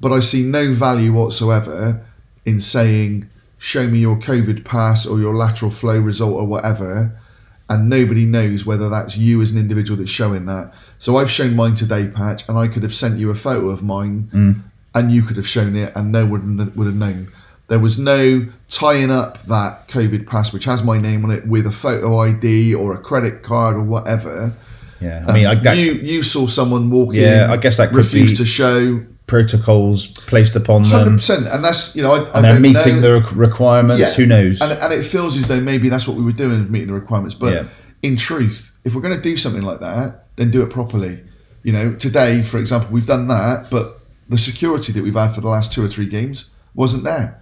But 0.00 0.12
I 0.12 0.20
see 0.20 0.42
no 0.42 0.74
value 0.74 1.12
whatsoever 1.12 2.04
in 2.44 2.60
saying, 2.60 3.30
"Show 3.56 3.86
me 3.86 4.00
your 4.00 4.16
COVID 4.16 4.64
pass 4.64 5.06
or 5.06 5.18
your 5.18 5.34
lateral 5.34 5.70
flow 5.70 5.98
result 5.98 6.34
or 6.34 6.46
whatever," 6.46 7.18
and 7.70 7.88
nobody 7.88 8.26
knows 8.26 8.66
whether 8.66 8.90
that's 8.90 9.16
you 9.16 9.40
as 9.40 9.52
an 9.52 9.58
individual 9.58 9.96
that's 9.96 10.10
showing 10.10 10.44
that. 10.46 10.74
So 10.98 11.16
I've 11.16 11.30
shown 11.30 11.56
mine 11.56 11.74
today, 11.74 12.08
Patch, 12.08 12.46
and 12.48 12.58
I 12.58 12.68
could 12.68 12.82
have 12.82 12.92
sent 12.92 13.18
you 13.18 13.30
a 13.30 13.34
photo 13.34 13.70
of 13.70 13.82
mine, 13.82 14.28
mm. 14.34 14.62
and 14.94 15.10
you 15.10 15.22
could 15.22 15.36
have 15.36 15.48
shown 15.48 15.74
it, 15.74 15.92
and 15.96 16.12
no 16.12 16.26
one 16.26 16.72
would 16.76 16.86
have 16.86 16.96
known. 16.96 17.28
There 17.68 17.78
was 17.78 17.98
no 17.98 18.46
tying 18.68 19.10
up 19.10 19.42
that 19.44 19.88
COVID 19.88 20.26
pass, 20.26 20.52
which 20.52 20.64
has 20.64 20.82
my 20.82 20.98
name 20.98 21.24
on 21.24 21.30
it, 21.30 21.46
with 21.46 21.66
a 21.66 21.70
photo 21.70 22.18
ID 22.20 22.74
or 22.74 22.94
a 22.94 22.98
credit 22.98 23.42
card 23.42 23.76
or 23.76 23.82
whatever. 23.82 24.52
Yeah, 25.00 25.24
I 25.26 25.32
mean, 25.32 25.46
I, 25.46 25.52
Um, 25.56 25.62
that, 25.64 25.76
you 25.78 25.92
you 25.94 26.22
saw 26.22 26.46
someone 26.46 26.90
walk 26.90 27.14
in. 27.14 27.22
Yeah, 27.22 27.50
I 27.50 27.56
guess 27.56 27.76
that 27.78 27.88
could 27.88 27.96
refused 27.98 28.36
to 28.36 28.44
show. 28.44 29.02
protocols 29.26 30.06
placed 30.08 30.54
upon 30.56 30.84
Hundred 30.84 31.04
them, 31.06 31.16
percent, 31.16 31.46
and 31.46 31.64
that's 31.64 31.96
you 31.96 32.02
know 32.02 32.12
I, 32.12 32.38
I 32.38 32.42
they're 32.42 32.60
meeting 32.60 33.00
know. 33.00 33.20
the 33.20 33.26
requ- 33.26 33.36
requirements. 33.36 34.14
Who 34.14 34.26
knows? 34.26 34.60
And, 34.60 34.72
and 34.72 34.92
it 34.92 35.04
feels 35.04 35.36
as 35.36 35.46
though 35.48 35.60
maybe 35.60 35.88
that's 35.88 36.06
what 36.06 36.16
we 36.16 36.22
were 36.24 36.32
doing, 36.32 36.70
meeting 36.70 36.88
the 36.88 36.94
requirements. 36.94 37.34
But 37.34 37.54
Yeah. 37.54 37.64
in 38.02 38.16
truth, 38.16 38.72
if 38.84 38.94
we're 38.94 39.00
going 39.00 39.16
to 39.16 39.22
do 39.22 39.36
something 39.36 39.62
like 39.62 39.80
that, 39.80 40.24
then 40.36 40.50
do 40.50 40.62
it 40.62 40.70
properly. 40.70 41.20
You 41.62 41.72
know, 41.72 41.94
today, 41.94 42.42
for 42.42 42.58
example, 42.58 42.90
we've 42.92 43.06
done 43.06 43.28
that, 43.28 43.70
but 43.70 44.00
the 44.28 44.38
security 44.38 44.92
that 44.92 45.02
we've 45.02 45.14
had 45.14 45.28
for 45.28 45.40
the 45.40 45.48
last 45.48 45.72
two 45.72 45.84
or 45.84 45.88
three 45.88 46.06
games 46.06 46.50
wasn't 46.74 47.04
there. 47.04 47.41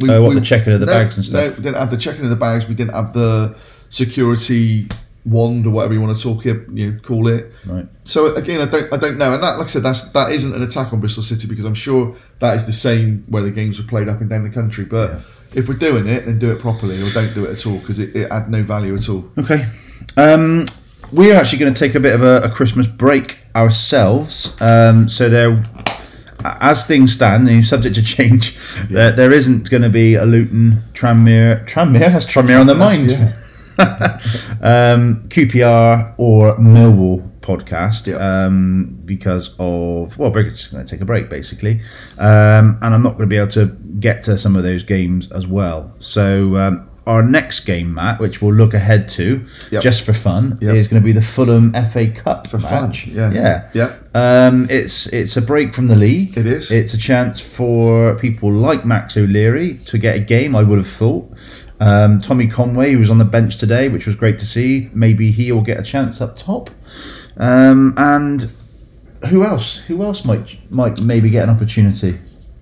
We, 0.00 0.10
Oh, 0.10 0.22
what, 0.22 0.34
the 0.34 0.40
checking 0.40 0.72
of 0.72 0.80
the 0.80 0.86
no, 0.86 0.92
bags 0.92 1.16
and 1.16 1.24
stuff? 1.24 1.44
No, 1.44 1.50
we 1.50 1.62
didn't 1.62 1.76
have 1.76 1.90
the 1.90 1.96
checking 1.96 2.24
of 2.24 2.30
the 2.30 2.36
bags. 2.36 2.68
We 2.68 2.74
didn't 2.74 2.94
have 2.94 3.12
the 3.12 3.56
security 3.88 4.86
wand 5.24 5.66
or 5.66 5.70
whatever 5.70 5.92
you 5.92 6.00
want 6.00 6.16
to 6.16 6.22
talk 6.22 6.46
it, 6.46 6.62
you 6.72 6.90
know, 6.92 6.98
call 7.00 7.28
it. 7.28 7.52
right. 7.66 7.86
So 8.04 8.34
again, 8.34 8.60
I 8.60 8.70
don't, 8.70 8.92
I 8.92 8.96
don't 8.96 9.18
know, 9.18 9.34
and 9.34 9.42
that, 9.42 9.58
like 9.58 9.66
I 9.66 9.68
said, 9.68 9.82
that's 9.82 10.12
that 10.12 10.32
isn't 10.32 10.54
an 10.54 10.62
attack 10.62 10.92
on 10.92 11.00
Bristol 11.00 11.22
City 11.22 11.46
because 11.46 11.64
I'm 11.64 11.74
sure 11.74 12.16
that 12.38 12.54
is 12.56 12.64
the 12.64 12.72
same 12.72 13.24
where 13.28 13.42
the 13.42 13.50
games 13.50 13.78
were 13.80 13.86
played 13.86 14.08
up 14.08 14.20
and 14.20 14.30
down 14.30 14.44
the 14.44 14.50
country. 14.50 14.84
But 14.84 15.20
if 15.54 15.68
we're 15.68 15.74
doing 15.74 16.06
it, 16.06 16.24
then 16.26 16.38
do 16.38 16.50
it 16.52 16.60
properly, 16.60 17.02
or 17.02 17.10
don't 17.10 17.34
do 17.34 17.44
it 17.44 17.50
at 17.50 17.66
all 17.66 17.78
because 17.78 17.98
it, 17.98 18.14
it 18.16 18.30
had 18.32 18.48
no 18.50 18.62
value 18.62 18.96
at 18.96 19.08
all. 19.08 19.28
Okay. 19.36 19.68
Um, 20.16 20.66
we're 21.12 21.34
actually 21.34 21.58
going 21.58 21.72
to 21.74 21.78
take 21.78 21.94
a 21.94 22.00
bit 22.00 22.14
of 22.14 22.22
a, 22.22 22.42
a 22.42 22.50
Christmas 22.50 22.86
break 22.86 23.38
ourselves. 23.56 24.56
Um, 24.60 25.08
so 25.08 25.28
there, 25.28 25.62
as 26.44 26.86
things 26.86 27.12
stand, 27.12 27.48
and 27.48 27.64
subject 27.64 27.94
to 27.96 28.02
change, 28.02 28.56
there, 28.90 29.10
there 29.12 29.32
isn't 29.32 29.70
going 29.70 29.82
to 29.82 29.88
be 29.88 30.14
a 30.14 30.24
Luton 30.24 30.82
Tranmere. 30.94 31.66
Tranmere 31.66 32.10
has 32.10 32.26
Tranmere 32.26 32.60
on 32.60 32.66
the 32.66 32.74
mind. 32.74 33.10
Yeah. 33.12 33.32
um, 34.60 35.28
QPR 35.28 36.14
or 36.16 36.56
Millwall 36.56 37.30
podcast 37.40 38.08
Yeah. 38.08 38.16
um, 38.16 38.98
because 39.04 39.54
of 39.58 40.18
well, 40.18 40.32
we're 40.32 40.50
just 40.50 40.72
going 40.72 40.84
to 40.84 40.90
take 40.90 41.00
a 41.00 41.04
break 41.04 41.30
basically, 41.30 41.80
um, 42.18 42.78
and 42.82 42.92
I'm 42.94 43.02
not 43.02 43.10
going 43.16 43.28
to 43.28 43.32
be 43.32 43.36
able 43.36 43.52
to 43.52 43.66
get 44.00 44.22
to 44.22 44.36
some 44.36 44.56
of 44.56 44.64
those 44.64 44.82
games 44.82 45.30
as 45.30 45.46
well. 45.46 45.94
So 46.00 46.56
um, 46.56 46.87
our 47.08 47.22
next 47.22 47.60
game, 47.60 47.94
Matt, 47.94 48.20
which 48.20 48.40
we'll 48.42 48.54
look 48.54 48.74
ahead 48.74 49.08
to 49.18 49.44
Yep. 49.72 49.82
just 49.82 50.02
for 50.02 50.12
fun, 50.12 50.58
Yep. 50.60 50.76
is 50.76 50.88
going 50.88 51.02
to 51.02 51.04
be 51.04 51.12
the 51.12 51.22
Fulham 51.34 51.72
FA 51.74 52.06
Cup 52.08 52.46
For 52.46 52.60
fun, 52.60 52.92
yeah. 53.06 53.32
yeah, 53.32 53.68
Yeah. 53.74 53.92
Um, 54.14 54.66
it's 54.70 55.06
it's 55.08 55.36
a 55.36 55.42
break 55.42 55.74
from 55.74 55.86
the 55.88 55.96
league. 55.96 56.36
It 56.36 56.46
is. 56.46 56.70
It's 56.70 56.94
a 56.94 56.98
chance 56.98 57.40
for 57.40 58.14
people 58.16 58.52
like 58.52 58.84
Max 58.84 59.16
O'Leary 59.16 59.74
to 59.86 59.98
get 59.98 60.16
a 60.16 60.20
game. 60.20 60.54
I 60.54 60.62
would 60.62 60.78
have 60.78 60.88
thought. 61.02 61.26
Um, 61.80 62.20
Tommy 62.20 62.48
Conway, 62.48 62.92
who 62.92 62.98
was 62.98 63.10
on 63.10 63.18
the 63.18 63.24
bench 63.24 63.56
today, 63.56 63.88
which 63.88 64.04
was 64.06 64.16
great 64.16 64.38
to 64.40 64.46
see. 64.46 64.90
Maybe 64.92 65.30
he 65.30 65.50
will 65.52 65.62
get 65.62 65.78
a 65.80 65.82
chance 65.82 66.20
up 66.20 66.36
top. 66.36 66.70
Um, 67.36 67.94
and 67.96 68.50
who 69.30 69.44
else? 69.44 69.78
Who 69.88 70.02
else 70.02 70.24
might 70.24 70.58
might 70.70 71.00
maybe 71.00 71.30
get 71.30 71.44
an 71.44 71.50
opportunity? 71.50 72.18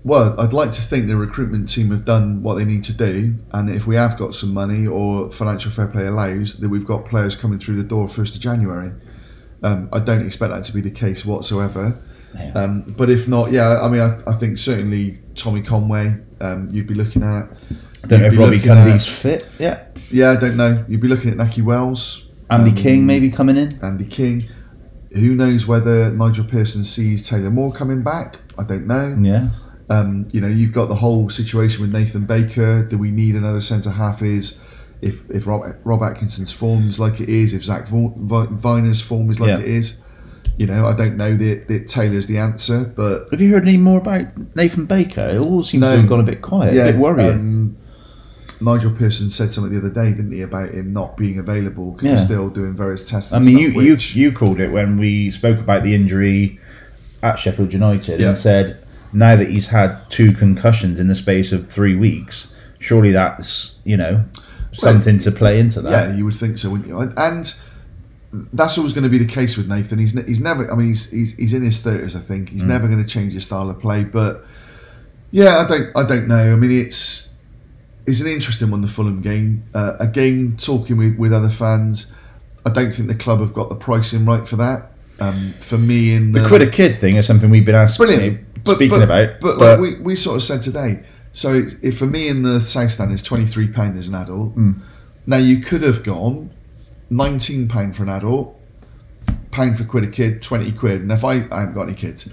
Well, 0.07 0.41
I'd 0.41 0.53
like 0.53 0.71
to 0.71 0.83
think 0.83 1.09
the 1.09 1.17
recruitment 1.17 1.69
team 1.69 1.91
have 1.91 2.05
done 2.05 2.41
what 2.41 2.59
they 2.59 2.65
need 2.65 2.85
to 2.85 2.95
do, 2.95 3.35
and 3.53 3.69
if 3.69 3.89
we 3.89 3.97
have 3.97 4.17
got 4.17 4.37
some 4.37 4.55
money 4.55 4.87
or 4.87 5.33
financial 5.33 5.73
fair 5.73 5.89
play 5.89 6.07
allows, 6.07 6.59
that 6.59 6.69
we've 6.69 6.87
got 6.87 7.05
players 7.05 7.35
coming 7.35 7.59
through 7.59 7.83
the 7.83 7.89
door 7.89 8.09
first 8.09 8.37
of 8.37 8.41
January. 8.41 8.93
Um, 9.65 9.89
I 9.93 9.99
don't 9.99 10.25
expect 10.25 10.53
that 10.53 10.63
to 10.63 10.73
be 10.73 10.81
the 10.81 10.93
case 10.93 11.27
whatsoever. 11.27 12.01
Um, 12.55 12.83
but 12.97 13.11
if 13.11 13.27
not, 13.27 13.51
yeah, 13.51 13.81
I 13.81 13.89
mean, 13.89 14.01
I, 14.01 14.21
I 14.29 14.35
think 14.35 14.59
certainly 14.59 15.19
Tommy 15.35 15.61
Conway, 15.61 16.19
um, 16.41 16.69
you'd 16.71 16.87
be 16.87 16.95
looking 16.95 17.25
at. 17.25 17.49
I 18.05 18.07
don't 18.07 18.21
know 18.21 18.27
if 18.29 18.39
Robbie 18.39 18.61
Cundy's 18.61 19.09
fit. 19.09 19.49
Yeah, 19.59 19.87
Yeah, 20.13 20.31
I 20.31 20.37
don't 20.37 20.57
know. 20.57 20.85
You'd 20.87 21.01
be 21.01 21.09
looking 21.09 21.31
at 21.31 21.37
Nakhi 21.37 21.65
Wells, 21.65 22.31
Andy 22.49 22.71
um, 22.71 22.77
King 22.77 23.07
maybe 23.07 23.29
coming 23.29 23.57
in. 23.57 23.71
Andy 23.83 24.05
King. 24.05 24.47
Who 25.13 25.35
knows 25.35 25.67
whether 25.67 26.13
Nigel 26.13 26.45
Pearson 26.45 26.85
sees 26.85 27.29
Taylor 27.29 27.51
Moore 27.51 27.73
coming 27.73 28.05
back? 28.05 28.39
I 28.57 28.63
don't 28.65 28.87
know. 28.87 29.17
Yeah, 29.21 29.49
Um, 29.89 30.27
you 30.33 30.41
know, 30.41 30.49
you've 30.49 30.73
got 30.73 30.89
the 30.89 30.97
whole 30.97 31.29
situation 31.29 31.83
with 31.83 31.93
Nathan 31.93 32.27
Baker. 32.27 32.85
Do 32.85 32.99
we 32.99 33.11
need 33.11 33.35
another 33.37 33.61
centre 33.61 33.91
half? 33.91 34.21
Is 34.23 34.59
if 35.01 35.29
if 35.31 35.47
Rob, 35.47 35.63
Rob 35.85 36.03
Atkinson's 36.03 36.53
form 36.53 36.89
is 36.89 36.99
like 36.99 37.21
it 37.21 37.29
is, 37.29 37.53
if 37.55 37.63
Zak 37.65 37.87
Vyner's 37.87 39.01
form 39.01 39.31
is 39.31 39.39
like 39.41 39.49
Yeah. 39.49 39.59
it 39.59 39.69
is, 39.69 40.01
you 40.59 40.67
know, 40.67 40.87
I 40.87 40.93
don't 40.95 41.17
know 41.17 41.37
that, 41.37 41.69
that 41.69 41.87
Taylor's 41.87 42.27
the 42.27 42.39
answer, 42.39 42.93
but 42.97 43.29
have 43.31 43.41
you 43.41 43.53
heard 43.53 43.63
any 43.63 43.77
more 43.77 43.99
about 43.99 44.27
Nathan 44.57 44.87
Baker? 44.87 45.29
It 45.29 45.41
all 45.41 45.63
seems 45.63 45.83
No. 45.83 45.93
to 45.93 46.01
have 46.01 46.09
gone 46.09 46.21
a 46.21 46.25
bit 46.25 46.43
quiet, 46.43 46.75
yeah, 46.75 46.87
a 46.87 46.93
bit 46.93 47.01
worrying. 47.01 47.31
um, 47.31 47.77
Nigel 48.61 48.91
Pearson 48.91 49.29
said 49.29 49.51
something 49.51 49.71
the 49.73 49.79
other 49.79 49.91
day, 49.95 50.11
didn't 50.17 50.33
he, 50.33 50.41
about 50.41 50.71
him 50.71 50.93
not 50.93 51.17
being 51.19 51.39
available 51.39 51.93
because 51.93 52.07
Yeah. 52.09 52.13
he's 52.15 52.25
still 52.25 52.49
doing 52.49 52.75
various 52.75 53.09
tests. 53.09 53.35
I 53.35 53.39
mean, 53.39 53.59
you, 53.59 53.69
you 53.83 53.97
you 54.15 54.33
called 54.33 54.59
it 54.61 54.73
when 54.73 54.97
we 54.97 55.31
spoke 55.31 55.59
about 55.59 55.85
the 55.85 55.95
injury 55.95 56.59
at 57.23 57.39
Sheffield 57.39 57.73
United 57.75 58.19
Yeah. 58.19 58.31
and 58.31 58.39
said 58.39 58.79
now 59.17 59.37
that 59.37 59.49
he's 59.51 59.69
had 59.69 59.99
two 60.11 60.33
concussions 60.33 61.01
in 61.01 61.09
the 61.09 61.15
space 61.15 61.53
of 61.53 61.71
three 61.71 61.95
weeks, 61.97 62.53
surely 62.81 63.11
that's 63.13 63.79
you 63.85 63.97
know 63.97 64.25
something 64.73 65.19
to 65.19 65.33
play 65.33 65.59
into 65.59 65.81
that. 65.83 65.91
Yeah, 66.11 66.17
you 66.17 66.25
would 66.25 66.37
think 66.37 66.59
so, 66.59 66.71
wouldn't 66.71 66.89
you? 66.89 66.99
And, 67.01 67.13
and 67.19 67.55
that's 68.53 68.77
always 68.77 68.93
going 68.93 69.05
to 69.05 69.11
be 69.11 69.19
the 69.19 69.25
case 69.25 69.57
with 69.57 69.69
Nathan. 69.69 69.99
He's 69.99 70.13
he's 70.27 70.41
never. 70.41 70.71
I 70.71 70.77
mean, 70.77 70.89
he's 70.89 71.11
he's, 71.11 71.35
he's 71.37 71.53
in 71.55 71.63
his 71.65 71.81
thirties. 71.83 72.15
I 72.17 72.21
think 72.21 72.49
Mm. 72.51 72.53
he's 72.53 72.65
never 72.65 72.87
going 72.89 73.03
to 73.03 73.09
change 73.09 73.33
his 73.33 73.45
style 73.45 73.71
of 73.71 73.81
play. 73.81 74.05
But 74.05 74.45
yeah, 75.31 75.59
I 75.59 75.67
don't 75.67 75.97
I 75.97 76.07
don't 76.07 76.29
know. 76.29 76.53
I 76.53 76.57
mean, 76.57 76.71
it's 76.71 77.31
it's 78.07 78.21
an 78.21 78.27
interesting 78.29 78.71
one. 78.71 78.83
The 78.83 78.89
Fulham 78.89 79.21
game. 79.23 79.65
Uh, 79.75 79.95
again, 80.01 80.57
talking 80.59 80.97
with 80.97 81.17
with 81.17 81.33
other 81.33 81.49
fans, 81.51 82.13
I 82.67 82.71
don't 82.71 82.93
think 82.93 83.09
the 83.09 83.15
club 83.15 83.41
have 83.41 83.53
got 83.55 83.69
the 83.69 83.77
pricing 83.77 84.25
right 84.27 84.47
for 84.47 84.57
that. 84.57 84.93
Um, 85.19 85.55
for 85.61 85.79
me, 85.79 86.13
in 86.13 86.33
the, 86.33 86.41
The 86.41 86.49
quid 86.49 86.61
a 86.63 86.69
kid 86.71 86.99
thing 86.99 87.17
is 87.17 87.27
something 87.27 87.49
we've 87.49 87.65
been 87.65 87.75
asked, 87.75 87.97
brilliant. 87.97 88.23
you 88.23 88.31
know, 88.33 88.39
but, 88.67 88.77
speaking 88.77 88.99
but, 88.99 89.05
about. 89.05 89.41
but, 89.41 89.59
like 89.59 89.81
we, 89.81 89.95
we 89.97 90.17
sort 90.17 90.37
of 90.37 90.43
said 90.43 90.63
today. 90.63 91.03
So 91.33 91.67
if 91.83 91.99
for 91.99 92.07
me 92.07 92.29
in 92.29 92.43
the 92.43 92.61
South 92.61 92.93
Stand 92.93 93.13
is 93.13 93.23
twenty 93.23 93.47
three 93.47 93.69
pound 93.69 93.99
as 93.99 94.09
an 94.09 94.15
adult. 94.15 94.53
Hmm. 94.53 94.73
Now 95.27 95.37
you 95.37 95.61
could 95.61 95.83
have 95.83 96.03
gone 96.03 96.51
nineteen 97.11 97.69
pound 97.69 97.97
for 97.97 98.03
an 98.05 98.09
adult, 98.09 98.59
pound 99.51 99.79
for 99.79 99.85
quid 99.85 100.05
a 100.05 100.11
kid, 100.11 100.43
twenty 100.43 100.73
quid. 100.73 101.03
And 101.03 101.13
if 101.13 101.25
I, 101.25 101.47
I 101.51 101.61
haven't 101.61 101.75
got 101.75 101.89
any 101.89 101.95
kids, 101.95 102.29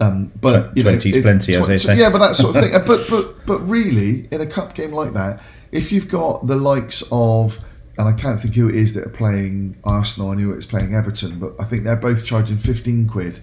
um, 0.00 0.32
but 0.40 0.76
you 0.76 0.84
20's 0.84 1.06
if- 1.06 1.22
plenty, 1.22 1.54
as 1.54 1.66
they 1.66 1.76
say. 1.76 1.98
Yeah, 1.98 2.10
but 2.10 2.18
that 2.18 2.36
sort 2.36 2.56
of 2.56 2.62
thing. 2.62 2.74
Uh, 2.74 2.84
but 2.84 3.08
but 3.08 3.46
but 3.46 3.58
really, 3.60 4.28
in 4.30 4.40
a 4.40 4.46
cup 4.46 4.74
game 4.74 4.92
like 4.92 5.12
that, 5.12 5.42
if 5.72 5.92
you've 5.92 6.08
got 6.08 6.46
the 6.46 6.56
likes 6.56 7.02
of 7.10 7.64
and 7.98 8.08
I 8.08 8.12
can't 8.12 8.40
think 8.40 8.54
who 8.54 8.68
it 8.68 8.76
is 8.76 8.94
that 8.94 9.04
are 9.04 9.10
playing 9.10 9.76
Arsenal. 9.82 10.30
I 10.30 10.36
knew 10.36 10.52
it 10.52 10.56
was 10.56 10.66
playing 10.66 10.94
Everton, 10.94 11.40
but 11.40 11.54
I 11.58 11.64
think 11.64 11.82
they're 11.82 11.96
both 11.96 12.24
charging 12.24 12.56
fifteen 12.56 13.08
quid. 13.08 13.42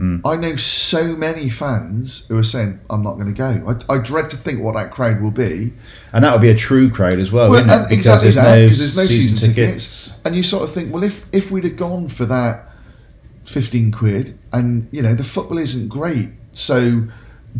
Hmm. 0.00 0.16
I 0.24 0.36
know 0.36 0.56
so 0.56 1.14
many 1.14 1.50
fans 1.50 2.26
who 2.28 2.38
are 2.38 2.42
saying, 2.42 2.80
"I'm 2.88 3.02
not 3.02 3.16
going 3.16 3.26
to 3.26 3.34
go." 3.34 3.76
I, 3.88 3.94
I 3.96 3.98
dread 3.98 4.30
to 4.30 4.36
think 4.38 4.62
what 4.62 4.74
that 4.74 4.90
crowd 4.92 5.20
will 5.20 5.30
be. 5.30 5.74
and 6.14 6.24
that 6.24 6.32
would 6.32 6.40
be 6.40 6.48
a 6.48 6.54
true 6.54 6.88
crowd 6.88 7.14
as 7.18 7.30
well, 7.30 7.50
Well, 7.50 7.62
wouldn't 7.62 7.92
it? 7.92 7.94
exactly 7.94 8.30
that 8.30 8.62
because 8.62 8.78
there's 8.78 8.96
no 8.96 9.04
season, 9.04 9.48
tickets. 9.50 10.06
tickets. 10.06 10.20
and 10.24 10.34
you 10.34 10.42
sort 10.42 10.62
of 10.62 10.70
think, 10.70 10.90
well, 10.90 11.02
if 11.04 11.26
if 11.34 11.50
we'd 11.50 11.64
have 11.64 11.76
gone 11.76 12.08
for 12.08 12.24
that 12.24 12.70
fifteen 13.44 13.92
quid, 13.92 14.38
and 14.54 14.88
you 14.90 15.02
know 15.02 15.14
the 15.14 15.24
football 15.24 15.58
isn't 15.58 15.88
great, 15.88 16.30
so 16.52 17.06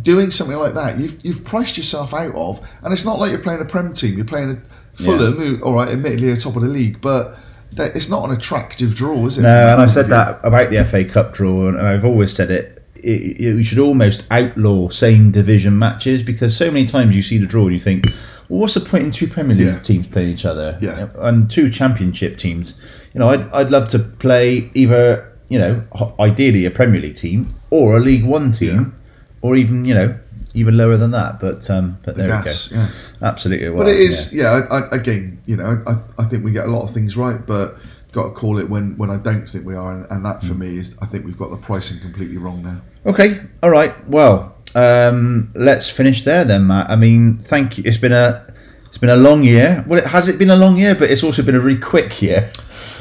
doing 0.01 0.31
something 0.31 0.57
like 0.57 0.73
that, 0.73 0.99
you've 0.99 1.23
you've 1.23 1.45
priced 1.45 1.77
yourself 1.77 2.15
out 2.15 2.35
of, 2.35 2.67
and 2.83 2.93
it's 2.95 3.05
not 3.05 3.19
like 3.19 3.31
you're 3.33 3.43
playing 3.43 3.61
a 3.61 3.67
Prem 3.67 3.93
team. 3.93 4.17
You're 4.17 4.25
playing 4.25 4.51
a 4.53 4.63
Fulham, 4.95 5.35
who, 5.37 5.61
all 5.63 5.75
right, 5.75 5.89
admittedly, 5.89 6.31
are 6.31 6.37
top 6.37 6.57
of 6.57 6.63
the 6.63 6.69
league, 6.69 7.01
but 7.01 7.39
it's 7.77 8.09
not 8.09 8.29
an 8.29 8.37
attractive 8.37 8.95
draw, 8.95 9.27
is 9.27 9.39
it? 9.39 9.43
No, 9.43 9.73
and 9.73 9.81
I 9.83 9.87
said 9.87 10.07
that 10.09 10.41
about 10.45 10.71
the 10.71 10.85
FA 10.85 11.05
Cup 11.05 11.33
draw, 11.33 11.69
and 11.69 11.79
I've 11.81 12.05
always 12.05 12.33
said 12.33 12.51
it. 12.51 12.83
it, 12.97 13.41
it 13.41 13.55
we 13.55 13.63
should 13.63 13.79
almost 13.79 14.25
outlaw 14.31 14.89
same 14.89 15.31
division 15.31 15.79
matches 15.79 16.23
because 16.23 16.57
so 16.57 16.71
many 16.71 16.87
times 16.87 17.15
you 17.17 17.23
see 17.23 17.39
the 17.39 17.47
draw 17.47 17.65
and 17.65 17.73
you 17.73 17.79
think, 17.81 18.05
well, 18.49 18.61
what's 18.61 18.75
the 18.75 18.81
point 18.81 19.05
in 19.05 19.11
two 19.11 19.27
Premier 19.29 19.57
League 19.57 19.67
Yeah. 19.69 19.79
teams 19.79 20.07
playing 20.09 20.31
each 20.31 20.45
other? 20.45 20.79
Yeah. 20.81 21.09
and 21.19 21.51
two 21.51 21.71
Championship 21.71 22.37
teams. 22.37 22.75
You 23.15 23.21
know, 23.21 23.29
I'd, 23.31 23.49
I'd 23.53 23.71
love 23.71 23.89
to 23.91 23.99
play 23.99 24.71
either 24.75 25.27
you 25.49 25.59
know 25.59 25.81
ideally 26.21 26.65
a 26.65 26.71
Premier 26.71 27.01
League 27.01 27.17
team 27.17 27.55
or 27.71 27.97
a 27.97 28.01
League 28.01 28.25
One 28.25 28.53
team, 28.53 28.95
or 29.43 29.57
even 29.57 29.85
you 29.85 29.95
know 29.95 30.19
even 30.55 30.77
lower 30.77 30.97
than 30.97 31.11
that. 31.13 31.41
But 31.41 31.69
um, 31.71 31.99
but 32.05 32.15
The 32.17 32.23
there 32.25 32.43
gas, 32.43 32.71
we 32.71 32.77
go. 32.77 32.83
yeah. 32.83 32.89
Absolutely, 33.23 33.69
But 33.71 33.89
it 33.89 34.01
is, 34.01 34.35
yeah. 34.35 34.61
I, 34.71 34.79
I, 34.79 34.81
again, 34.93 35.43
you 35.47 35.57
know, 35.57 35.83
I, 35.87 35.93
I 36.23 36.25
think 36.25 36.45
we 36.45 36.53
get 36.53 36.67
a 36.67 36.71
lot 36.71 36.83
of 36.83 36.93
things 36.93 37.17
right, 37.17 37.45
but 37.47 37.77
got 38.13 38.25
to 38.25 38.31
call 38.31 38.59
it 38.59 38.69
when, 38.69 38.97
when 38.99 39.11
I 39.11 39.19
don't 39.19 39.47
think 39.47 39.65
we 39.67 39.75
are, 39.77 39.93
and, 39.95 40.07
and 40.11 40.25
that 40.25 40.41
Hmm. 40.41 40.49
for 40.49 40.55
me 40.55 40.79
is 40.79 40.97
I 41.03 41.07
think 41.07 41.25
we've 41.27 41.39
got 41.39 41.51
the 41.51 41.57
pricing 41.59 42.01
completely 42.01 42.39
wrong 42.39 42.63
now. 42.63 42.81
Okay, 43.07 43.41
all 43.63 43.71
right. 43.71 43.95
Well, 44.09 44.57
um, 44.75 45.51
let's 45.55 45.89
finish 45.91 46.23
there 46.25 46.45
then, 46.45 46.67
Matt. 46.67 46.91
I 46.91 46.97
mean, 46.97 47.39
thank 47.39 47.79
you. 47.79 47.85
It's 47.87 47.99
been 47.99 48.13
a 48.13 48.47
it's 48.89 48.99
been 48.99 49.11
a 49.11 49.17
long 49.17 49.43
year. 49.45 49.85
Well, 49.87 49.99
it 50.01 50.07
has 50.09 50.29
it 50.29 50.39
been 50.39 50.51
a 50.51 50.57
long 50.57 50.77
year, 50.77 50.95
but 50.95 51.11
it's 51.11 51.23
also 51.23 51.43
been 51.43 51.55
a 51.55 51.61
really 51.61 51.79
quick 51.81 52.21
year. 52.23 52.51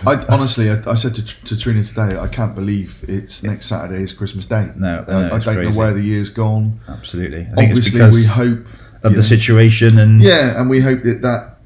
I 0.06 0.26
honestly, 0.30 0.70
I, 0.70 0.82
I 0.88 0.96
said 0.96 1.16
to, 1.16 1.44
to 1.46 1.58
Trina 1.58 1.84
today, 1.84 2.18
I 2.18 2.28
can't 2.28 2.56
believe 2.56 3.04
it's 3.08 3.44
next 3.44 3.66
Saturday 3.68 4.04
is 4.04 4.14
Christmas 4.14 4.46
Day. 4.46 4.72
No, 4.76 5.06
I, 5.08 5.12
no, 5.12 5.26
I 5.28 5.30
don't 5.30 5.42
crazy. 5.42 5.72
know 5.72 5.78
where 5.78 5.94
the 5.94 6.02
year's 6.02 6.30
gone. 6.30 6.80
Absolutely. 6.88 7.42
I 7.52 7.56
think 7.56 7.72
it's 7.78 7.88
Obviously, 7.94 8.00
because 8.00 8.16
we 8.16 8.26
hope 8.26 8.60
of 9.04 9.12
the 9.14 9.18
know, 9.18 9.22
situation 9.22 9.98
and 10.00 10.22
Yeah, 10.22 10.60
and 10.60 10.70
we 10.70 10.80
hope 10.82 11.04
that 11.04 11.22
that 11.22 11.58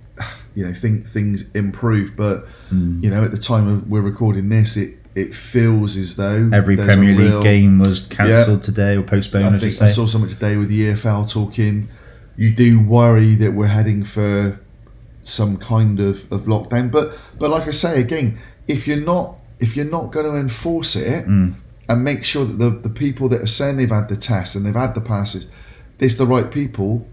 you 0.55 0.65
know 0.65 0.73
think 0.73 1.07
things 1.07 1.45
improve. 1.53 2.15
But 2.15 2.45
Hmm. 2.69 3.03
you 3.03 3.09
know, 3.09 3.23
at 3.23 3.31
the 3.31 3.37
time 3.37 3.67
of 3.67 3.87
we're 3.89 4.01
recording 4.01 4.49
this, 4.49 4.77
it 4.77 4.95
it 5.15 5.33
feels 5.33 5.95
as 5.95 6.15
though 6.15 6.49
every 6.51 6.75
Premier 6.75 7.15
League 7.15 7.29
real- 7.29 7.43
game 7.43 7.77
was 7.79 8.01
cancelled 8.07 8.63
today 8.63 8.95
or 8.97 9.03
postponed. 9.03 9.45
I 9.45 9.55
I, 9.57 9.59
think. 9.59 9.81
I 9.81 9.85
saw 9.85 10.07
something 10.07 10.29
today 10.29 10.57
with 10.57 10.69
the 10.69 10.89
EFL 10.91 11.31
talking. 11.31 11.87
You 12.35 12.51
do 12.55 12.79
worry 12.79 13.35
that 13.35 13.51
we're 13.53 13.67
heading 13.67 14.03
for 14.03 14.59
some 15.23 15.57
kind 15.57 15.99
of, 15.99 16.31
of 16.31 16.43
lockdown, 16.45 16.91
but 16.91 17.17
but 17.39 17.49
like 17.49 17.67
I 17.67 17.71
say 17.71 17.99
again, 18.01 18.39
if 18.67 18.87
you're 18.87 19.01
not 19.01 19.35
if 19.59 19.75
you're 19.75 19.85
not 19.85 20.11
going 20.11 20.25
to 20.25 20.37
enforce 20.37 20.95
it 20.95 21.25
Mm. 21.27 21.55
and 21.89 22.03
make 22.03 22.23
sure 22.23 22.45
that 22.45 22.57
the, 22.57 22.69
the 22.69 22.89
people 22.89 23.29
that 23.29 23.41
are 23.41 23.47
saying 23.47 23.77
they've 23.77 23.89
had 23.89 24.09
the 24.09 24.17
test 24.17 24.55
and 24.55 24.65
they've 24.65 24.73
had 24.75 24.93
the 24.95 25.01
passes, 25.01 25.47
it's 25.99 26.15
the 26.15 26.25
right 26.25 26.51
people. 26.51 27.07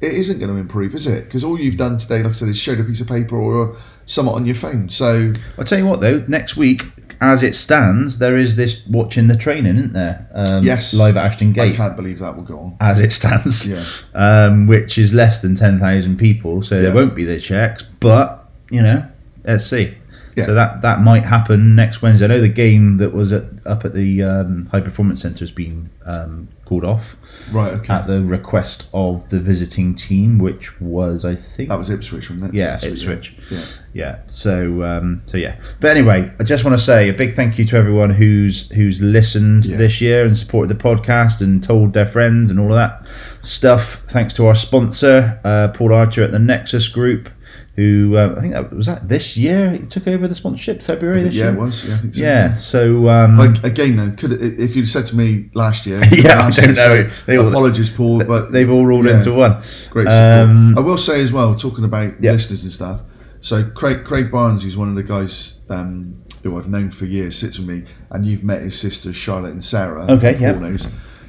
It 0.00 0.12
isn't 0.12 0.38
going 0.38 0.52
to 0.52 0.56
improve, 0.60 0.94
is 0.94 1.08
it? 1.08 1.24
Because 1.24 1.42
all 1.42 1.58
you've 1.58 1.76
done 1.76 1.98
today, 1.98 2.18
like 2.22 2.28
I 2.28 2.32
said, 2.32 2.48
is 2.48 2.56
showed 2.58 2.78
a 2.78 2.84
piece 2.84 3.00
of 3.00 3.08
paper 3.08 3.36
or 3.36 3.76
something 4.06 4.32
on 4.32 4.46
your 4.46 4.54
phone. 4.54 4.88
So 4.90 5.32
I'll 5.58 5.64
tell 5.64 5.78
you 5.78 5.86
what 5.86 6.00
though. 6.00 6.24
Next 6.28 6.56
week, 6.56 6.82
as 7.20 7.42
it 7.42 7.54
stands, 7.56 8.18
there 8.18 8.36
is 8.36 8.56
this 8.56 8.86
watching 8.86 9.28
the 9.28 9.36
training, 9.36 9.76
isn't 9.76 9.92
there? 9.92 10.28
Um, 10.32 10.64
yes, 10.64 10.94
live 10.94 11.16
at 11.16 11.26
Ashton 11.26 11.52
Gate. 11.52 11.74
I 11.74 11.76
can't 11.76 11.96
believe 11.96 12.18
that 12.20 12.36
will 12.36 12.44
go 12.44 12.58
on. 12.60 12.76
as 12.80 13.00
it 13.00 13.12
stands, 13.12 13.66
Yeah. 13.66 13.84
um, 14.14 14.66
which 14.66 14.98
is 14.98 15.12
less 15.12 15.40
than 15.40 15.54
10,000 15.54 16.16
people, 16.16 16.62
so 16.62 16.76
Yeah. 16.76 16.82
there 16.82 16.94
won't 16.94 17.14
be 17.14 17.24
the 17.24 17.38
checks, 17.40 17.84
but, 18.00 18.48
you 18.70 18.82
know, 18.82 19.04
let's 19.44 19.66
see. 19.66 19.94
Yeah. 20.36 20.46
So 20.46 20.54
that, 20.54 20.82
that 20.82 21.00
might 21.00 21.24
happen 21.24 21.74
next 21.74 22.00
Wednesday. 22.00 22.26
I 22.26 22.28
know 22.28 22.40
the 22.40 22.48
game 22.48 22.98
that 22.98 23.12
was 23.12 23.32
at, 23.32 23.44
up 23.66 23.84
at 23.84 23.92
the 23.94 24.22
um, 24.22 24.66
High 24.66 24.80
Performance 24.80 25.20
Centre 25.20 25.40
has 25.40 25.50
been 25.50 25.90
um, 26.06 26.46
called 26.68 26.84
off 26.84 27.16
Right. 27.52 27.72
Okay. 27.74 27.92
at 27.94 28.06
the 28.06 28.22
request 28.22 28.88
of 28.92 29.28
the 29.30 29.40
visiting 29.40 29.94
team, 29.94 30.38
which 30.38 30.80
was, 30.80 31.24
I 31.24 31.34
think, 31.34 31.68
that 31.70 31.78
was 31.78 31.88
Ipswich, 31.88 32.28
wasn't 32.30 32.50
it? 32.52 32.56
yeah, 32.56 32.76
week, 32.82 32.92
Ipswich. 32.92 33.34
Yeah. 33.50 33.60
Yeah. 33.94 34.18
So 34.26 34.82
um, 34.82 35.22
so 35.26 35.38
yeah. 35.38 35.56
But 35.80 35.90
anyway, 35.96 36.30
I 36.38 36.44
just 36.44 36.64
want 36.64 36.76
to 36.78 36.82
say 36.84 37.08
a 37.08 37.12
big 37.14 37.34
thank 37.34 37.58
you 37.58 37.64
to 37.66 37.76
everyone 37.76 38.10
who's 38.10 38.70
who's 38.72 39.00
listened 39.02 39.64
Yeah. 39.66 39.76
this 39.78 40.00
year 40.00 40.24
and 40.26 40.36
supported 40.36 40.68
the 40.76 40.82
podcast 40.82 41.40
and 41.40 41.62
told 41.62 41.94
their 41.94 42.06
friends 42.06 42.50
and 42.50 42.60
all 42.60 42.68
of 42.68 42.74
that 42.76 43.06
stuff. 43.40 44.02
Thanks 44.08 44.34
to 44.34 44.46
our 44.46 44.54
sponsor, 44.54 45.40
uh, 45.44 45.68
Paul 45.68 45.92
Archer 45.94 46.22
at 46.22 46.32
the 46.32 46.38
Nexus 46.38 46.88
Group, 46.88 47.30
who 47.78 48.16
uh, 48.16 48.34
I 48.36 48.40
think 48.40 48.54
that 48.54 48.72
was 48.72 48.86
that 48.86 49.06
this 49.08 49.36
year 49.36 49.70
he 49.70 49.86
took 49.86 50.08
over 50.08 50.26
the 50.26 50.34
sponsorship 50.34 50.82
February 50.82 51.22
this 51.22 51.32
yeah, 51.34 51.44
year. 51.44 51.52
Yeah, 51.52 51.58
it 51.58 51.60
was. 51.60 51.88
Yeah, 51.88 51.94
I 51.94 51.98
think 51.98 52.14
so. 52.16 52.22
Yeah. 52.24 52.54
So 52.56 53.08
um, 53.08 53.38
Like 53.38 53.62
again, 53.62 53.96
though, 53.96 54.10
could 54.10 54.32
if 54.42 54.74
you'd 54.74 54.88
said 54.88 55.06
to 55.06 55.16
me 55.16 55.48
last 55.54 55.86
year, 55.86 56.00
Yeah, 56.12 56.40
I 56.40 56.50
don't 56.50 56.56
year, 56.56 56.74
know. 56.74 57.08
so 57.08 57.16
They 57.26 57.38
all- 57.38 57.48
apologies, 57.48 57.88
Paul, 57.88 58.24
but 58.24 58.50
they've 58.50 58.68
all 58.68 58.84
rolled 58.84 59.06
yeah, 59.06 59.18
into 59.18 59.32
one. 59.32 59.62
Great 59.90 60.10
support. 60.10 60.48
Um, 60.48 60.76
I 60.76 60.80
will 60.80 60.98
say 60.98 61.20
as 61.22 61.32
well, 61.32 61.54
talking 61.54 61.84
about 61.84 62.20
Yeah. 62.20 62.32
listeners 62.32 62.64
and 62.64 62.72
stuff. 62.72 63.02
So 63.40 63.62
Craig 63.70 64.04
Craig 64.04 64.28
Barnes, 64.32 64.64
who's 64.64 64.76
one 64.76 64.88
of 64.88 64.96
the 64.96 65.04
guys 65.04 65.60
um, 65.70 66.20
who 66.42 66.58
I've 66.58 66.68
known 66.68 66.90
for 66.90 67.04
years, 67.06 67.38
sits 67.38 67.60
with 67.60 67.68
me, 67.68 67.84
and 68.10 68.26
you've 68.26 68.42
met 68.42 68.62
his 68.62 68.76
sisters 68.76 69.14
Charlotte 69.14 69.52
and 69.52 69.64
Sarah. 69.64 70.04
Okay, 70.10 70.36
yeah. 70.40 70.50
knows. 70.50 70.88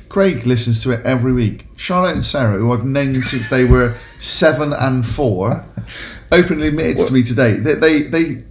Craig 0.10 0.46
listens 0.46 0.82
to 0.84 0.92
it 0.92 1.06
every 1.06 1.34
week. 1.34 1.68
Charlotte 1.76 2.14
and 2.14 2.24
Sarah, 2.24 2.58
who 2.58 2.72
I've 2.74 2.84
known 2.86 3.14
since 3.22 3.48
they 3.50 3.64
were 3.64 3.96
seven 4.20 4.74
and 4.74 5.06
four, 5.06 5.64
openly 6.32 6.68
admitted 6.70 6.98
to 7.08 7.14
me 7.14 7.24
today 7.24 7.54
that 7.58 7.80
they 7.80 8.02
they 8.04 8.44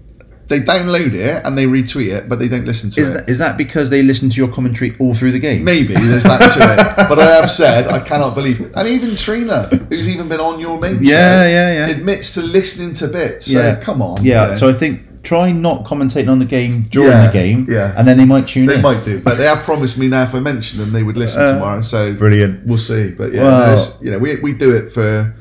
they 0.46 0.60
download 0.60 1.12
it 1.12 1.44
and 1.44 1.58
they 1.58 1.66
retweet 1.66 2.10
it, 2.16 2.26
but 2.28 2.38
they 2.38 2.48
don't 2.48 2.64
listen 2.64 2.88
to 2.88 3.00
is 3.02 3.10
it. 3.10 3.14
that, 3.14 3.28
is 3.28 3.36
that 3.36 3.58
because 3.58 3.90
they 3.90 4.02
listen 4.02 4.30
to 4.30 4.36
your 4.36 4.48
commentary 4.50 4.96
all 4.98 5.12
through 5.14 5.32
the 5.32 5.38
game? 5.38 5.62
Maybe 5.62 5.92
there's 5.94 6.22
that 6.22 6.38
to 6.38 7.02
it, 7.02 7.08
but 7.08 7.18
I 7.18 7.24
have 7.34 7.50
said 7.50 7.88
I 7.88 7.98
cannot 8.00 8.34
believe, 8.34 8.60
it. 8.62 8.72
and 8.74 8.88
even 8.88 9.14
Trina, 9.14 9.64
who's 9.90 10.08
even 10.08 10.26
been 10.28 10.40
on 10.40 10.58
your 10.58 10.80
main 10.80 11.00
Yeah, 11.02 11.42
show, 11.42 11.48
yeah, 11.48 11.72
yeah. 11.72 11.86
admits 11.88 12.32
to 12.34 12.42
listening 12.42 12.94
to 12.94 13.08
bits. 13.08 13.52
So 13.52 13.60
Yeah. 13.60 13.74
come 13.74 14.00
on, 14.00 14.24
Yeah, 14.24 14.54
so 14.56 14.68
I 14.70 14.72
think 14.72 15.02
try 15.28 15.52
not 15.52 15.84
commentating 15.84 16.30
on 16.30 16.38
the 16.38 16.44
game 16.58 16.74
during 16.90 17.10
Yeah, 17.10 17.26
the 17.26 17.32
game, 17.32 17.66
yeah. 17.70 17.94
and 17.96 18.06
then 18.08 18.16
they 18.16 18.24
might 18.24 18.46
tune 18.48 18.66
they 18.66 18.76
in. 18.76 18.82
might 18.82 19.04
do, 19.04 19.20
but 19.20 19.34
they 19.36 19.44
have 19.44 19.58
promised 19.70 19.98
me 19.98 20.06
now 20.08 20.22
if 20.22 20.34
I 20.34 20.40
mention 20.40 20.78
them, 20.80 20.90
they 20.92 21.02
would 21.02 21.16
listen 21.18 21.42
Uh, 21.42 21.52
tomorrow. 21.52 21.82
So 21.82 22.14
Brilliant. 22.14 22.66
we'll 22.66 22.78
see. 22.78 23.04
But 23.20 23.32
yeah, 23.34 23.42
Well- 23.44 23.58
no, 23.66 23.72
it's- 23.72 23.98
you 24.02 24.10
know, 24.10 24.18
we 24.18 24.36
we 24.46 24.52
do 24.52 24.70
it 24.74 24.90
for. 24.90 25.34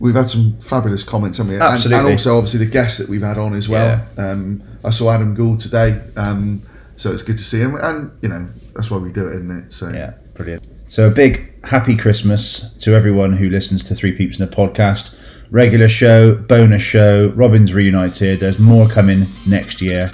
We've 0.00 0.14
had 0.22 0.28
some 0.28 0.56
fabulous 0.60 1.02
comments, 1.04 1.38
haven't 1.38 1.52
we? 1.52 1.56
And- 1.56 1.64
And, 1.64 1.74
Absolutely. 1.74 2.10
also, 2.12 2.36
obviously, 2.36 2.58
the 2.66 2.72
guests 2.78 2.98
that 2.98 3.08
we've 3.08 3.22
had 3.22 3.38
on 3.38 3.54
as 3.54 3.68
well. 3.68 4.02
Um, 4.18 4.60
I 4.84 4.90
saw 4.90 5.12
Adam 5.12 5.34
Gould 5.34 5.60
today, 5.60 5.90
um, 6.16 6.60
so 6.96 7.12
it's 7.12 7.22
good 7.22 7.38
to 7.38 7.44
see 7.44 7.60
him. 7.60 7.76
And 7.80 8.10
you 8.20 8.28
know, 8.28 8.44
that's 8.74 8.90
why 8.90 8.98
we 8.98 9.10
do 9.10 9.26
it, 9.28 9.34
isn't 9.36 9.50
it? 9.60 9.64
So 9.72 9.88
Yeah, 9.88 10.10
brilliant. 10.34 10.62
So 10.88 11.06
a 11.06 11.10
big 11.10 11.32
happy 11.64 11.94
Christmas 11.96 12.66
to 12.80 12.94
everyone 12.94 13.32
who 13.40 13.48
listens 13.48 13.82
to 13.84 13.94
Three 13.94 14.12
Peeps 14.12 14.36
in 14.38 14.44
a 14.44 14.52
podcast. 14.60 15.10
Regular 15.54 15.86
show, 15.86 16.34
bonus 16.34 16.82
show, 16.82 17.28
Robin's 17.36 17.74
reunited. 17.74 18.40
There's 18.40 18.58
more 18.58 18.88
coming 18.88 19.28
next 19.46 19.80
year. 19.80 20.08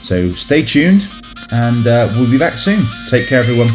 So 0.00 0.30
stay 0.30 0.62
tuned, 0.62 1.06
and 1.52 1.86
uh, 1.86 2.08
we'll 2.14 2.30
be 2.30 2.38
back 2.38 2.54
soon. 2.54 2.82
Take 3.10 3.26
care, 3.26 3.40
everyone. 3.40 3.68